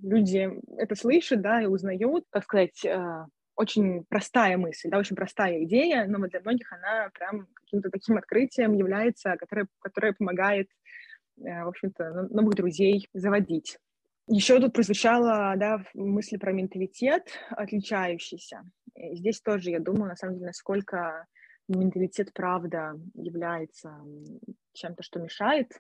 люди 0.03 0.51
это 0.77 0.95
слышат, 0.95 1.41
да, 1.41 1.63
и 1.63 1.67
узнают, 1.67 2.25
как 2.31 2.45
сказать, 2.45 2.85
э, 2.85 3.25
очень 3.57 4.05
простая 4.05 4.59
мысль, 4.59 4.91
да, 4.91 4.99
очень 4.99 5.17
простая 5.17 5.65
идея, 5.65 6.07
но 6.07 6.19
вот 6.19 6.31
для 6.31 6.41
многих 6.41 6.71
она 6.73 7.09
прям 7.15 7.47
каким-то 7.55 7.89
таким 7.91 8.19
открытием 8.19 8.75
является, 8.75 9.37
которое, 9.37 9.69
которое 9.81 10.13
помогает, 10.13 10.69
э, 11.39 11.65
в 11.65 11.69
общем-то, 11.69 12.29
новых 12.31 12.57
друзей 12.57 13.09
заводить. 13.15 13.79
Еще 14.27 14.59
тут 14.59 14.73
прозвучала 14.73 15.55
да, 15.57 15.85
мысль 15.93 16.39
про 16.39 16.53
менталитет 16.53 17.29
отличающийся. 17.51 18.65
Здесь 18.97 19.41
тоже, 19.41 19.71
я 19.71 19.81
думаю, 19.81 20.09
на 20.09 20.17
самом 20.17 20.35
деле, 20.35 20.47
насколько 20.47 21.27
менталитет, 21.69 22.33
правда, 22.33 22.99
является 23.15 24.01
чем-то, 24.73 25.03
что 25.03 25.21
мешает 25.21 25.73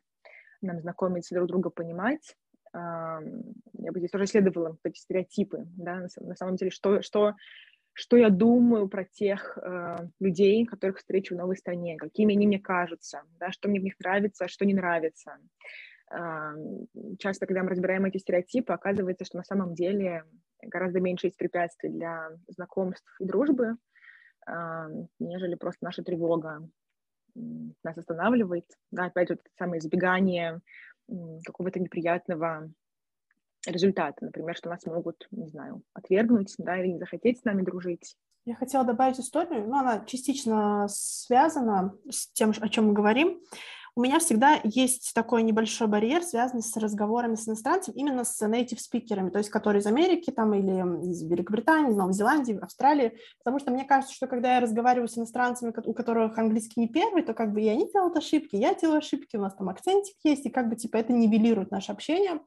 нам 0.61 0.81
знакомиться 0.81 1.35
друг 1.35 1.49
друга, 1.49 1.71
понимать. 1.71 2.37
Я 2.73 3.93
бы 3.93 3.99
здесь 3.99 4.11
тоже 4.11 4.25
исследовала 4.25 4.77
эти 4.83 4.99
стереотипы, 4.99 5.67
да, 5.77 6.07
на 6.21 6.35
самом 6.35 6.57
деле, 6.57 6.71
что, 6.71 7.03
что, 7.03 7.35
что 7.93 8.17
я 8.17 8.31
думаю 8.31 8.89
про 8.89 9.05
тех 9.05 9.57
э, 9.57 10.09
людей, 10.19 10.67
которых 10.67 10.99
встречу 10.99 11.35
в 11.35 11.39
новой 11.39 11.57
стране, 11.57 11.97
какими 11.97 12.35
они 12.35 12.49
мне 12.49 12.59
кажутся, 12.59 13.23
да, 13.39 13.53
что 13.53 13.69
мне 13.69 13.79
в 13.79 13.85
них 13.85 13.95
нравится, 14.01 14.49
что 14.49 14.65
не 14.65 14.75
нравится. 14.75 15.37
Часто, 17.19 17.47
когда 17.47 17.63
мы 17.63 17.71
разбираем 17.71 18.05
эти 18.05 18.19
стереотипы, 18.19 18.73
оказывается, 18.73 19.25
что 19.25 19.39
на 19.39 19.45
самом 19.45 19.75
деле 19.75 20.25
гораздо 20.63 21.01
меньше 21.01 21.27
есть 21.29 21.39
препятствий 21.39 21.91
для 21.91 22.31
знакомств 22.49 23.09
и 23.21 23.25
дружбы, 23.25 23.77
нежели 25.19 25.55
просто 25.55 25.85
наша 25.85 26.03
тревога 26.03 26.69
нас 27.35 27.99
останавливает. 27.99 28.67
Да, 28.91 29.07
опять 29.07 29.31
это 29.31 29.43
самое 29.59 29.81
избегание 29.81 30.61
какого-то 31.45 31.81
неприятного 31.81 32.71
результата. 33.67 34.25
Например, 34.25 34.55
что 34.55 34.69
нас 34.69 34.85
могут, 34.87 35.27
не 35.31 35.49
знаю, 35.49 35.83
отвергнуть, 35.95 36.55
да, 36.59 36.79
или 36.79 36.93
не 36.93 36.99
захотеть 36.99 37.41
с 37.41 37.45
нами 37.45 37.63
дружить. 37.63 38.17
Я 38.45 38.55
хотела 38.57 38.85
добавить 38.85 39.19
историю, 39.19 39.67
но 39.67 39.79
она 39.79 40.05
частично 40.05 40.87
связана 40.89 41.97
с 42.11 42.31
тем, 42.33 42.53
о 42.61 42.69
чем 42.69 42.89
мы 42.89 42.93
говорим 42.93 43.41
у 43.97 44.01
меня 44.01 44.19
всегда 44.19 44.61
есть 44.65 45.13
такой 45.15 45.43
небольшой 45.43 45.87
барьер, 45.87 46.23
связанный 46.23 46.63
с 46.63 46.77
разговорами 46.77 47.37
с 47.37 47.47
иностранцем, 47.47 47.95
именно 47.95 48.25
с 48.25 48.43
native 48.43 48.79
спикерами, 48.79 49.31
то 49.31 49.39
есть 49.39 49.51
которые 49.51 49.83
из 49.83 49.87
Америки 49.87 50.33
там, 50.33 50.53
или 50.53 51.09
из 51.09 51.23
Великобритании, 51.23 51.93
из 51.93 51.97
Новой 51.97 52.13
Зеландии, 52.13 52.59
Австралии, 52.61 53.17
потому 53.39 53.61
что 53.61 53.71
мне 53.71 53.85
кажется, 53.85 54.15
что 54.15 54.27
когда 54.27 54.55
я 54.55 54.61
разговариваю 54.61 55.07
с 55.07 55.17
иностранцами, 55.17 55.73
у 55.85 55.95
которых 55.95 56.37
английский 56.39 56.81
не 56.81 56.89
первый, 56.89 57.23
то 57.23 57.35
как 57.35 57.53
бы 57.53 57.63
и 57.63 57.69
они 57.69 57.89
делают 57.93 58.17
ошибки, 58.17 58.57
я 58.57 58.75
делаю 58.75 58.99
ошибки, 58.99 59.37
у 59.37 59.41
нас 59.41 59.55
там 59.55 59.69
акцентик 59.69 60.17
есть, 60.25 60.45
и 60.47 60.51
как 60.51 60.69
бы 60.69 60.75
типа 60.75 60.97
это 60.97 61.13
нивелирует 61.13 61.71
наше 61.71 61.93
общение. 61.93 62.41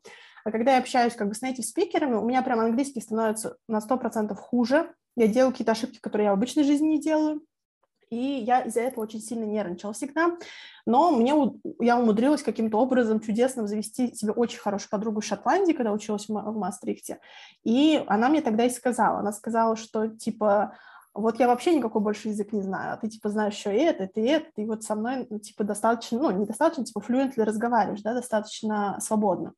А 0.44 0.52
когда 0.52 0.74
я 0.74 0.80
общаюсь 0.80 1.14
как 1.14 1.30
бы 1.30 1.34
с 1.34 1.42
native 1.42 1.64
спикерами, 1.64 2.16
у 2.16 2.26
меня 2.26 2.42
прям 2.42 2.60
английский 2.60 3.02
становится 3.02 3.58
на 3.68 3.80
100% 3.80 4.34
хуже, 4.36 4.94
я 5.16 5.28
делаю 5.28 5.52
какие-то 5.52 5.72
ошибки, 5.72 6.00
которые 6.00 6.26
я 6.26 6.32
в 6.32 6.38
обычной 6.38 6.64
жизни 6.64 6.88
не 6.88 7.02
делаю, 7.02 7.42
и 8.10 8.16
я 8.16 8.62
из-за 8.62 8.82
этого 8.82 9.04
очень 9.04 9.20
сильно 9.20 9.44
нервничала 9.44 9.94
всегда. 9.94 10.38
Но 10.86 11.12
мне, 11.12 11.34
я 11.80 12.00
умудрилась 12.00 12.44
каким-то 12.44 12.80
образом 12.80 13.20
чудесным 13.20 13.68
завести 13.68 14.14
себе 14.16 14.32
очень 14.32 14.60
хорошую 14.60 14.90
подругу 14.90 15.20
из 15.20 15.26
Шотландии, 15.26 15.74
когда 15.74 15.92
училась 15.92 16.28
в, 16.28 16.34
в 16.34 16.58
Мастрихте. 16.58 17.20
И 17.64 18.04
она 18.08 18.30
мне 18.30 18.42
тогда 18.42 18.66
и 18.66 18.70
сказала, 18.70 19.20
она 19.20 19.32
сказала, 19.32 19.76
что 19.76 20.08
типа 20.08 20.78
вот 21.18 21.40
я 21.40 21.48
вообще 21.48 21.76
никакой 21.76 22.02
больше 22.02 22.30
язык 22.30 22.54
не 22.54 22.62
знаю, 22.62 22.94
а 22.94 22.98
ты, 22.98 23.10
типа, 23.10 23.30
знаешь 23.30 23.56
еще 23.56 23.76
это, 23.76 24.04
и 24.20 24.24
это, 24.24 24.50
и 24.56 24.66
вот 24.66 24.84
со 24.84 24.94
мной, 24.94 25.26
ну, 25.32 25.40
типа, 25.40 25.64
достаточно, 25.64 26.20
ну, 26.20 26.30
недостаточно, 26.30 26.86
типа, 26.86 27.00
fluently 27.00 27.44
разговариваешь, 27.44 28.04
да, 28.04 28.14
достаточно 28.14 29.00
свободно. 29.02 29.54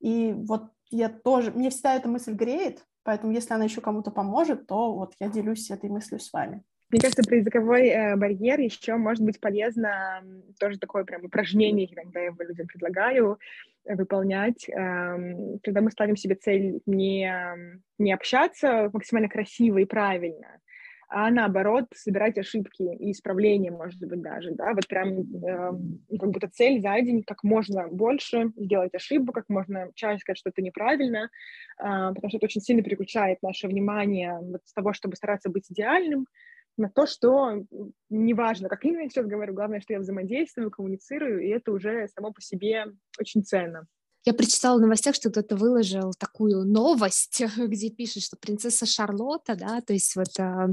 И 0.00 0.34
вот 0.36 0.70
я 0.90 1.08
тоже, 1.08 1.52
мне 1.52 1.70
всегда 1.70 1.94
эта 1.94 2.08
мысль 2.08 2.32
греет, 2.32 2.84
поэтому 3.04 3.32
если 3.32 3.54
она 3.54 3.64
еще 3.64 3.80
кому-то 3.80 4.10
поможет, 4.10 4.66
то 4.66 4.92
вот 4.92 5.14
я 5.20 5.28
делюсь 5.28 5.70
этой 5.70 5.88
мыслью 5.88 6.18
с 6.18 6.32
вами. 6.32 6.64
Мне 6.94 7.00
кажется, 7.00 7.24
про 7.24 7.38
языковой 7.38 7.88
э, 7.88 8.14
барьер 8.14 8.60
еще 8.60 8.94
может 8.94 9.24
быть 9.24 9.40
полезно 9.40 10.22
тоже 10.60 10.78
такое 10.78 11.02
прям 11.02 11.24
упражнение, 11.24 11.88
когда 11.92 12.20
я 12.20 12.26
его 12.26 12.44
людям 12.44 12.68
предлагаю 12.68 13.40
э, 13.84 13.96
выполнять, 13.96 14.68
э, 14.68 15.58
когда 15.64 15.80
мы 15.80 15.90
ставим 15.90 16.14
себе 16.14 16.36
цель 16.36 16.82
не, 16.86 17.28
не 17.98 18.12
общаться 18.12 18.90
максимально 18.92 19.28
красиво 19.28 19.78
и 19.78 19.84
правильно, 19.86 20.60
а 21.08 21.32
наоборот 21.32 21.86
собирать 21.96 22.38
ошибки 22.38 22.84
и 22.84 23.10
исправления, 23.10 23.72
может 23.72 23.98
быть, 23.98 24.22
даже, 24.22 24.52
да, 24.52 24.72
вот 24.72 24.86
прям 24.86 25.18
э, 25.18 26.16
как 26.20 26.30
будто 26.30 26.48
цель 26.48 26.80
за 26.80 27.00
день 27.00 27.24
как 27.24 27.42
можно 27.42 27.88
больше 27.88 28.52
сделать 28.54 28.94
ошибку, 28.94 29.32
как 29.32 29.48
можно 29.48 29.90
чаще 29.96 30.20
сказать 30.20 30.38
что-то 30.38 30.62
неправильно, 30.62 31.24
э, 31.24 31.28
потому 31.80 32.28
что 32.28 32.36
это 32.36 32.46
очень 32.46 32.60
сильно 32.60 32.84
переключает 32.84 33.42
наше 33.42 33.66
внимание 33.66 34.38
вот 34.40 34.60
с 34.64 34.72
того, 34.72 34.92
чтобы 34.92 35.16
стараться 35.16 35.50
быть 35.50 35.68
идеальным, 35.72 36.28
на 36.76 36.88
то, 36.88 37.06
что 37.06 37.64
неважно, 38.10 38.68
как 38.68 38.84
именно 38.84 39.02
я 39.02 39.08
сейчас 39.08 39.26
говорю, 39.26 39.54
главное, 39.54 39.80
что 39.80 39.92
я 39.92 40.00
взаимодействую, 40.00 40.70
коммуницирую, 40.70 41.40
и 41.40 41.48
это 41.48 41.72
уже 41.72 42.08
само 42.08 42.32
по 42.32 42.40
себе 42.40 42.86
очень 43.18 43.44
ценно. 43.44 43.86
Я 44.26 44.32
прочитала 44.32 44.78
в 44.78 44.80
новостях, 44.80 45.14
что 45.14 45.28
кто-то 45.30 45.54
выложил 45.54 46.12
такую 46.18 46.64
новость, 46.64 47.42
где 47.58 47.90
пишет, 47.90 48.22
что 48.22 48.36
принцесса 48.36 48.86
Шарлотта, 48.86 49.54
да, 49.54 49.82
то 49.82 49.92
есть 49.92 50.16
вот 50.16 50.38
э, 50.38 50.68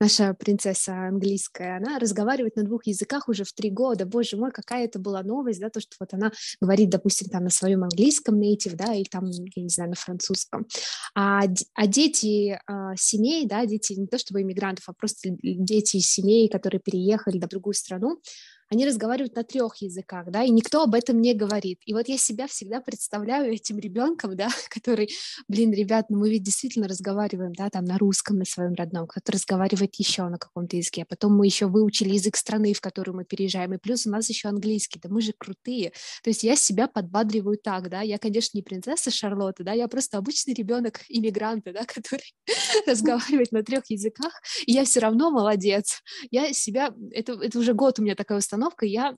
наша 0.00 0.34
принцесса 0.34 1.08
английская, 1.08 1.76
она 1.76 2.00
разговаривает 2.00 2.56
на 2.56 2.64
двух 2.64 2.86
языках 2.86 3.28
уже 3.28 3.44
в 3.44 3.52
три 3.52 3.70
года. 3.70 4.06
Боже 4.06 4.36
мой, 4.36 4.50
какая 4.50 4.86
это 4.86 4.98
была 4.98 5.22
новость, 5.22 5.60
да, 5.60 5.70
то, 5.70 5.80
что 5.80 5.94
вот 6.00 6.14
она 6.14 6.32
говорит, 6.60 6.90
допустим, 6.90 7.28
там 7.28 7.44
на 7.44 7.50
своем 7.50 7.84
английском 7.84 8.40
native, 8.40 8.74
да, 8.74 8.92
или 8.92 9.04
там, 9.04 9.30
я 9.30 9.62
не 9.62 9.68
знаю, 9.68 9.90
на 9.90 9.96
французском. 9.96 10.66
А, 11.14 11.42
а 11.74 11.86
дети 11.86 12.58
э, 12.58 12.94
семей, 12.96 13.46
да, 13.46 13.66
дети 13.66 13.92
не 13.92 14.08
то 14.08 14.18
чтобы 14.18 14.42
иммигрантов, 14.42 14.88
а 14.88 14.92
просто 14.92 15.28
дети 15.42 15.98
семей, 15.98 16.48
которые 16.48 16.80
переехали 16.80 17.38
на 17.38 17.46
другую 17.46 17.74
страну, 17.74 18.20
они 18.68 18.86
разговаривают 18.86 19.34
на 19.36 19.44
трех 19.44 19.76
языках, 19.76 20.30
да, 20.30 20.42
и 20.42 20.50
никто 20.50 20.82
об 20.82 20.94
этом 20.94 21.20
не 21.20 21.34
говорит. 21.34 21.80
И 21.86 21.92
вот 21.92 22.08
я 22.08 22.18
себя 22.18 22.46
всегда 22.46 22.80
представляю 22.80 23.52
этим 23.52 23.78
ребенком, 23.78 24.36
да, 24.36 24.48
который, 24.70 25.10
блин, 25.48 25.72
ребят, 25.72 26.06
ну 26.08 26.18
мы 26.18 26.30
ведь 26.30 26.42
действительно 26.42 26.88
разговариваем, 26.88 27.52
да, 27.52 27.70
там 27.70 27.84
на 27.84 27.98
русском, 27.98 28.38
на 28.38 28.44
своем 28.44 28.74
родном, 28.74 29.06
кто-то 29.06 29.32
разговаривает 29.32 29.94
еще 29.96 30.28
на 30.28 30.38
каком-то 30.38 30.76
языке, 30.76 31.02
а 31.02 31.06
потом 31.06 31.36
мы 31.36 31.46
еще 31.46 31.66
выучили 31.66 32.14
язык 32.14 32.36
страны, 32.36 32.72
в 32.74 32.80
которую 32.80 33.16
мы 33.16 33.24
переезжаем, 33.24 33.74
и 33.74 33.78
плюс 33.78 34.06
у 34.06 34.10
нас 34.10 34.28
еще 34.28 34.48
английский, 34.48 35.00
да 35.02 35.08
мы 35.08 35.20
же 35.20 35.32
крутые. 35.36 35.92
То 36.22 36.30
есть 36.30 36.42
я 36.42 36.56
себя 36.56 36.88
подбадриваю 36.88 37.58
так, 37.58 37.88
да, 37.88 38.02
я, 38.02 38.18
конечно, 38.18 38.56
не 38.56 38.62
принцесса 38.62 39.10
Шарлотта, 39.10 39.64
да, 39.64 39.72
я 39.72 39.88
просто 39.88 40.18
обычный 40.18 40.54
ребенок 40.54 41.00
иммигранта, 41.08 41.72
да, 41.72 41.84
который 41.86 42.34
разговаривает 42.86 43.52
на 43.52 43.62
трех 43.62 43.84
языках, 43.90 44.40
и 44.66 44.72
я 44.72 44.84
все 44.84 45.00
равно 45.00 45.30
молодец. 45.30 46.02
Я 46.30 46.52
себя, 46.52 46.92
это, 47.12 47.32
это 47.34 47.58
уже 47.58 47.74
год 47.74 47.98
у 47.98 48.02
меня 48.02 48.14
такая 48.14 48.38
установка, 48.38 48.55
обстановка, 48.56 48.86
я 48.86 49.14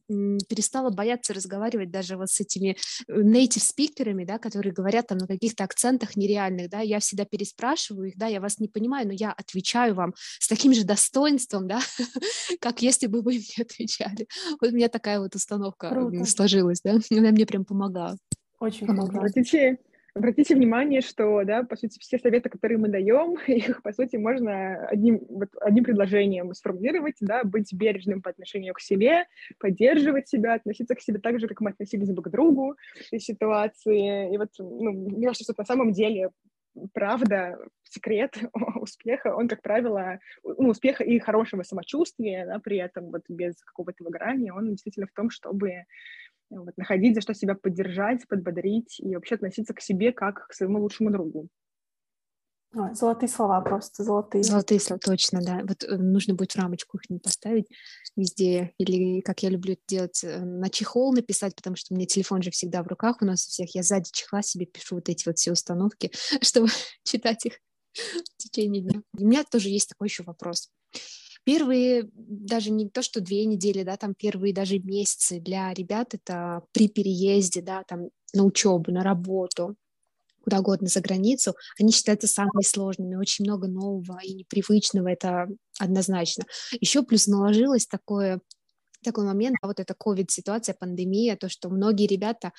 перестала 0.49 0.91
бояться 0.91 1.33
разговаривать 1.33 1.91
даже 1.91 2.17
вот 2.17 2.29
с 2.29 2.41
этими 2.41 2.77
э, 3.09 3.21
native 3.21 3.61
спикерами, 3.61 4.25
да, 4.25 4.39
которые 4.39 4.73
говорят 4.73 5.07
там 5.07 5.19
на 5.19 5.27
каких-то 5.27 5.65
акцентах 5.65 6.17
нереальных, 6.17 6.69
да, 6.69 6.81
я 6.81 6.99
всегда 6.99 7.25
переспрашиваю 7.25 8.09
их, 8.09 8.17
да, 8.17 8.27
я 8.27 8.41
вас 8.41 8.59
не 8.59 8.69
понимаю, 8.69 9.07
но 9.07 9.13
я 9.13 9.33
отвечаю 9.33 9.95
вам 9.95 10.15
с 10.39 10.49
таким 10.49 10.75
же 10.75 10.85
достоинством, 10.85 11.69
да, 11.69 11.81
как 12.61 12.83
если 12.83 13.07
бы 13.07 13.23
вы 13.23 13.33
мне 13.39 13.65
отвечали. 13.65 14.27
Вот 14.61 14.73
у 14.73 14.75
меня 14.75 14.89
такая 14.89 15.21
вот 15.21 15.35
установка 15.35 15.91
Круто. 15.91 16.25
сложилась, 16.25 16.81
да, 16.83 16.99
она 17.11 17.31
мне 17.31 17.47
прям 17.47 17.65
помогала. 17.65 18.17
Очень 18.61 18.87
помогла. 18.89 19.23
Обратите 20.19 20.57
внимание, 20.57 21.01
что, 21.01 21.45
да, 21.45 21.63
по 21.63 21.77
сути, 21.77 22.01
все 22.01 22.19
советы, 22.19 22.49
которые 22.49 22.77
мы 22.77 22.89
даем, 22.89 23.39
их, 23.47 23.83
по 23.83 23.93
сути, 23.93 24.17
можно 24.17 24.85
одним, 24.89 25.21
вот, 25.29 25.51
одним 25.61 25.85
предложением 25.85 26.53
сформулировать, 26.55 27.15
да, 27.21 27.45
быть 27.45 27.73
бережным 27.73 28.21
по 28.21 28.31
отношению 28.31 28.75
к 28.75 28.81
себе, 28.81 29.27
поддерживать 29.61 30.29
себя, 30.29 30.55
относиться 30.55 30.97
к 30.97 31.01
себе 31.01 31.21
так 31.21 31.39
же, 31.39 31.47
как 31.47 31.61
мы 31.61 31.71
относились 31.71 32.11
бы 32.11 32.21
к 32.21 32.31
другу 32.31 32.75
в 32.97 33.07
этой 33.07 33.21
ситуации. 33.21 34.35
И 34.35 34.39
вот, 34.39 34.49
ну, 34.59 34.91
мне 34.91 35.29
кажется, 35.29 35.45
что 35.45 35.55
на 35.57 35.65
самом 35.65 35.93
деле 35.93 36.31
правда, 36.93 37.59
секрет 37.85 38.37
успеха, 38.81 39.35
он, 39.35 39.49
как 39.49 39.63
правило, 39.63 40.19
ну, 40.43 40.71
успеха 40.71 41.05
и 41.05 41.19
хорошего 41.19 41.63
самочувствия, 41.63 42.45
да, 42.47 42.59
при 42.59 42.79
этом 42.79 43.11
вот 43.11 43.23
без 43.29 43.55
какого-то 43.63 44.05
выгорания, 44.05 44.53
он 44.53 44.71
действительно 44.71 45.07
в 45.07 45.13
том, 45.13 45.31
чтобы 45.31 45.85
вот, 46.51 46.77
находить 46.77 47.15
за 47.15 47.21
что 47.21 47.35
себя 47.35 47.55
поддержать, 47.55 48.27
подбодрить 48.29 49.01
и 49.01 49.15
вообще 49.15 49.37
относиться 49.37 49.75
к 49.75 49.81
себе 49.81 50.13
как 50.13 50.49
к 50.49 50.55
своему 50.55 50.81
лучшему 50.81 51.11
другу. 51.11 51.49
Ой, 52.75 52.95
золотые 52.95 53.31
слова 53.31 53.63
просто, 53.63 54.05
золотые. 54.05 54.45
Золотые 54.45 54.79
слова, 54.79 55.01
точно, 55.03 55.41
да. 55.43 55.61
Вот 55.67 55.85
э, 55.85 55.97
нужно 55.97 56.35
будет 56.35 56.53
в 56.53 56.57
рамочку 56.57 56.99
их 56.99 57.09
не 57.09 57.19
поставить 57.19 57.67
везде. 58.15 58.73
Или, 58.77 59.23
как 59.23 59.43
я 59.43 59.49
люблю 59.49 59.77
делать, 59.87 60.23
э, 60.23 60.39
на 60.41 60.69
чехол 60.69 61.15
написать, 61.15 61.57
потому 61.57 61.77
что 61.77 61.95
у 61.95 61.97
меня 61.97 62.07
телефон 62.07 62.43
же 62.43 62.51
всегда 62.51 62.83
в 62.83 62.87
руках 62.89 63.23
у 63.23 63.25
нас 63.25 63.47
у 63.47 63.49
всех. 63.49 63.75
Я 63.75 63.83
сзади 63.83 64.11
чехла 64.13 64.43
себе 64.43 64.67
пишу 64.67 64.97
вот 64.97 65.09
эти 65.09 65.27
вот 65.27 65.39
все 65.39 65.53
установки, 65.53 66.13
чтобы 66.43 66.69
читать 67.05 67.47
их 67.47 67.55
в 67.95 68.37
течение 68.37 68.83
дня. 68.83 69.01
У 69.17 69.25
меня 69.25 69.45
тоже 69.45 69.71
есть 69.71 69.89
такой 69.89 70.09
еще 70.09 70.23
вопрос 70.23 70.71
первые, 71.49 72.11
даже 72.15 72.71
не 72.71 72.91
то, 72.91 73.01
что 73.01 73.23
две 73.23 73.47
недели, 73.47 73.83
да, 73.83 73.97
там 73.97 74.15
первые 74.15 74.53
даже 74.53 74.79
месяцы 74.79 75.41
для 75.41 75.73
ребят 75.73 76.13
это 76.13 76.63
при 76.73 76.89
переезде, 76.89 77.63
да, 77.63 77.85
там 77.89 78.11
на 78.35 78.45
учебу, 78.45 78.93
на 78.93 79.03
работу, 79.03 79.75
куда 80.45 80.61
угодно 80.61 80.89
за 80.89 81.01
границу, 81.01 81.55
они 81.81 81.91
считаются 81.91 82.27
самыми 82.29 82.63
сложными, 82.63 83.17
очень 83.17 83.47
много 83.47 83.67
нового 83.67 84.19
и 84.23 84.35
непривычного, 84.35 85.09
это 85.09 85.49
однозначно. 85.79 86.45
Еще 86.83 87.03
плюс 87.03 87.27
наложилось 87.27 87.87
такое 87.87 88.43
такой 89.05 89.25
момент, 89.25 89.57
а 89.63 89.67
вот 89.67 89.81
эта 89.81 89.95
ковид-ситуация, 89.95 90.75
пандемия, 90.79 91.37
то, 91.37 91.49
что 91.49 91.69
многие 91.69 92.07
ребята, 92.07 92.53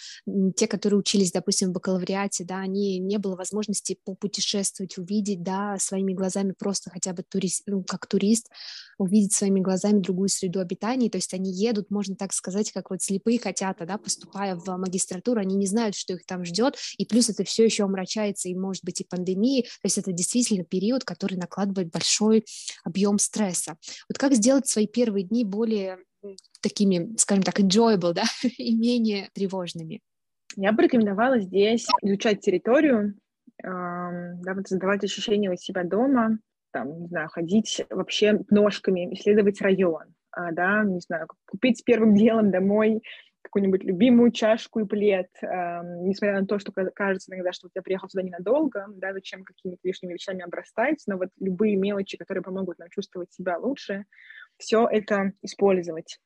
те, 0.56 0.68
которые 0.68 1.00
учились, 1.00 1.32
допустим, 1.32 1.70
в 1.70 1.74
бакалавриате, 1.74 2.44
да, 2.44 2.60
они 2.60 3.00
не 3.00 3.18
было 3.18 3.36
возможности 3.36 3.98
попутешествовать, 4.04 4.98
увидеть, 4.98 5.44
да, 5.44 5.78
своими 5.80 6.14
глазами 6.14 6.54
просто 6.58 6.90
хотя 6.90 7.14
бы 7.14 7.24
турист, 7.24 7.64
ну, 7.68 7.84
как 7.84 8.08
турист, 8.08 8.50
увидеть 8.98 9.34
своими 9.34 9.60
глазами 9.60 10.00
другую 10.00 10.30
среду 10.30 10.60
обитания, 10.60 11.10
то 11.10 11.18
есть 11.18 11.34
они 11.34 11.52
едут, 11.52 11.90
можно 11.90 12.16
так 12.16 12.34
сказать, 12.34 12.72
как 12.72 12.90
вот 12.90 13.02
слепые 13.02 13.40
котята, 13.40 13.86
да, 13.86 13.98
поступая 13.98 14.56
в 14.56 14.68
магистратуру, 14.78 15.40
они 15.40 15.56
не 15.56 15.68
знают, 15.68 15.96
что 15.96 16.14
их 16.14 16.26
там 16.26 16.44
ждет, 16.46 16.76
и 16.98 17.06
плюс 17.06 17.30
это 17.30 17.44
все 17.44 17.66
еще 17.66 17.84
омрачается, 17.84 18.50
и 18.50 18.56
может 18.56 18.84
быть 18.84 19.02
и 19.02 19.06
пандемии, 19.06 19.64
то 19.64 19.86
есть 19.86 19.98
это 19.98 20.12
действительно 20.12 20.64
период, 20.64 21.04
который 21.04 21.36
накладывает 21.36 21.90
большой 21.92 22.46
объем 22.84 23.20
стресса. 23.20 23.78
Вот 24.10 24.18
как 24.18 24.34
сделать 24.34 24.68
свои 24.68 24.88
первые 24.88 25.24
дни 25.24 25.46
более 25.46 26.00
такими, 26.61 27.15
скажем 27.17 27.43
так, 27.43 27.59
enjoyable, 27.59 28.13
да, 28.13 28.24
и 28.57 28.76
менее 28.76 29.30
тревожными? 29.34 30.01
Я 30.55 30.72
бы 30.72 30.84
рекомендовала 30.84 31.39
здесь 31.39 31.88
изучать 32.01 32.41
территорию, 32.41 33.15
да, 33.61 34.53
вот 34.55 34.67
создавать 34.67 35.03
ощущение 35.03 35.51
у 35.51 35.55
себя 35.55 35.84
дома, 35.84 36.39
там, 36.72 37.01
не 37.01 37.07
знаю, 37.07 37.30
ходить 37.30 37.86
вообще 37.89 38.39
ножками, 38.49 39.13
исследовать 39.13 39.61
район, 39.61 40.13
э, 40.38 40.51
да, 40.51 40.84
не 40.84 40.99
знаю, 40.99 41.28
купить 41.47 41.84
первым 41.84 42.15
делом 42.15 42.51
домой 42.51 43.01
какую-нибудь 43.41 43.84
любимую 43.84 44.32
чашку 44.32 44.82
и 44.82 44.86
плед, 44.86 45.30
э, 45.41 45.47
несмотря 46.03 46.39
на 46.39 46.45
то, 46.45 46.59
что 46.59 46.72
кажется 46.72 47.34
иногда, 47.34 47.51
что 47.51 47.70
я 47.74 47.82
приехал 47.82 48.09
сюда 48.09 48.24
ненадолго, 48.24 48.86
да, 48.95 49.13
зачем 49.13 49.43
какими-то 49.43 49.80
лишними 49.84 50.13
вещами 50.13 50.43
обрастать, 50.43 51.01
но 51.07 51.17
вот 51.17 51.30
любые 51.39 51.76
мелочи, 51.76 52.17
которые 52.17 52.43
помогут 52.43 52.80
нам 52.80 52.89
чувствовать 52.89 53.32
себя 53.34 53.57
лучше, 53.57 54.05
все 54.60 54.88
это 54.88 55.34
использовать. 55.41 56.20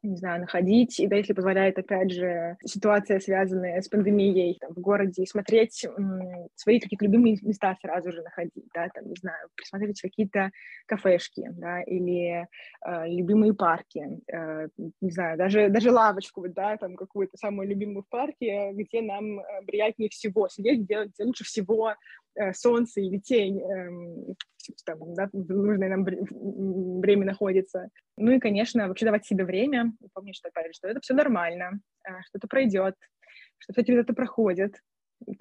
Не 0.00 0.16
знаю, 0.16 0.42
находить, 0.42 1.00
и 1.00 1.08
да, 1.08 1.16
если 1.16 1.32
позволяет, 1.32 1.76
опять 1.76 2.12
же, 2.12 2.56
ситуация, 2.64 3.18
связанная 3.18 3.80
с 3.82 3.88
пандемией 3.88 4.56
там, 4.60 4.72
в 4.72 4.78
городе, 4.78 5.26
смотреть 5.26 5.84
м, 5.84 6.20
свои 6.54 6.78
какие-то 6.78 7.04
любимые 7.06 7.36
места 7.42 7.76
сразу 7.82 8.12
же 8.12 8.22
находить, 8.22 8.64
да, 8.72 8.88
там, 8.94 9.08
не 9.08 9.16
знаю, 9.20 9.48
присмотреть 9.56 10.00
какие-то 10.00 10.52
кафешки, 10.86 11.48
да, 11.50 11.82
или 11.82 12.46
э, 12.86 13.08
любимые 13.08 13.54
парки, 13.54 14.06
э, 14.32 14.68
не 15.00 15.10
знаю, 15.10 15.36
даже, 15.36 15.68
даже 15.68 15.90
лавочку, 15.90 16.48
да, 16.48 16.76
там, 16.76 16.94
какую-то 16.94 17.36
самую 17.36 17.68
любимую 17.68 18.04
в 18.04 18.08
парке, 18.08 18.70
где 18.74 19.02
нам 19.02 19.40
э, 19.40 19.44
приятнее 19.66 20.10
всего 20.10 20.48
сидеть, 20.48 20.86
делать 20.86 21.10
лучше 21.18 21.42
всего 21.42 21.94
солнце 22.54 23.00
или 23.00 23.18
тень, 23.18 23.60
э, 23.60 24.34
там, 24.84 25.14
да, 25.14 25.28
в 25.32 25.50
нужное 25.50 25.88
нам 25.88 26.04
время 26.04 27.26
находится. 27.26 27.88
Ну 28.16 28.32
и, 28.32 28.38
конечно, 28.38 28.88
вообще 28.88 29.06
давать 29.06 29.26
себе 29.26 29.44
время, 29.44 29.92
помнить, 30.12 30.36
что, 30.36 30.48
опять, 30.48 30.74
что 30.74 30.88
это 30.88 31.00
все 31.00 31.14
нормально, 31.14 31.80
а, 32.04 32.22
что 32.22 32.38
это 32.38 32.48
пройдет, 32.48 32.94
что 33.58 33.80
эти 33.80 33.92
это 33.92 34.12
проходит. 34.12 34.80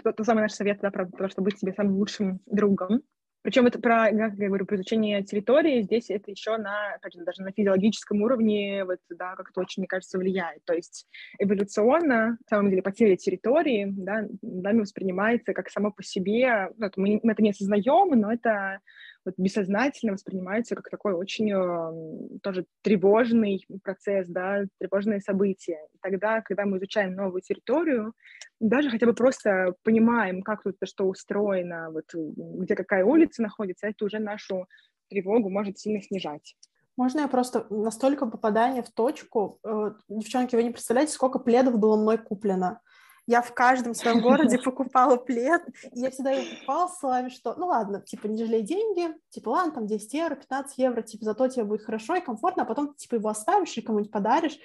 То, 0.03 0.11
то 0.11 0.23
самый 0.23 0.41
наш 0.41 0.53
совет, 0.53 0.79
да, 0.81 0.89
про 0.89 1.05
то, 1.05 1.29
чтобы 1.29 1.45
быть 1.45 1.59
себе 1.59 1.73
самым 1.73 1.95
лучшим 1.97 2.39
другом. 2.45 3.01
Причем 3.47 3.65
это 3.65 3.79
про, 3.79 4.11
как 4.11 4.33
я 4.37 4.47
говорю, 4.49 4.65
про 4.65 4.75
изучение 4.75 5.23
территории, 5.23 5.81
здесь 5.81 6.09
это 6.09 6.29
еще 6.31 6.57
на, 6.57 6.95
опять 6.95 7.13
же, 7.13 7.23
даже 7.23 7.43
на 7.43 7.53
физиологическом 7.53 8.21
уровне, 8.21 8.83
вот, 8.83 8.99
да, 9.09 9.35
как 9.35 9.51
это 9.51 9.61
очень, 9.61 9.83
мне 9.83 9.87
кажется, 9.87 10.17
влияет. 10.17 10.65
То 10.65 10.73
есть 10.73 11.07
эволюционно, 11.39 12.31
на 12.31 12.37
самом 12.49 12.69
деле, 12.69 12.81
потеря 12.81 13.15
территории, 13.15 13.87
да, 13.89 14.25
нами 14.41 14.81
воспринимается 14.81 15.53
как 15.53 15.69
само 15.69 15.91
по 15.93 16.03
себе, 16.03 16.71
ну, 16.77 16.89
мы, 16.97 17.21
мы 17.23 17.31
это 17.31 17.41
не 17.41 17.51
осознаем, 17.51 18.19
но 18.19 18.33
это 18.33 18.81
вот 19.27 19.33
бессознательно 19.37 20.13
воспринимается 20.13 20.73
как 20.73 20.89
такой 20.89 21.13
очень 21.13 21.51
э, 21.51 22.39
тоже 22.41 22.65
тревожный 22.81 23.65
процесс, 23.83 24.29
да, 24.29 24.63
тревожное 24.79 25.19
событие. 25.19 25.79
И 25.93 25.97
тогда, 26.01 26.41
когда 26.41 26.65
мы 26.65 26.77
изучаем 26.77 27.13
новую 27.13 27.41
территорию, 27.41 28.13
даже 28.61 28.89
хотя 28.89 29.05
бы 29.05 29.13
просто 29.13 29.75
понимаем, 29.83 30.41
как 30.43 30.63
тут 30.63 30.77
что 30.85 31.09
устроено, 31.09 31.89
вот 31.91 32.05
где 32.13 32.75
какая 32.75 33.03
улица 33.03 33.41
находится, 33.41 33.87
это 33.87 34.05
уже 34.05 34.19
нашу 34.19 34.65
тревогу 35.09 35.49
может 35.49 35.77
сильно 35.77 36.01
снижать. 36.01 36.55
Можно 36.95 37.21
я 37.21 37.27
просто 37.27 37.67
настолько 37.69 38.27
попадание 38.27 38.81
в 38.81 38.89
точку? 38.91 39.59
Э, 39.65 39.91
девчонки, 40.07 40.55
вы 40.55 40.63
не 40.63 40.71
представляете, 40.71 41.11
сколько 41.11 41.37
пледов 41.37 41.77
было 41.77 41.97
мной 41.97 42.17
куплено. 42.17 42.79
Я 43.27 43.41
в 43.41 43.53
каждом 43.53 43.93
своем 43.93 44.21
городе 44.21 44.57
покупала 44.63 45.17
плед, 45.17 45.61
и 45.91 45.99
я 45.99 46.09
всегда 46.11 46.31
его 46.31 46.49
покупала 46.49 46.87
с 46.87 46.99
словами, 46.99 47.29
что, 47.29 47.53
ну 47.55 47.67
ладно, 47.67 48.01
типа, 48.01 48.27
не 48.27 48.43
жалей 48.43 48.61
деньги, 48.61 49.13
типа, 49.29 49.49
ладно, 49.49 49.73
там 49.73 49.85
10 49.85 50.13
евро, 50.13 50.35
15 50.35 50.77
евро, 50.77 51.01
типа, 51.01 51.25
зато 51.25 51.47
тебе 51.49 51.65
будет 51.65 51.83
хорошо 51.83 52.15
и 52.15 52.21
комфортно, 52.21 52.63
а 52.63 52.65
потом, 52.65 52.95
типа, 52.95 53.15
его 53.15 53.27
оставишь 53.27 53.77
и 53.77 53.81
кому-нибудь 53.81 54.11
подаришь, 54.11 54.57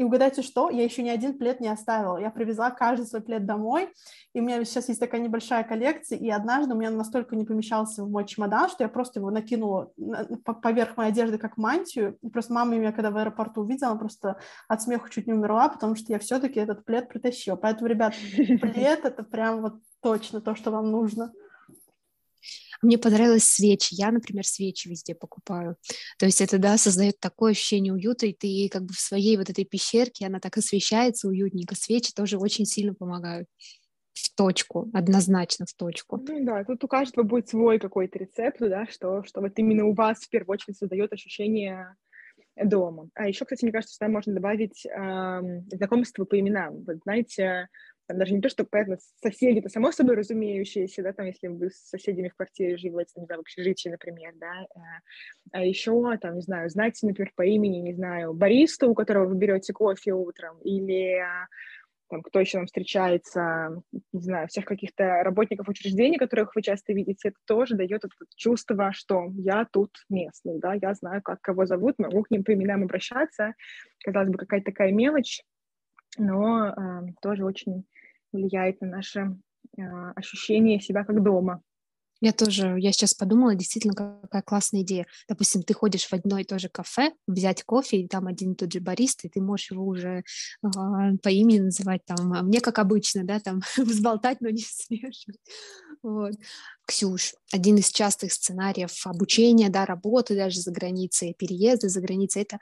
и 0.00 0.02
угадайте 0.02 0.40
что, 0.40 0.70
я 0.70 0.82
еще 0.82 1.02
ни 1.02 1.10
один 1.10 1.36
плед 1.36 1.60
не 1.60 1.68
оставила. 1.68 2.16
Я 2.16 2.30
привезла 2.30 2.70
каждый 2.70 3.04
свой 3.04 3.20
плед 3.20 3.44
домой, 3.44 3.92
и 4.32 4.40
у 4.40 4.42
меня 4.42 4.64
сейчас 4.64 4.88
есть 4.88 4.98
такая 4.98 5.20
небольшая 5.20 5.62
коллекция, 5.62 6.18
и 6.18 6.30
однажды 6.30 6.72
у 6.72 6.78
меня 6.78 6.90
настолько 6.90 7.36
не 7.36 7.44
помещался 7.44 8.02
в 8.02 8.10
мой 8.10 8.24
чемодан, 8.24 8.70
что 8.70 8.82
я 8.82 8.88
просто 8.88 9.20
его 9.20 9.30
накинула 9.30 9.92
поверх 10.62 10.96
моей 10.96 11.10
одежды 11.10 11.36
как 11.36 11.58
мантию. 11.58 12.16
И 12.22 12.30
просто 12.30 12.54
мама 12.54 12.76
меня, 12.76 12.92
когда 12.92 13.10
в 13.10 13.16
аэропорту 13.18 13.60
увидела, 13.60 13.90
она 13.90 14.00
просто 14.00 14.38
от 14.68 14.80
смеха 14.80 15.10
чуть 15.10 15.26
не 15.26 15.34
умерла, 15.34 15.68
потому 15.68 15.94
что 15.96 16.14
я 16.14 16.18
все-таки 16.18 16.58
этот 16.58 16.86
плед 16.86 17.10
притащила. 17.10 17.56
Поэтому, 17.56 17.86
ребят, 17.88 18.14
плед— 18.36 19.00
это 19.04 19.22
прям 19.22 19.60
вот 19.60 19.74
точно 20.00 20.40
то, 20.40 20.54
что 20.54 20.70
вам 20.70 20.90
нужно. 20.90 21.30
Мне 22.82 22.98
понравились 22.98 23.44
свечи. 23.44 23.94
Я, 23.94 24.10
например, 24.10 24.46
свечи 24.46 24.88
везде 24.88 25.14
покупаю. 25.14 25.76
То 26.18 26.26
есть 26.26 26.40
это, 26.40 26.58
да, 26.58 26.78
создает 26.78 27.20
такое 27.20 27.52
ощущение 27.52 27.92
уюта, 27.92 28.26
и 28.26 28.32
ты 28.32 28.68
как 28.70 28.84
бы 28.84 28.94
в 28.94 29.00
своей 29.00 29.36
вот 29.36 29.50
этой 29.50 29.64
пещерке, 29.64 30.26
она 30.26 30.40
так 30.40 30.56
освещается 30.56 31.28
уютненько. 31.28 31.74
Свечи 31.74 32.12
тоже 32.14 32.38
очень 32.38 32.64
сильно 32.64 32.94
помогают 32.94 33.48
в 34.12 34.34
точку, 34.34 34.90
однозначно 34.92 35.66
в 35.66 35.74
точку. 35.74 36.22
Ну 36.26 36.44
да, 36.44 36.64
тут 36.64 36.82
у 36.84 36.88
каждого 36.88 37.24
будет 37.24 37.48
свой 37.48 37.78
какой-то 37.78 38.18
рецепт, 38.18 38.58
да, 38.60 38.86
что, 38.86 39.22
что 39.24 39.40
вот 39.40 39.52
именно 39.56 39.84
у 39.86 39.94
вас 39.94 40.18
в 40.18 40.28
первую 40.28 40.54
очередь 40.54 40.78
создает 40.78 41.12
ощущение 41.12 41.94
дома. 42.56 43.08
А 43.14 43.28
еще, 43.28 43.44
кстати, 43.44 43.64
мне 43.64 43.72
кажется, 43.72 43.94
сюда 43.94 44.08
можно 44.08 44.34
добавить 44.34 44.84
э, 44.84 45.40
знакомство 45.72 46.24
по 46.24 46.38
именам. 46.38 46.84
Вот 46.84 46.96
знаете, 47.04 47.68
там 48.10 48.18
даже 48.18 48.34
не 48.34 48.40
то, 48.40 48.48
что, 48.48 48.64
понятно, 48.64 48.98
соседи, 49.22 49.60
это 49.60 49.68
само 49.68 49.92
собой 49.92 50.16
разумеющееся, 50.16 51.00
да, 51.04 51.12
там, 51.12 51.26
если 51.26 51.46
вы 51.46 51.70
с 51.70 51.76
соседями 51.76 52.28
в 52.28 52.34
квартире 52.34 52.76
живете, 52.76 53.12
там, 53.14 53.22
не 53.22 53.26
знаю, 53.26 53.38
в 53.38 53.42
общежитии, 53.42 53.88
например, 53.88 54.32
да, 54.34 54.62
э, 54.62 54.80
а 55.52 55.64
еще, 55.64 56.16
там, 56.20 56.34
не 56.34 56.40
знаю, 56.40 56.68
знаете, 56.70 57.06
например, 57.06 57.30
по 57.36 57.42
имени, 57.42 57.76
не 57.76 57.94
знаю, 57.94 58.34
баристу, 58.34 58.90
у 58.90 58.96
которого 58.96 59.28
вы 59.28 59.36
берете 59.36 59.72
кофе 59.72 60.12
утром, 60.12 60.58
или 60.62 61.22
там, 62.08 62.22
кто 62.22 62.40
еще 62.40 62.58
нам 62.58 62.66
встречается, 62.66 63.80
не 64.12 64.20
знаю, 64.20 64.48
всех 64.48 64.64
каких-то 64.64 65.22
работников 65.22 65.68
учреждений, 65.68 66.18
которых 66.18 66.56
вы 66.56 66.62
часто 66.62 66.92
видите, 66.92 67.28
это 67.28 67.38
тоже 67.46 67.76
дает 67.76 68.04
это 68.04 68.08
чувство, 68.34 68.90
что 68.92 69.28
я 69.36 69.68
тут 69.70 69.92
местный, 70.08 70.58
да, 70.58 70.74
я 70.74 70.94
знаю, 70.94 71.22
как 71.22 71.40
кого 71.40 71.64
зовут, 71.64 72.00
могу 72.00 72.24
к 72.24 72.30
ним 72.32 72.42
по 72.42 72.52
именам 72.52 72.82
обращаться. 72.82 73.54
Казалось 74.04 74.30
бы, 74.30 74.38
какая-то 74.38 74.72
такая 74.72 74.90
мелочь, 74.90 75.42
но 76.18 76.70
э, 76.70 77.12
тоже 77.22 77.44
очень 77.44 77.84
влияет 78.32 78.80
на 78.80 78.88
наше 78.88 79.36
э, 79.76 79.82
ощущение 80.14 80.80
себя 80.80 81.04
как 81.04 81.22
дома. 81.22 81.62
Я 82.22 82.32
тоже, 82.32 82.76
я 82.78 82.92
сейчас 82.92 83.14
подумала, 83.14 83.54
действительно, 83.54 83.94
какая 83.94 84.42
классная 84.42 84.82
идея. 84.82 85.06
Допустим, 85.26 85.62
ты 85.62 85.72
ходишь 85.72 86.06
в 86.06 86.12
одно 86.12 86.38
и 86.38 86.44
то 86.44 86.58
же 86.58 86.68
кафе, 86.68 87.12
взять 87.26 87.62
кофе, 87.64 88.02
и 88.02 88.08
там 88.08 88.26
один 88.26 88.52
и 88.52 88.56
тот 88.56 88.70
же 88.70 88.80
бариста, 88.80 89.26
и 89.26 89.30
ты 89.30 89.40
можешь 89.40 89.70
его 89.70 89.86
уже 89.86 90.18
э, 90.18 90.22
по 91.22 91.28
имени 91.30 91.60
называть, 91.60 92.04
там, 92.04 92.32
а 92.34 92.42
мне 92.42 92.60
как 92.60 92.78
обычно, 92.78 93.24
да, 93.24 93.40
там, 93.40 93.62
взболтать, 93.78 94.42
но 94.42 94.50
не 94.50 94.62
смешивать. 94.66 95.40
Вот. 96.02 96.32
Ксюш, 96.86 97.34
один 97.52 97.76
из 97.76 97.90
частых 97.90 98.32
сценариев 98.32 99.06
обучения, 99.06 99.68
да, 99.68 99.84
работы 99.84 100.34
даже 100.34 100.60
за 100.60 100.70
границей, 100.70 101.34
переезда 101.38 101.88
за 101.90 102.00
границей, 102.00 102.42
это, 102.42 102.58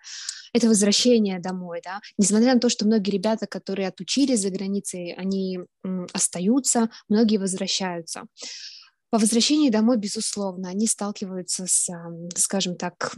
это 0.53 0.69
возвращение 0.69 1.41
домой, 1.41 1.81
да. 1.85 2.01
Несмотря 2.19 2.55
на 2.55 2.61
то, 2.61 2.69
что 2.69 2.87
многие 2.87 3.11
ребята, 3.13 3.47
которые 3.47 3.89
отучились 3.89 4.41
за 4.43 4.51
границей, 4.51 5.15
они 5.15 5.61
м, 5.85 6.07
остаются, 6.13 6.91
многие 7.09 7.39
возвращаются. 7.39 8.25
По 9.11 9.19
возвращении 9.19 9.71
домой, 9.71 9.97
безусловно, 9.99 10.69
они 10.71 10.87
сталкиваются 10.87 11.67
с, 11.67 11.89
скажем 12.37 12.77
так, 12.77 13.15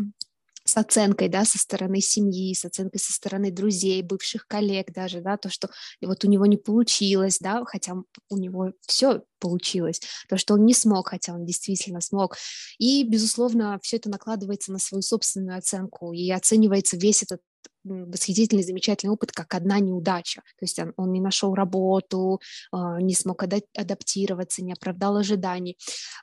с 0.71 0.77
оценкой, 0.77 1.29
да, 1.29 1.45
со 1.45 1.59
стороны 1.59 2.01
семьи, 2.01 2.55
с 2.55 2.65
оценкой 2.65 3.01
со 3.01 3.13
стороны 3.13 3.51
друзей, 3.51 4.03
бывших 4.03 4.47
коллег 4.47 4.93
даже, 4.93 5.21
да, 5.21 5.37
то, 5.37 5.51
что 5.51 5.69
вот 6.01 6.25
у 6.25 6.29
него 6.29 6.47
не 6.47 6.57
получилось, 6.57 7.39
да, 7.41 7.65
хотя 7.65 7.95
у 8.29 8.37
него 8.37 8.73
все 8.87 9.23
получилось, 9.41 10.01
то, 10.29 10.37
что 10.37 10.55
он 10.55 10.65
не 10.65 10.75
смог, 10.75 11.09
хотя 11.09 11.35
он 11.35 11.45
действительно 11.45 12.01
смог. 12.01 12.37
И, 12.79 13.05
безусловно, 13.05 13.79
все 13.83 13.97
это 13.97 14.09
накладывается 14.11 14.73
на 14.73 14.79
свою 14.79 15.03
собственную 15.03 15.59
оценку 15.59 16.13
и 16.13 16.31
оценивается 16.31 16.97
весь 16.97 17.23
этот 17.23 17.41
восхитительный, 17.85 18.63
замечательный 18.63 19.11
опыт, 19.11 19.33
как 19.33 19.55
одна 19.55 19.79
неудача. 19.79 20.43
То 20.59 20.65
есть 20.65 20.79
он, 20.79 20.93
он 20.97 21.13
не 21.13 21.21
нашел 21.21 21.55
работу, 21.55 22.41
а, 22.73 23.01
не 23.01 23.15
смог 23.15 23.43
адаптироваться, 23.43 24.63
не 24.63 24.73
оправдал 24.73 25.17
ожиданий. 25.17 25.77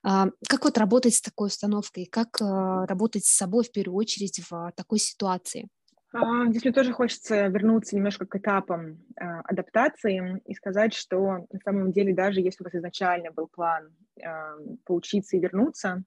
А, 0.04 0.28
как 0.48 0.66
вот 0.66 0.78
работать 0.78 1.16
с 1.16 1.22
такой 1.22 1.48
установкой? 1.48 2.06
Как 2.06 2.42
а, 2.42 2.86
работать 2.86 3.26
с 3.26 3.36
собой 3.36 3.64
в 3.64 3.72
первую 3.72 3.98
очередь 3.98 4.42
в 4.50 4.72
такой 4.76 5.00
ситуации? 5.00 5.68
Здесь 6.48 6.64
мне 6.64 6.74
тоже 6.74 6.94
хочется 6.94 7.48
вернуться 7.48 7.96
немножко 7.96 8.26
к 8.26 8.36
этапам 8.38 9.04
адаптации 9.18 10.42
и 10.46 10.56
сказать, 10.56 10.94
что 10.94 11.46
на 11.52 11.60
самом 11.64 11.92
деле 11.92 12.16
даже 12.16 12.40
если 12.40 12.64
у 12.64 12.66
вас 12.66 12.74
изначально 12.74 13.32
был 13.32 13.48
план 13.48 13.90
поучиться 14.86 15.36
и 15.36 15.40
вернуться, 15.40 16.04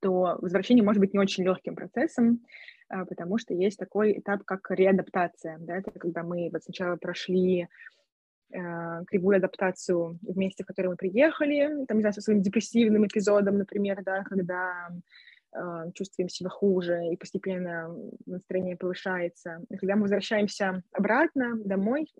то 0.00 0.38
возвращение 0.40 0.84
может 0.84 1.00
быть 1.00 1.14
не 1.14 1.18
очень 1.18 1.42
легким 1.42 1.74
процессом, 1.74 2.42
потому 2.88 3.38
что 3.38 3.54
есть 3.54 3.78
такой 3.78 4.18
этап, 4.18 4.44
как 4.44 4.70
реадаптация. 4.70 5.58
Да? 5.60 5.76
Это 5.76 5.90
когда 5.92 6.22
мы 6.22 6.50
вот 6.52 6.62
сначала 6.62 6.96
прошли 6.96 7.68
э, 8.52 9.04
кривую 9.06 9.36
адаптацию 9.38 10.18
в 10.22 10.36
месте, 10.36 10.64
в 10.64 10.66
которое 10.66 10.90
мы 10.90 10.96
приехали, 10.96 11.84
там, 11.86 11.98
не 11.98 12.02
знаю, 12.02 12.14
со 12.14 12.20
своим 12.20 12.42
депрессивным 12.42 13.06
эпизодом, 13.06 13.58
например, 13.58 14.02
да, 14.04 14.22
когда 14.24 14.90
э, 15.52 15.90
чувствуем 15.94 16.28
себя 16.28 16.50
хуже, 16.50 17.08
и 17.12 17.16
постепенно 17.16 17.94
настроение 18.26 18.76
повышается. 18.76 19.64
И 19.70 19.76
когда 19.76 19.96
мы 19.96 20.02
возвращаемся 20.02 20.82
обратно 20.92 21.56
домой, 21.64 22.12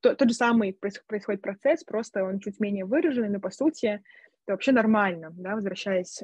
то, 0.00 0.14
тот 0.14 0.28
же 0.28 0.34
самый 0.34 0.72
происходит 0.74 1.42
процесс, 1.42 1.84
просто 1.84 2.24
он 2.24 2.38
чуть 2.38 2.60
менее 2.60 2.84
выраженный, 2.84 3.30
но 3.30 3.40
по 3.40 3.50
сути 3.50 4.02
это 4.44 4.52
вообще 4.52 4.72
нормально, 4.72 5.32
да, 5.36 5.54
возвращаясь 5.54 6.22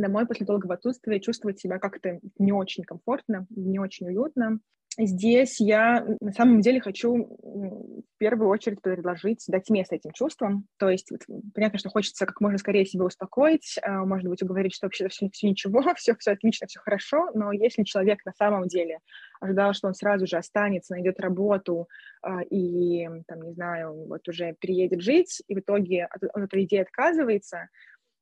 домой 0.00 0.26
после 0.26 0.46
долгого 0.46 0.74
отсутствия 0.74 1.20
чувствовать 1.20 1.60
себя 1.60 1.78
как-то 1.78 2.20
не 2.38 2.52
очень 2.52 2.84
комфортно, 2.84 3.46
не 3.50 3.78
очень 3.78 4.06
уютно. 4.08 4.60
Здесь 5.00 5.60
я 5.60 6.04
на 6.20 6.32
самом 6.32 6.60
деле 6.60 6.80
хочу 6.80 7.14
в 7.14 8.18
первую 8.18 8.48
очередь 8.48 8.82
предложить 8.82 9.44
дать 9.46 9.70
место 9.70 9.94
этим 9.94 10.10
чувствам. 10.10 10.66
То 10.76 10.88
есть 10.88 11.12
вот, 11.12 11.20
понятно, 11.54 11.78
что 11.78 11.88
хочется 11.88 12.26
как 12.26 12.40
можно 12.40 12.58
скорее 12.58 12.84
себя 12.84 13.04
успокоить, 13.04 13.76
а, 13.80 14.04
может 14.04 14.28
быть, 14.28 14.42
уговорить, 14.42 14.74
что 14.74 14.86
вообще 14.86 15.06
все, 15.06 15.28
все 15.30 15.50
ничего, 15.50 15.82
все, 15.96 16.16
все 16.16 16.32
отлично, 16.32 16.66
все 16.66 16.80
хорошо, 16.80 17.30
но 17.32 17.52
если 17.52 17.84
человек 17.84 18.24
на 18.24 18.32
самом 18.32 18.66
деле 18.66 18.98
ожидал, 19.40 19.72
что 19.72 19.86
он 19.86 19.94
сразу 19.94 20.26
же 20.26 20.36
останется, 20.36 20.94
найдет 20.94 21.20
работу 21.20 21.86
а, 22.20 22.42
и, 22.42 23.06
там, 23.28 23.42
не 23.42 23.52
знаю, 23.52 24.06
вот 24.08 24.26
уже 24.28 24.56
переедет 24.58 25.00
жить, 25.00 25.42
и 25.46 25.54
в 25.54 25.60
итоге 25.60 26.06
от, 26.06 26.24
от 26.24 26.42
этой 26.42 26.64
идеи 26.64 26.80
отказывается, 26.80 27.68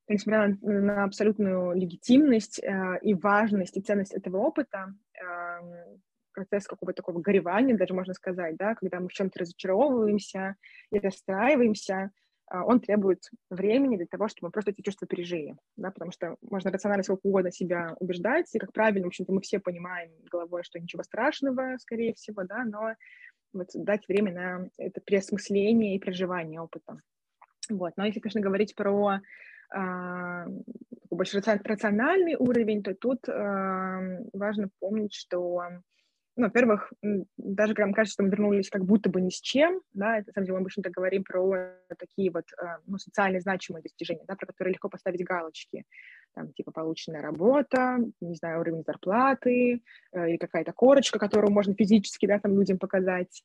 несмотря 0.08 0.56
на, 0.62 0.80
на 0.80 1.04
абсолютную 1.04 1.74
легитимность 1.74 2.62
э, 2.62 2.98
и 3.02 3.14
важность 3.14 3.76
и 3.76 3.80
ценность 3.80 4.14
этого 4.14 4.38
опыта, 4.38 4.94
э, 5.14 5.96
процесс 6.32 6.66
какого-то 6.66 6.96
такого 6.96 7.20
горевания, 7.20 7.76
даже 7.76 7.94
можно 7.94 8.14
сказать, 8.14 8.56
да, 8.56 8.74
когда 8.74 9.00
мы 9.00 9.08
в 9.08 9.12
чем-то 9.12 9.40
разочаровываемся 9.40 10.56
и 10.92 10.98
расстраиваемся, 10.98 12.10
э, 12.52 12.58
он 12.58 12.80
требует 12.80 13.28
времени 13.50 13.96
для 13.96 14.06
того, 14.06 14.28
чтобы 14.28 14.48
мы 14.48 14.52
просто 14.52 14.70
эти 14.70 14.82
чувства 14.82 15.08
пережили, 15.08 15.56
да, 15.76 15.90
потому 15.90 16.12
что 16.12 16.36
можно 16.42 16.70
рационально 16.70 17.02
сколько 17.02 17.26
угодно 17.26 17.50
себя 17.50 17.96
убеждать, 17.98 18.54
и, 18.54 18.58
как 18.58 18.72
правильно, 18.72 19.06
в 19.06 19.08
общем-то, 19.08 19.32
мы 19.32 19.40
все 19.40 19.58
понимаем 19.58 20.12
головой, 20.30 20.62
что 20.62 20.78
ничего 20.78 21.02
страшного, 21.02 21.76
скорее 21.78 22.14
всего, 22.14 22.44
да, 22.44 22.64
но 22.64 22.94
вот 23.52 23.68
дать 23.74 24.06
время 24.06 24.32
на 24.32 24.68
это 24.76 25.00
переосмысление 25.00 25.96
и 25.96 25.98
переживание 25.98 26.60
опыта. 26.60 27.00
Вот. 27.70 27.94
Но 27.96 28.04
если, 28.04 28.20
конечно, 28.20 28.40
говорить 28.40 28.74
про 28.74 29.20
больше 31.10 31.40
рациональный 31.40 32.36
уровень, 32.36 32.82
то 32.82 32.94
тут 32.94 33.26
важно 33.26 34.68
помнить, 34.80 35.14
что 35.14 35.62
ну, 36.36 36.44
во-первых, 36.44 36.92
даже 37.38 37.72
когда 37.72 37.86
нам 37.86 37.94
кажется, 37.94 38.12
что 38.12 38.22
мы 38.22 38.28
вернулись 38.28 38.68
как 38.68 38.84
будто 38.84 39.08
бы 39.08 39.22
ни 39.22 39.30
с 39.30 39.40
чем, 39.40 39.80
да, 39.94 40.18
это, 40.18 40.28
на 40.28 40.32
самом 40.34 40.44
деле, 40.44 40.54
мы 40.54 40.60
обычно 40.60 40.82
говорим 40.90 41.24
про 41.24 41.72
такие 41.98 42.30
вот, 42.30 42.44
э, 42.62 42.66
ну, 42.86 42.98
социально 42.98 43.40
значимые 43.40 43.82
достижения, 43.82 44.24
да, 44.28 44.36
про 44.36 44.46
которые 44.46 44.74
легко 44.74 44.90
поставить 44.90 45.24
галочки, 45.24 45.84
там, 46.36 46.52
типа, 46.52 46.70
полученная 46.70 47.22
работа, 47.22 47.98
не 48.20 48.34
знаю, 48.34 48.60
уровень 48.60 48.84
зарплаты, 48.86 49.82
э, 50.12 50.28
или 50.28 50.36
какая-то 50.36 50.72
корочка, 50.72 51.18
которую 51.18 51.50
можно 51.50 51.74
физически, 51.74 52.26
да, 52.26 52.38
там, 52.38 52.54
людям 52.54 52.78
показать, 52.78 53.42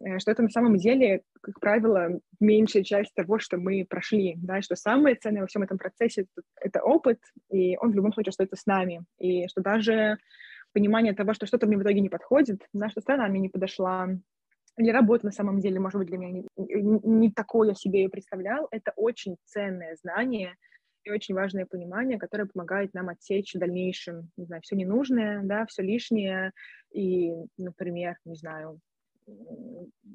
э, 0.00 0.18
что 0.18 0.30
это 0.30 0.42
на 0.42 0.50
самом 0.50 0.76
деле, 0.76 1.22
как 1.40 1.58
правило, 1.58 2.20
меньшая 2.38 2.84
часть 2.84 3.14
того, 3.14 3.38
что 3.38 3.56
мы 3.56 3.86
прошли, 3.88 4.34
да, 4.36 4.60
что 4.60 4.76
самое 4.76 5.16
ценное 5.16 5.40
во 5.40 5.46
всем 5.46 5.62
этом 5.62 5.78
процессе— 5.78 6.26
это 6.60 6.82
опыт, 6.82 7.18
и 7.50 7.78
он 7.78 7.92
в 7.92 7.94
любом 7.94 8.12
случае 8.12 8.30
остается 8.30 8.56
с 8.56 8.66
нами, 8.66 9.02
и 9.18 9.48
что 9.48 9.62
даже 9.62 10.18
понимание 10.74 11.14
того, 11.14 11.32
что 11.32 11.46
что-то 11.46 11.66
мне 11.66 11.78
в 11.78 11.82
итоге 11.82 12.02
не 12.02 12.10
подходит, 12.10 12.60
да, 12.74 12.90
что 12.90 13.00
страна 13.00 13.28
мне 13.28 13.40
не 13.40 13.48
подошла, 13.48 14.08
или 14.76 14.90
работа 14.90 15.24
на 15.24 15.32
самом 15.32 15.58
деле, 15.60 15.80
может 15.80 15.98
быть, 15.98 16.08
для 16.08 16.18
меня 16.18 16.42
не, 16.58 17.00
не, 17.02 17.30
такое 17.30 17.68
я 17.70 17.74
себе 17.74 18.02
ее 18.02 18.10
представлял, 18.10 18.68
это 18.70 18.92
очень 18.94 19.36
ценное 19.46 19.96
знание 20.02 20.54
и 21.06 21.10
очень 21.10 21.34
важное 21.34 21.66
понимание, 21.66 22.18
которое 22.18 22.46
помогает 22.46 22.92
нам 22.94 23.08
отсечь 23.08 23.54
в 23.54 23.58
дальнейшем, 23.58 24.30
не 24.36 24.44
знаю, 24.44 24.62
все 24.62 24.74
ненужное, 24.74 25.40
да, 25.44 25.64
все 25.66 25.82
лишнее, 25.82 26.52
и, 26.92 27.32
например, 27.56 28.16
не 28.24 28.34
знаю, 28.34 28.80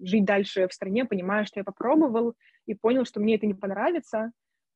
жить 0.03 0.25
дальше 0.25 0.67
в 0.67 0.73
стране, 0.73 1.05
понимая, 1.05 1.45
что 1.45 1.59
я 1.59 1.63
попробовал 1.63 2.35
и 2.65 2.75
понял, 2.75 3.05
что 3.05 3.19
мне 3.19 3.35
это 3.35 3.45
не 3.45 3.53
понравится, 3.53 4.31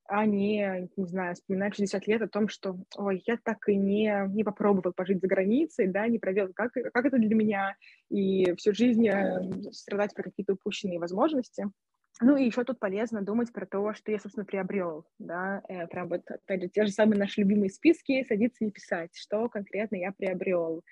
а 0.07 0.26
не, 0.26 0.88
не 0.95 1.05
знаю, 1.05 1.36
вспоминать 1.36 1.76
60 1.76 2.07
лет 2.07 2.22
о 2.22 2.28
том, 2.28 2.47
что, 2.47 2.78
ой, 2.95 3.24
я 3.26 3.38
так 3.43 3.68
и 3.68 3.76
не, 3.76 4.28
не 4.30 4.43
попробовал 4.43 4.93
пожить 4.93 5.20
за 5.20 5.28
границей, 5.28 5.88
да, 5.88 6.07
не 6.07 6.20
проверил, 6.20 6.53
как, 6.53 6.74
как 6.74 7.05
это 7.05 7.18
для 7.18 7.36
меня, 7.36 7.76
и 8.09 8.53
всю 8.55 8.74
жизнь 8.74 9.07
э, 9.07 9.72
страдать 9.72 10.13
про 10.13 10.24
какие-то 10.24 10.53
упущенные 10.53 10.99
возможности. 10.99 11.66
Ну 12.22 12.38
и 12.38 12.45
еще 12.45 12.63
тут 12.63 12.80
полезно 12.80 13.22
думать 13.22 13.51
про 13.51 13.66
то, 13.66 13.93
что 13.93 14.09
я, 14.09 14.20
собственно, 14.20 14.45
приобрел, 14.45 15.05
да, 15.20 15.61
э, 15.68 15.86
прям 15.88 16.07
вот, 16.07 16.22
опять 16.30 16.61
же, 16.61 16.70
те 16.70 16.86
же 16.86 16.91
самые 16.93 17.20
наши 17.20 17.41
любимые 17.41 17.70
списки, 17.70 18.24
садиться 18.24 18.63
и 18.63 18.72
писать, 18.72 19.11
что 19.13 19.49
конкретно 19.49 19.97
я 19.97 20.13
приобрел, 20.13 20.84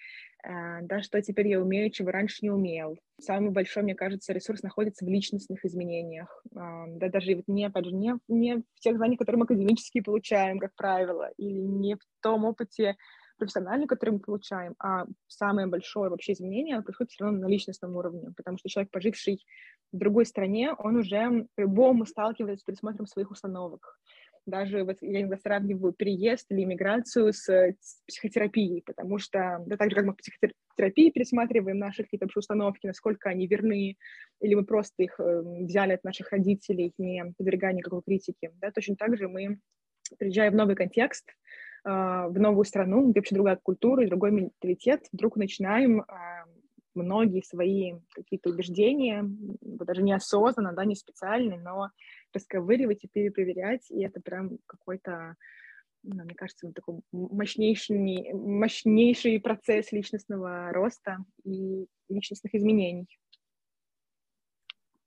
э, 0.43 0.82
да, 0.82 1.01
что 1.01 1.21
теперь 1.21 1.47
я 1.47 1.61
умею, 1.61 1.91
чего 1.91 2.11
раньше 2.11 2.39
не 2.41 2.49
умел. 2.51 2.97
Самый 3.21 3.51
большой, 3.51 3.84
мне 3.84 3.95
кажется, 3.95 4.34
ресурс 4.34 4.63
находится 4.63 5.05
в 5.05 5.07
личностных 5.07 5.63
изменениях, 5.63 6.43
э, 6.51 6.57
да, 6.88 7.07
даже 7.07 7.36
вот 7.36 7.45
не, 7.47 7.65
опять 7.67 7.86
же, 7.86 7.93
не, 7.95 8.15
не 8.28 8.57
в 8.57 8.80
тех 8.82 8.97
знаниях, 8.97 9.19
которые 9.19 9.39
мы 9.39 9.45
академически 9.45 10.01
получаем, 10.01 10.59
как 10.59 10.76
правило, 10.76 11.30
или 11.38 11.57
не 11.57 11.95
в 11.95 12.01
том 12.21 12.43
опыте, 12.43 12.97
профессиональный, 13.44 13.88
который 13.88 14.12
мы 14.12 14.20
получаем, 14.20 14.74
а 14.80 15.06
самое 15.28 15.68
большое 15.68 16.10
вообще 16.10 16.32
изменение 16.32 16.82
происходит 16.82 17.12
все 17.12 17.26
равно 17.26 17.39
на 17.39 17.48
личностном 17.48 17.96
уровне, 17.96 18.32
потому 18.38 18.58
что 18.58 18.70
человек, 18.70 18.91
поживший 18.91 19.46
в 19.91 19.98
другой 19.98 20.26
стране, 20.26 20.74
он 20.74 20.96
уже 20.96 21.48
по-любому 21.56 22.06
сталкивается 22.06 22.64
с 22.64 22.66
пересмотром 22.66 23.06
своих 23.06 23.32
установок. 23.32 24.00
Даже 24.46 24.84
вот 24.84 24.98
я 25.02 25.22
иногда 25.22 25.38
сравниваю 25.38 25.94
переезд 25.94 26.52
или 26.52 26.64
иммиграцию 26.64 27.32
с, 27.32 27.48
с 27.48 28.02
психотерапией, 28.08 28.82
потому 28.86 29.18
что 29.18 29.64
да, 29.66 29.78
так 29.78 29.89
же, 29.89 29.96
как 29.96 30.06
мы 30.06 30.14
в 30.14 30.18
психотерапии 30.18 31.12
пересматриваем 31.12 31.80
наши 31.80 32.04
какие-то 32.04 32.28
установки, 32.36 32.88
насколько 32.88 33.30
они 33.30 33.48
верны, 33.48 33.98
или 34.41 34.56
мы 34.56 34.66
просто 34.66 35.04
их 35.04 35.18
э, 35.20 35.41
взяли 35.62 35.94
от 35.94 36.04
наших 36.04 36.32
родителей, 36.32 36.94
не 36.98 37.34
подвергая 37.38 37.74
никакой 37.74 38.02
критике, 38.02 38.52
да, 38.56 38.72
точно 38.72 38.96
так 38.98 39.18
же 39.18 39.28
мы, 39.28 39.60
приезжая 40.20 40.52
в 40.52 40.56
новый 40.56 40.76
контекст, 40.76 41.30
в 41.84 42.34
новую 42.36 42.65
страну, 42.65 43.09
где 43.09 43.19
вообще 43.19 43.36
другая 43.36 43.59
культура 43.61 44.03
и 44.03 44.07
другой 44.07 44.31
менталитет, 44.31 45.07
вдруг 45.11 45.36
начинаем 45.36 46.01
а, 46.01 46.45
многие 46.95 47.41
свои 47.41 47.93
какие-то 48.11 48.49
убеждения, 48.49 49.23
даже 49.61 50.03
неосознанно, 50.03 50.73
да, 50.73 50.86
не 50.86 50.95
специально, 50.95 51.57
но 51.57 51.89
расковыривать 52.34 53.03
и 53.03 53.07
перепроверять, 53.07 53.89
и 53.89 54.03
это 54.03 54.21
прям 54.21 54.57
какой-то, 54.65 55.36
ну, 56.03 56.23
мне 56.23 56.36
кажется, 56.36 56.71
такой 56.71 57.01
мощнейший, 57.11 58.34
мощнейший 58.34 59.39
процесс 59.39 59.91
личностного 59.91 60.71
роста 60.71 61.17
и 61.43 61.88
личностных 62.09 62.53
изменений. 62.55 63.07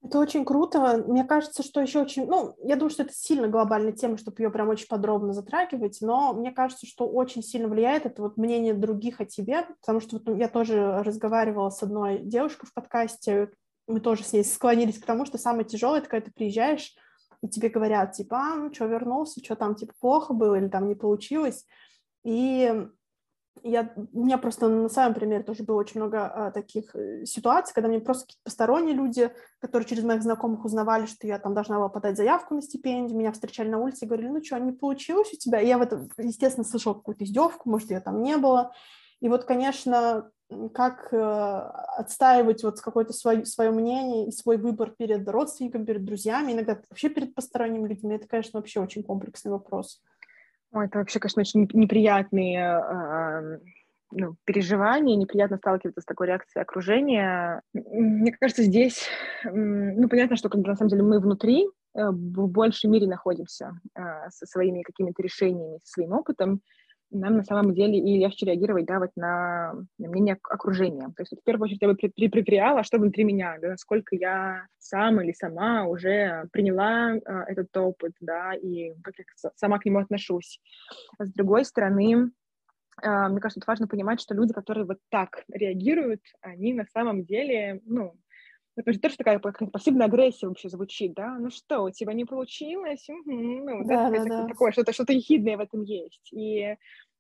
Это 0.07 0.21
очень 0.21 0.45
круто. 0.45 1.03
Мне 1.09 1.25
кажется, 1.25 1.65
что 1.65 1.81
еще 1.81 2.01
очень... 2.01 2.27
Ну, 2.27 2.55
я 2.63 2.77
думаю, 2.77 2.91
что 2.91 3.03
это 3.03 3.13
сильно 3.13 3.49
глобальная 3.49 3.91
тема, 3.91 4.17
чтобы 4.19 4.41
ее 4.41 4.51
прям 4.51 4.69
очень 4.69 4.87
подробно 4.87 5.33
затрагивать, 5.33 5.99
но 6.01 6.33
мне 6.33 6.53
кажется, 6.53 6.87
что 6.87 7.09
очень 7.09 7.43
сильно 7.43 7.67
влияет 7.67 8.07
это 8.07 8.23
вот 8.23 8.37
мнение 8.37 8.73
других 8.73 9.21
о 9.21 9.25
тебе, 9.25 9.67
потому 9.81 9.99
что 9.99 10.19
вот 10.19 10.39
я 10.39 10.49
тоже 10.49 11.03
разговаривала 11.03 11.71
с 11.71 11.83
одной 11.83 12.21
девушкой 12.21 12.67
в 12.67 12.73
подкасте, 12.73 13.51
мы 13.89 13.99
тоже 13.99 14.23
с 14.23 14.33
ней 14.33 14.45
склонились 14.45 15.01
к 15.01 15.07
тому, 15.07 15.27
что 15.27 15.39
самое 15.39 15.65
тяжелое, 15.65 15.99
это 15.99 16.09
когда 16.09 16.27
ты 16.27 16.33
приезжаешь, 16.33 16.95
и 17.43 17.49
тебе 17.49 17.69
говорят, 17.69 18.13
типа, 18.13 18.39
а, 18.39 18.55
ну 18.55 18.73
что, 18.73 18.87
вернулся, 18.87 19.43
что 19.45 19.57
там, 19.57 19.75
типа, 19.75 19.93
плохо 19.99 20.35
было 20.35 20.55
или 20.55 20.69
там 20.69 20.87
не 20.87 20.95
получилось, 20.95 21.67
и 22.23 22.87
я, 23.63 23.93
у 24.13 24.25
меня 24.25 24.39
просто 24.39 24.69
на 24.69 24.89
своем 24.89 25.15
примере 25.15 25.43
тоже 25.43 25.63
было 25.65 25.77
очень 25.77 26.01
много 26.01 26.27
а, 26.27 26.51
таких 26.51 26.95
э, 26.95 27.25
ситуаций, 27.25 27.75
когда 27.75 27.89
мне 27.89 28.01
просто 28.01 28.27
какие-то 28.27 28.45
посторонние 28.45 28.95
люди, 28.95 29.31
которые 29.59 29.89
через 29.89 30.05
моих 30.05 30.23
знакомых 30.23 30.65
узнавали, 30.65 31.07
что 31.07 31.27
я 31.27 31.39
там 31.39 31.55
должна 31.55 31.77
была 31.77 31.89
подать 31.89 32.17
заявку 32.17 32.55
на 32.55 32.63
стипендию, 32.63 33.19
меня 33.19 33.33
встречали 33.33 33.69
на 33.69 33.79
улице 33.79 34.05
и 34.05 34.09
говорили, 34.09 34.29
ну 34.29 34.45
что, 34.45 34.59
не 34.59 34.73
получилось 34.73 35.33
у 35.33 35.37
тебя? 35.37 35.61
И 35.61 35.67
я 35.67 35.79
в 35.79 35.83
этом, 35.83 36.09
естественно, 36.19 36.65
слышала 36.65 36.95
какую-то 36.95 37.25
издевку, 37.25 37.69
может, 37.69 37.91
ее 37.91 38.01
там 38.01 38.23
не 38.23 38.37
было. 38.37 38.73
И 39.21 39.29
вот, 39.29 39.45
конечно, 39.45 40.31
как 40.73 41.13
э, 41.13 41.17
отстаивать 41.19 42.63
вот 42.63 42.81
какое-то 42.81 43.13
свое, 43.13 43.45
свое 43.45 43.71
мнение 43.71 44.29
и 44.29 44.33
свой 44.33 44.59
выбор 44.59 44.91
перед 44.97 45.29
родственниками, 45.29 45.85
перед 45.85 46.05
друзьями, 46.05 46.53
иногда 46.53 46.79
вообще 46.89 47.09
перед 47.09 47.35
посторонними 47.35 47.89
людьми, 47.89 48.15
это, 48.15 48.29
конечно, 48.29 48.61
вообще 48.61 48.81
очень 48.81 49.03
комплексный 49.03 49.51
вопрос. 49.51 50.01
Ой, 50.77 50.85
это 50.85 50.99
вообще, 50.99 51.19
конечно, 51.19 51.41
очень 51.41 51.67
неприятные 51.73 52.61
э, 52.61 53.59
ну, 54.11 54.37
переживания, 54.45 55.17
неприятно 55.17 55.57
сталкиваться 55.57 56.03
с 56.03 56.05
такой 56.05 56.27
реакцией 56.27 56.63
окружения. 56.63 57.63
Мне 57.73 58.31
кажется, 58.33 58.63
здесь, 58.63 59.09
ну, 59.45 60.07
понятно, 60.11 60.37
что 60.37 60.51
бы, 60.51 60.59
на 60.59 60.77
самом 60.77 60.91
деле 60.91 61.03
мы 61.03 61.19
внутри 61.19 61.65
э, 61.95 62.11
в 62.11 62.49
большей 62.49 62.91
мере 62.91 63.07
находимся 63.07 63.73
э, 63.95 64.29
со 64.29 64.45
своими 64.45 64.83
какими-то 64.83 65.23
решениями, 65.23 65.79
со 65.83 65.93
своим 65.93 66.13
опытом, 66.13 66.61
нам 67.11 67.37
на 67.37 67.45
самом 67.45 67.75
деле 67.75 67.99
и 67.99 68.19
легче 68.19 68.47
реагировать, 68.47 68.87
да, 68.87 68.99
вот 68.99 69.11
на, 69.17 69.75
на 69.99 70.09
мнение 70.09 70.39
окружения. 70.43 71.07
То 71.17 71.23
есть 71.23 71.33
вот, 71.33 71.41
в 71.41 71.45
первую 71.45 71.67
очередь 71.67 71.83
я 71.83 71.89
бы 71.89 72.31
проверяла, 72.31 72.83
что 72.83 72.99
внутри 72.99 73.25
меня, 73.25 73.57
да, 73.61 73.71
насколько 73.71 74.17
я 74.17 74.67
сам 74.79 75.21
или 75.21 75.33
сама 75.33 75.87
уже 75.87 76.49
приняла 76.53 77.15
э, 77.15 77.21
этот 77.49 77.77
опыт, 77.77 78.13
да, 78.21 78.55
и 78.55 78.93
как 79.03 79.15
я 79.19 79.51
сама 79.55 79.79
к 79.79 79.85
нему 79.85 79.99
отношусь. 79.99 80.61
А 81.19 81.25
с 81.25 81.33
другой 81.33 81.65
стороны, 81.65 82.31
э, 83.03 83.29
мне 83.29 83.41
кажется, 83.41 83.63
важно 83.67 83.87
понимать, 83.87 84.21
что 84.21 84.35
люди, 84.35 84.53
которые 84.53 84.85
вот 84.85 84.99
так 85.11 85.45
реагируют, 85.53 86.23
они 86.41 86.75
на 86.75 86.87
самом 86.87 87.25
деле, 87.25 87.81
ну, 87.85 88.15
это 88.77 88.93
же 88.93 88.99
тоже 88.99 89.17
такая 89.17 89.39
пассивная 89.39 90.07
агрессия 90.07 90.47
вообще 90.47 90.69
звучит, 90.69 91.15
да? 91.15 91.39
Ну 91.39 91.51
что, 91.51 91.85
у 91.85 91.91
тебя 91.91 92.13
не 92.13 92.25
получилось? 92.25 93.09
Угу. 93.09 93.33
Ну, 93.33 93.85
да, 93.85 94.11
да, 94.11 94.25
да. 94.25 94.47
такое, 94.47 94.73
что-то, 94.73 94.93
что-то 94.93 95.13
ехидное 95.13 95.57
в 95.57 95.61
этом 95.61 95.83
есть. 95.83 96.31
И 96.33 96.77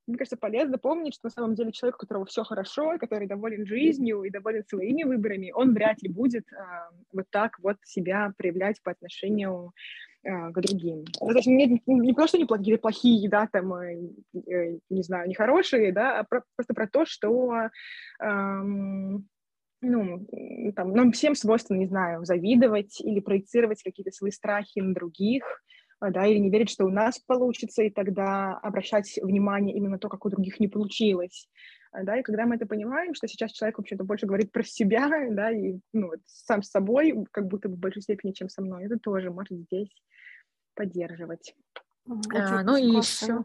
мне 0.07 0.19
кажется, 0.19 0.37
полезно 0.37 0.79
помнить, 0.79 1.15
что 1.15 1.27
на 1.27 1.31
самом 1.31 1.55
деле 1.55 1.73
человек, 1.73 1.97
у 1.97 1.99
которого 1.99 2.27
все 2.27 2.45
хорошо, 2.45 2.97
который 2.99 3.27
доволен 3.27 3.67
жизнью 3.67 4.23
и 4.23 4.31
доволен 4.31 4.65
своими 4.65 5.03
выборами, 5.03 5.51
он 5.53 5.75
вряд 5.75 6.01
ли 6.03 6.09
будет 6.09 6.45
э, 6.53 6.57
вот 7.13 7.25
так 7.31 7.59
вот 7.59 7.77
себя 7.85 8.33
проявлять 8.37 8.81
по 8.83 8.93
отношению 8.93 9.73
э, 10.23 10.51
к 10.53 10.61
другим. 10.61 11.05
Ну, 11.21 11.29
то 11.29 11.37
есть 11.37 11.49
не, 11.49 11.83
не 11.87 12.13
просто 12.13 12.39
не 12.39 12.45
плохие, 12.45 12.79
плохие, 12.79 13.29
да, 13.29 13.49
там, 13.51 13.75
э, 13.75 13.99
э, 14.47 14.79
не 14.91 15.03
знаю, 15.03 15.29
нехорошие, 15.29 15.91
да, 15.91 16.21
а 16.21 16.25
про, 16.25 16.45
просто 16.55 16.73
про 16.73 16.87
то, 16.87 17.05
что 17.05 17.71
э, 18.21 18.63
ну, 19.81 20.27
там, 20.75 20.93
нам 20.93 21.13
всем 21.13 21.35
свойственно, 21.35 21.79
не 21.79 21.87
знаю, 21.87 22.25
завидовать 22.25 23.01
или 23.01 23.21
проецировать 23.21 23.83
какие-то 23.83 24.11
свои 24.11 24.31
страхи 24.31 24.81
на 24.81 24.95
других, 24.95 25.45
а, 26.01 26.11
да, 26.11 26.27
или 26.27 26.39
не 26.39 26.51
верить, 26.51 26.71
что 26.71 26.85
у 26.85 26.91
нас 26.91 27.19
получится, 27.19 27.83
и 27.83 27.91
тогда 27.91 28.59
обращать 28.63 29.19
внимание 29.23 29.77
именно 29.77 29.93
на 29.93 29.99
то, 29.99 30.09
как 30.09 30.25
у 30.25 30.31
других 30.31 30.61
не 30.61 30.69
получилось. 30.69 31.49
А, 31.93 32.03
да, 32.03 32.19
и 32.19 32.23
когда 32.23 32.45
мы 32.45 32.57
это 32.57 32.67
понимаем, 32.67 33.15
что 33.15 33.27
сейчас 33.27 33.53
человек 33.53 33.79
вообще-то 33.79 34.05
больше 34.05 34.27
говорит 34.27 34.53
про 34.53 34.63
себя, 34.63 35.09
да, 35.31 35.51
и 35.51 35.79
ну, 35.93 36.09
вот, 36.09 36.21
сам 36.27 36.63
с 36.63 36.71
собой, 36.71 37.15
как 37.31 37.47
будто 37.47 37.69
бы 37.69 37.77
в 37.77 37.79
большей 37.79 38.03
степени, 38.03 38.33
чем 38.33 38.49
со 38.49 38.63
мной, 38.63 38.85
это 38.85 38.99
тоже 38.99 39.31
может 39.31 39.53
здесь 39.53 39.91
поддерживать. 40.75 41.55
а, 42.35 42.63
ну 42.63 42.77
и 42.77 42.97
еще... 42.97 43.45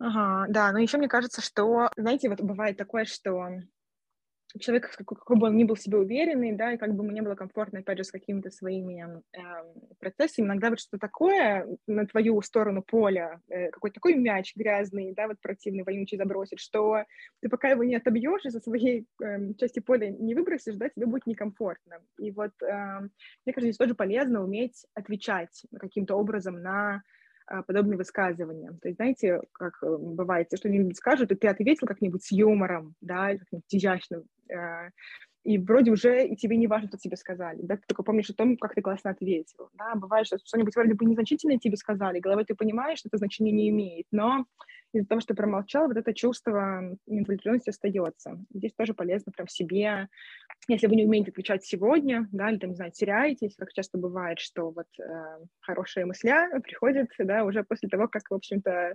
Ага, 0.00 0.46
да, 0.48 0.70
но 0.70 0.78
еще 0.78 0.96
мне 0.98 1.08
кажется, 1.08 1.40
что, 1.40 1.90
знаете, 1.96 2.28
вот 2.28 2.40
бывает 2.40 2.76
такое, 2.76 3.04
что 3.04 3.48
человек, 4.58 4.90
какой 5.04 5.36
бы 5.36 5.46
он 5.48 5.56
ни 5.56 5.64
был 5.64 5.76
себе 5.76 5.98
уверенный, 5.98 6.52
да, 6.52 6.72
и 6.72 6.78
как 6.78 6.94
бы 6.94 7.04
мне 7.04 7.22
было 7.22 7.34
комфортно, 7.34 7.80
опять 7.80 7.98
же, 7.98 8.04
с 8.04 8.10
какими-то 8.10 8.50
своими 8.50 9.22
э, 9.36 9.40
процессами, 9.98 10.46
иногда 10.46 10.70
вот 10.70 10.80
что-то 10.80 10.98
такое 10.98 11.66
на 11.86 12.06
твою 12.06 12.40
сторону 12.42 12.82
поля, 12.82 13.40
э, 13.48 13.70
какой-то 13.70 13.94
такой 13.94 14.14
мяч 14.14 14.54
грязный, 14.56 15.12
да, 15.14 15.28
вот 15.28 15.40
противный, 15.40 15.84
вонючий 15.84 16.16
забросит, 16.16 16.60
что 16.60 17.04
ты 17.40 17.48
пока 17.48 17.68
его 17.68 17.84
не 17.84 17.96
отобьешь 17.96 18.44
и 18.44 18.50
со 18.50 18.60
своей 18.60 19.06
э, 19.22 19.54
части 19.54 19.80
поля 19.80 20.08
не 20.10 20.34
выбросишь, 20.34 20.76
да, 20.76 20.88
тебе 20.88 21.06
будет 21.06 21.26
некомфортно. 21.26 22.00
И 22.18 22.30
вот, 22.30 22.52
э, 22.62 23.00
мне 23.44 23.52
кажется, 23.52 23.72
здесь 23.72 23.76
тоже 23.76 23.94
полезно 23.94 24.42
уметь 24.42 24.86
отвечать 24.94 25.62
каким-то 25.78 26.14
образом 26.16 26.62
на 26.62 27.02
а, 27.50 27.62
подобные 27.62 27.96
высказывания. 27.96 28.72
То 28.82 28.88
есть, 28.88 28.96
знаете, 28.96 29.40
как 29.52 29.82
э, 29.82 29.96
бывает, 29.98 30.48
что-нибудь 30.54 30.96
скажут, 30.98 31.32
и 31.32 31.34
ты 31.34 31.48
ответил 31.48 31.86
как-нибудь 31.86 32.22
с 32.22 32.30
юмором, 32.30 32.94
да, 33.00 33.38
как-нибудь 33.38 33.74
изящно, 33.74 34.22
и 35.44 35.56
вроде 35.56 35.90
уже 35.90 36.26
и 36.26 36.36
тебе 36.36 36.56
не 36.56 36.66
важно, 36.66 36.88
что 36.88 36.98
тебе 36.98 37.16
сказали, 37.16 37.60
да, 37.62 37.76
ты 37.76 37.82
только 37.86 38.02
помнишь 38.02 38.28
о 38.28 38.34
том, 38.34 38.56
как 38.56 38.74
ты 38.74 38.82
классно 38.82 39.10
ответил, 39.10 39.70
да, 39.74 39.94
бывает, 39.94 40.26
что 40.26 40.36
что-нибудь 40.44 40.74
вроде 40.74 40.94
бы 40.94 41.04
незначительное 41.06 41.58
тебе 41.58 41.76
сказали, 41.76 42.20
головой 42.20 42.44
ты 42.44 42.54
понимаешь, 42.54 42.98
что 42.98 43.08
это 43.08 43.18
значение 43.18 43.52
не 43.52 43.70
имеет, 43.70 44.06
но 44.10 44.44
из-за 44.92 45.06
того, 45.06 45.20
что 45.20 45.34
промолчал, 45.34 45.86
вот 45.86 45.96
это 45.96 46.12
чувство 46.12 46.96
неудовлетворенности 47.06 47.70
остается. 47.70 48.38
Здесь 48.52 48.72
тоже 48.74 48.94
полезно 48.94 49.32
прям 49.32 49.46
себе, 49.48 50.08
если 50.66 50.86
вы 50.86 50.96
не 50.96 51.04
умеете 51.04 51.30
отвечать 51.30 51.64
сегодня, 51.64 52.28
да, 52.32 52.50
или 52.50 52.58
там, 52.58 52.70
не 52.70 52.76
знаю, 52.76 52.92
теряетесь, 52.92 53.54
как 53.56 53.72
часто 53.72 53.96
бывает, 53.96 54.38
что 54.38 54.70
вот 54.70 54.86
э, 54.98 55.44
хорошие 55.60 56.04
мысля 56.04 56.48
приходят, 56.62 57.08
да, 57.18 57.44
уже 57.44 57.64
после 57.64 57.88
того, 57.88 58.08
как, 58.08 58.30
в 58.30 58.34
общем-то, 58.34 58.70
Э, 58.70 58.94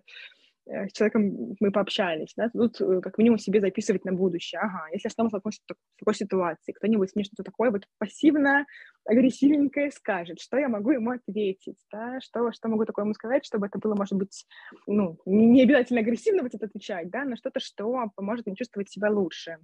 с 0.65 0.93
человеком 0.93 1.55
мы 1.59 1.71
пообщались, 1.71 2.33
да, 2.37 2.49
тут 2.49 2.79
э, 2.81 3.01
как 3.01 3.17
минимум 3.17 3.37
себе 3.37 3.59
записывать 3.59 4.05
на 4.05 4.13
будущее. 4.13 4.61
Ага, 4.61 4.87
если 4.93 5.07
я 5.07 5.11
снова 5.11 5.29
столкнусь 5.29 5.55
с 5.55 5.61
такой 5.99 6.15
ситуацией, 6.15 6.75
кто-нибудь 6.75 7.11
мне 7.15 7.23
что-то 7.25 7.43
такое 7.43 7.71
вот 7.71 7.83
пассивно, 7.97 8.65
агрессивненькое 9.05 9.91
скажет, 9.91 10.39
что 10.39 10.57
я 10.57 10.69
могу 10.69 10.91
ему 10.91 11.11
ответить, 11.11 11.77
да, 11.91 12.19
что, 12.21 12.51
что 12.51 12.69
могу 12.69 12.85
такое 12.85 13.05
ему 13.05 13.13
сказать, 13.13 13.45
чтобы 13.45 13.67
это 13.67 13.77
было, 13.79 13.95
может 13.95 14.13
быть, 14.13 14.45
ну, 14.87 15.17
не 15.25 15.63
обязательно 15.63 16.01
агрессивно 16.01 16.43
будет 16.43 16.63
отвечать, 16.63 17.09
да, 17.09 17.25
но 17.25 17.35
что-то, 17.35 17.59
что 17.59 18.09
поможет 18.15 18.45
мне 18.45 18.55
чувствовать 18.55 18.89
себя 18.89 19.09
лучше. 19.09 19.57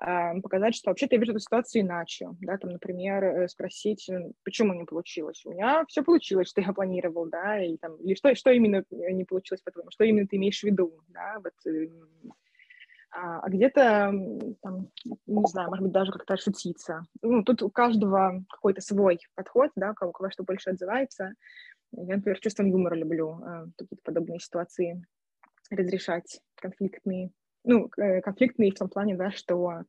Э, 0.00 0.40
показать, 0.40 0.74
что 0.74 0.90
вообще-то 0.90 1.14
я 1.14 1.20
вижу 1.20 1.32
эту 1.32 1.40
ситуацию 1.40 1.82
иначе, 1.82 2.28
да, 2.40 2.56
там, 2.58 2.70
например, 2.70 3.24
э, 3.24 3.48
спросить, 3.48 4.08
почему 4.44 4.74
не 4.74 4.84
получилось. 4.84 5.42
У 5.44 5.50
меня 5.50 5.84
все 5.88 6.02
получилось, 6.02 6.48
что 6.48 6.60
я 6.60 6.72
планировал, 6.72 7.26
да, 7.26 7.62
или 7.62 7.76
там, 7.76 7.96
или 7.96 8.14
что, 8.14 8.34
что 8.34 8.50
именно 8.50 8.84
не 8.90 9.24
получилось, 9.24 9.62
по-твоему, 9.62 9.90
что 9.90 10.04
именно 10.04 10.26
ты 10.26 10.36
имеешь 10.36 10.60
в 10.60 10.64
виду, 10.64 11.00
да, 11.08 11.40
вот, 11.42 11.54
эм, 11.66 12.32
а, 13.14 13.40
а 13.40 13.48
где-то, 13.48 14.12
там, 14.62 14.88
не 15.04 15.46
знаю, 15.46 15.68
может 15.68 15.84
быть, 15.84 15.92
даже 15.92 16.10
как-то 16.10 16.36
шутиться. 16.36 17.02
Ну, 17.22 17.44
тут 17.44 17.62
у 17.62 17.70
каждого 17.70 18.44
какой-то 18.50 18.80
свой 18.80 19.20
подход, 19.34 19.70
да, 19.76 19.92
у 19.92 20.12
кого 20.12 20.30
что 20.30 20.42
больше 20.42 20.70
отзывается. 20.70 21.34
Я, 21.92 22.16
например, 22.16 22.40
чувством 22.40 22.66
юмора 22.66 22.96
люблю 22.96 23.40
э, 23.40 23.66
какие-то 23.78 24.02
подобные 24.02 24.40
ситуации 24.40 25.04
разрешать, 25.70 26.40
конфликтные. 26.56 27.30
Ну, 27.62 27.88
э, 27.96 28.20
конфликтные 28.20 28.72
в 28.72 28.78
том 28.78 28.88
плане, 28.88 29.16
да, 29.16 29.30
что 29.30 29.84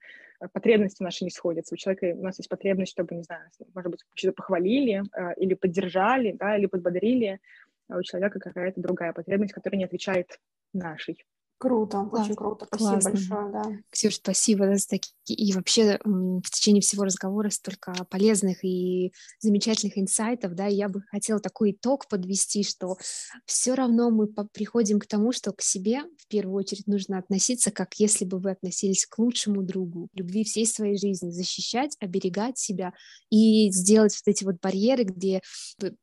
потребности 0.53 1.01
наши 1.01 1.23
не 1.23 1.31
сходятся. 1.31 1.73
У 1.73 1.77
человека 1.77 2.13
у 2.15 2.23
нас 2.23 2.37
есть 2.37 2.49
потребность, 2.49 2.91
чтобы, 2.91 3.15
не 3.15 3.23
знаю, 3.23 3.49
может 3.73 3.89
быть, 3.89 4.01
что-то 4.13 4.33
похвалили 4.33 5.01
э, 5.17 5.33
или 5.37 5.55
поддержали, 5.55 6.33
да, 6.33 6.57
или 6.57 6.67
подбодрили, 6.67 7.39
а 7.89 7.97
у 7.97 8.03
человека 8.03 8.39
какая-то 8.39 8.81
другая 8.81 9.13
потребность, 9.13 9.53
которая 9.53 9.79
не 9.79 9.85
отвечает 9.85 10.39
нашей. 10.73 11.25
Круто, 11.57 12.05
Класс. 12.09 12.25
очень 12.25 12.35
круто. 12.35 12.65
Спасибо 12.65 12.89
Классно. 12.91 13.11
большое, 13.11 13.51
да. 13.51 13.63
Ксюш, 13.89 14.15
спасибо 14.15 14.75
за 14.77 14.87
такие. 14.87 15.13
И 15.27 15.53
вообще 15.53 15.99
в 16.03 16.49
течение 16.51 16.81
всего 16.81 17.03
разговора 17.05 17.49
столько 17.49 17.93
полезных 18.09 18.63
и 18.63 19.11
замечательных 19.39 19.97
инсайтов, 19.97 20.53
да, 20.53 20.67
и 20.67 20.75
я 20.75 20.89
бы 20.89 21.01
хотела 21.09 21.39
такой 21.39 21.71
итог 21.71 22.07
подвести, 22.07 22.63
что 22.63 22.97
все 23.45 23.73
равно 23.73 24.11
мы 24.11 24.27
приходим 24.27 24.99
к 24.99 25.07
тому, 25.07 25.31
что 25.31 25.51
к 25.53 25.61
себе 25.61 26.03
в 26.19 26.27
первую 26.27 26.57
очередь 26.57 26.87
нужно 26.87 27.17
относиться, 27.17 27.71
как 27.71 27.95
если 27.95 28.25
бы 28.25 28.37
вы 28.37 28.51
относились 28.51 29.05
к 29.05 29.17
лучшему 29.17 29.63
другу, 29.63 30.09
любви 30.13 30.43
всей 30.43 30.67
своей 30.67 30.97
жизни, 30.97 31.31
защищать, 31.31 31.95
оберегать 31.99 32.57
себя 32.57 32.93
и 33.31 33.71
сделать 33.71 34.13
вот 34.13 34.31
эти 34.31 34.43
вот 34.43 34.55
барьеры, 34.61 35.05
где, 35.05 35.41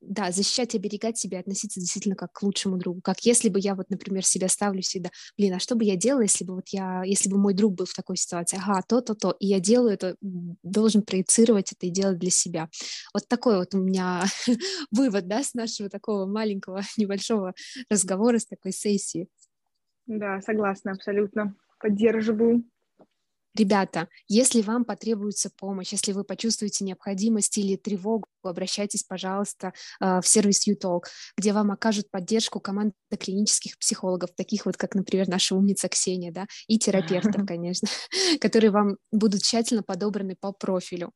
да, 0.00 0.32
защищать, 0.32 0.74
оберегать 0.74 1.18
себя, 1.18 1.40
относиться 1.40 1.78
действительно 1.78 2.16
как 2.16 2.32
к 2.32 2.42
лучшему 2.42 2.78
другу, 2.78 3.00
как 3.02 3.20
если 3.20 3.48
бы 3.50 3.60
я 3.60 3.74
вот, 3.74 3.90
например, 3.90 4.24
себя 4.24 4.48
ставлю 4.48 4.82
всегда, 4.82 5.10
блин, 5.42 5.54
а 5.54 5.58
что 5.58 5.74
бы 5.74 5.84
я 5.84 5.96
делала, 5.96 6.22
если 6.22 6.44
бы 6.44 6.54
вот 6.54 6.68
я, 6.68 7.02
если 7.04 7.28
бы 7.28 7.36
мой 7.36 7.52
друг 7.52 7.74
был 7.74 7.84
в 7.84 7.94
такой 7.94 8.16
ситуации, 8.16 8.60
ага, 8.62 8.80
то-то, 8.86 9.14
то, 9.16 9.34
и 9.40 9.46
я 9.46 9.58
делаю 9.58 9.94
это, 9.94 10.16
должен 10.20 11.02
проецировать 11.02 11.72
это 11.72 11.86
и 11.86 11.90
делать 11.90 12.18
для 12.18 12.30
себя. 12.30 12.68
Вот 13.12 13.26
такой 13.26 13.58
вот 13.58 13.74
у 13.74 13.78
меня 13.78 14.22
вывод, 14.92 15.26
да, 15.26 15.42
с 15.42 15.54
нашего 15.54 15.88
такого 15.88 16.26
маленького, 16.26 16.82
небольшого 16.96 17.54
разговора, 17.90 18.38
с 18.38 18.46
такой 18.46 18.72
сессии. 18.72 19.28
Да, 20.06 20.40
согласна, 20.40 20.92
абсолютно. 20.92 21.56
Поддерживаю. 21.80 22.62
Ребята, 23.54 24.08
если 24.28 24.62
вам 24.62 24.86
потребуется 24.86 25.50
помощь, 25.58 25.92
если 25.92 26.12
вы 26.12 26.24
почувствуете 26.24 26.84
необходимость 26.84 27.58
или 27.58 27.76
тревогу, 27.76 28.26
обращайтесь, 28.42 29.02
пожалуйста, 29.02 29.74
а, 30.00 30.22
в 30.22 30.26
сервис 30.26 30.66
UTalk, 30.66 31.02
где 31.36 31.52
вам 31.52 31.70
окажут 31.70 32.10
поддержку 32.10 32.60
команда 32.60 32.94
клинических 33.18 33.78
психологов, 33.78 34.30
таких 34.34 34.64
вот, 34.64 34.78
как, 34.78 34.94
например, 34.94 35.28
наша 35.28 35.54
умница 35.54 35.88
Ксения, 35.88 36.32
да, 36.32 36.46
и 36.66 36.78
терапевтов, 36.78 37.42
конечно, 37.46 37.88
которые 38.40 38.70
вам 38.70 38.96
будут 39.10 39.42
тщательно 39.42 39.82
подобраны 39.82 40.34
по 40.40 40.52
профилю. 40.52 41.12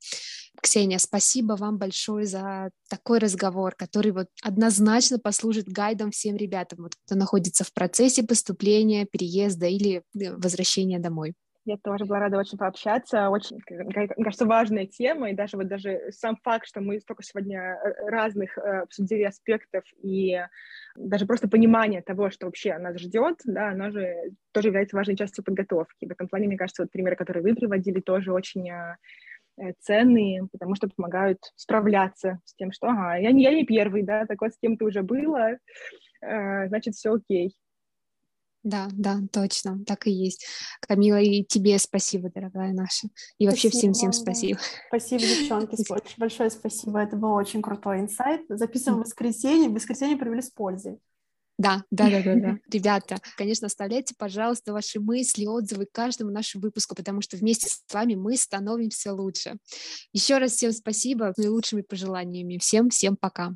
Ксения, 0.61 0.99
спасибо 0.99 1.55
вам 1.55 1.79
большое 1.79 2.27
за 2.27 2.71
такой 2.89 3.19
разговор, 3.19 3.75
который 3.75 4.13
вот 4.13 4.29
однозначно 4.43 5.19
послужит 5.19 5.69
гайдом 5.69 6.11
всем 6.11 6.37
ребятам, 6.37 6.83
вот, 6.83 6.95
кто 7.07 7.15
находится 7.15 7.65
в 7.65 7.73
процессе 7.73 8.23
поступления, 8.23 9.07
переезда 9.07 9.67
или 9.67 10.03
э, 10.19 10.37
возвращения 10.37 10.99
домой. 10.99 11.35
Я 11.67 11.77
тоже 11.79 12.05
была 12.05 12.21
рада 12.21 12.39
очень 12.39 12.57
пообщаться. 12.57 13.29
Очень, 13.29 13.59
кажется, 14.23 14.47
важная 14.47 14.87
тема. 14.87 15.31
И 15.31 15.35
даже 15.35 15.57
вот 15.57 15.67
даже 15.67 16.01
сам 16.13 16.37
факт, 16.45 16.65
что 16.65 16.81
мы 16.81 17.01
столько 17.01 17.25
сегодня 17.25 17.59
э, 17.59 18.09
разных 18.09 18.57
э, 18.57 18.83
обсудили 18.83 19.25
аспектов 19.25 19.83
и 20.01 20.41
даже 20.95 21.27
просто 21.27 21.49
понимание 21.49 22.03
того, 22.03 22.31
что 22.31 22.47
вообще 22.47 22.79
нас 22.79 22.97
ждет, 23.01 23.41
да, 23.45 23.71
оно 23.71 23.91
же 23.91 24.15
тоже 24.53 24.69
является 24.69 24.97
важной 24.97 25.17
частью 25.17 25.43
подготовки. 25.43 26.07
В 26.07 26.13
этом 26.13 26.29
плане, 26.29 26.47
мне 26.47 26.57
кажется, 26.57 26.85
вот 26.85 26.93
примеры, 26.93 27.17
которые 27.17 27.43
вы 27.43 27.57
приводили, 27.57 27.99
тоже 27.99 28.33
очень 28.33 28.71
э, 28.71 29.73
ценные, 29.81 30.47
потому 30.53 30.77
что 30.77 30.89
помогают 30.89 31.41
справляться 31.57 32.39
с 32.45 32.55
тем, 32.55 32.71
что, 32.71 32.87
ага, 32.87 33.17
я 33.17 33.33
не, 33.33 33.43
я 33.43 33.53
не 33.53 33.65
первый, 33.65 34.05
да, 34.05 34.25
так 34.27 34.41
вот 34.41 34.53
с 34.53 34.59
кем-то 34.59 34.85
уже 34.85 35.03
было, 35.03 35.59
значит, 36.21 36.95
все 36.95 37.15
окей. 37.15 37.57
Да, 38.67 38.89
да, 38.91 39.21
точно, 39.31 39.85
так 39.87 40.09
и 40.09 40.11
есть. 40.11 40.45
Камила, 40.81 41.21
и 41.21 41.45
тебе 41.45 41.79
спасибо, 41.79 42.33
дорогая 42.35 42.73
наша. 42.73 43.07
И 43.39 43.47
вообще 43.47 43.71
всем-всем 43.71 44.13
спасибо. 44.13 44.59
Спасибо, 44.89 45.23
девчонки, 45.23 45.77
большое 46.19 46.51
спасибо. 46.51 46.99
Это 46.99 47.15
был 47.15 47.33
очень 47.35 47.63
крутой 47.63 48.01
инсайт. 48.01 48.41
Записываем 48.49 49.01
в 49.01 49.07
воскресенье. 49.07 49.69
В 49.69 49.75
воскресенье 49.75 50.17
провели 50.17 50.43
с 50.43 50.51
пользой. 50.51 50.99
Да, 51.59 51.85
да, 51.93 52.11
да, 52.11 52.23
да, 52.25 52.35
да. 52.35 52.59
Ребята, 52.73 53.19
конечно, 53.37 53.69
оставляйте, 53.69 54.17
пожалуйста, 54.19 54.73
ваши 54.73 54.99
мысли, 54.99 55.47
отзывы 55.47 55.87
к 55.87 55.93
каждому 55.93 56.33
нашему 56.33 56.63
выпуску, 56.63 56.97
потому 56.97 57.23
что 57.23 57.37
вместе 57.37 57.69
с 57.69 57.85
вами 57.95 58.17
мы 58.17 58.37
становимся 58.37 59.15
лучше. 59.15 59.59
Еще 60.13 60.39
раз 60.39 60.55
всем 60.55 60.73
спасибо, 60.73 61.33
наилучшими 61.37 61.83
пожеланиями. 61.83 62.59
Всем, 62.59 62.91
всем 62.91 63.17
пока. 63.17 63.55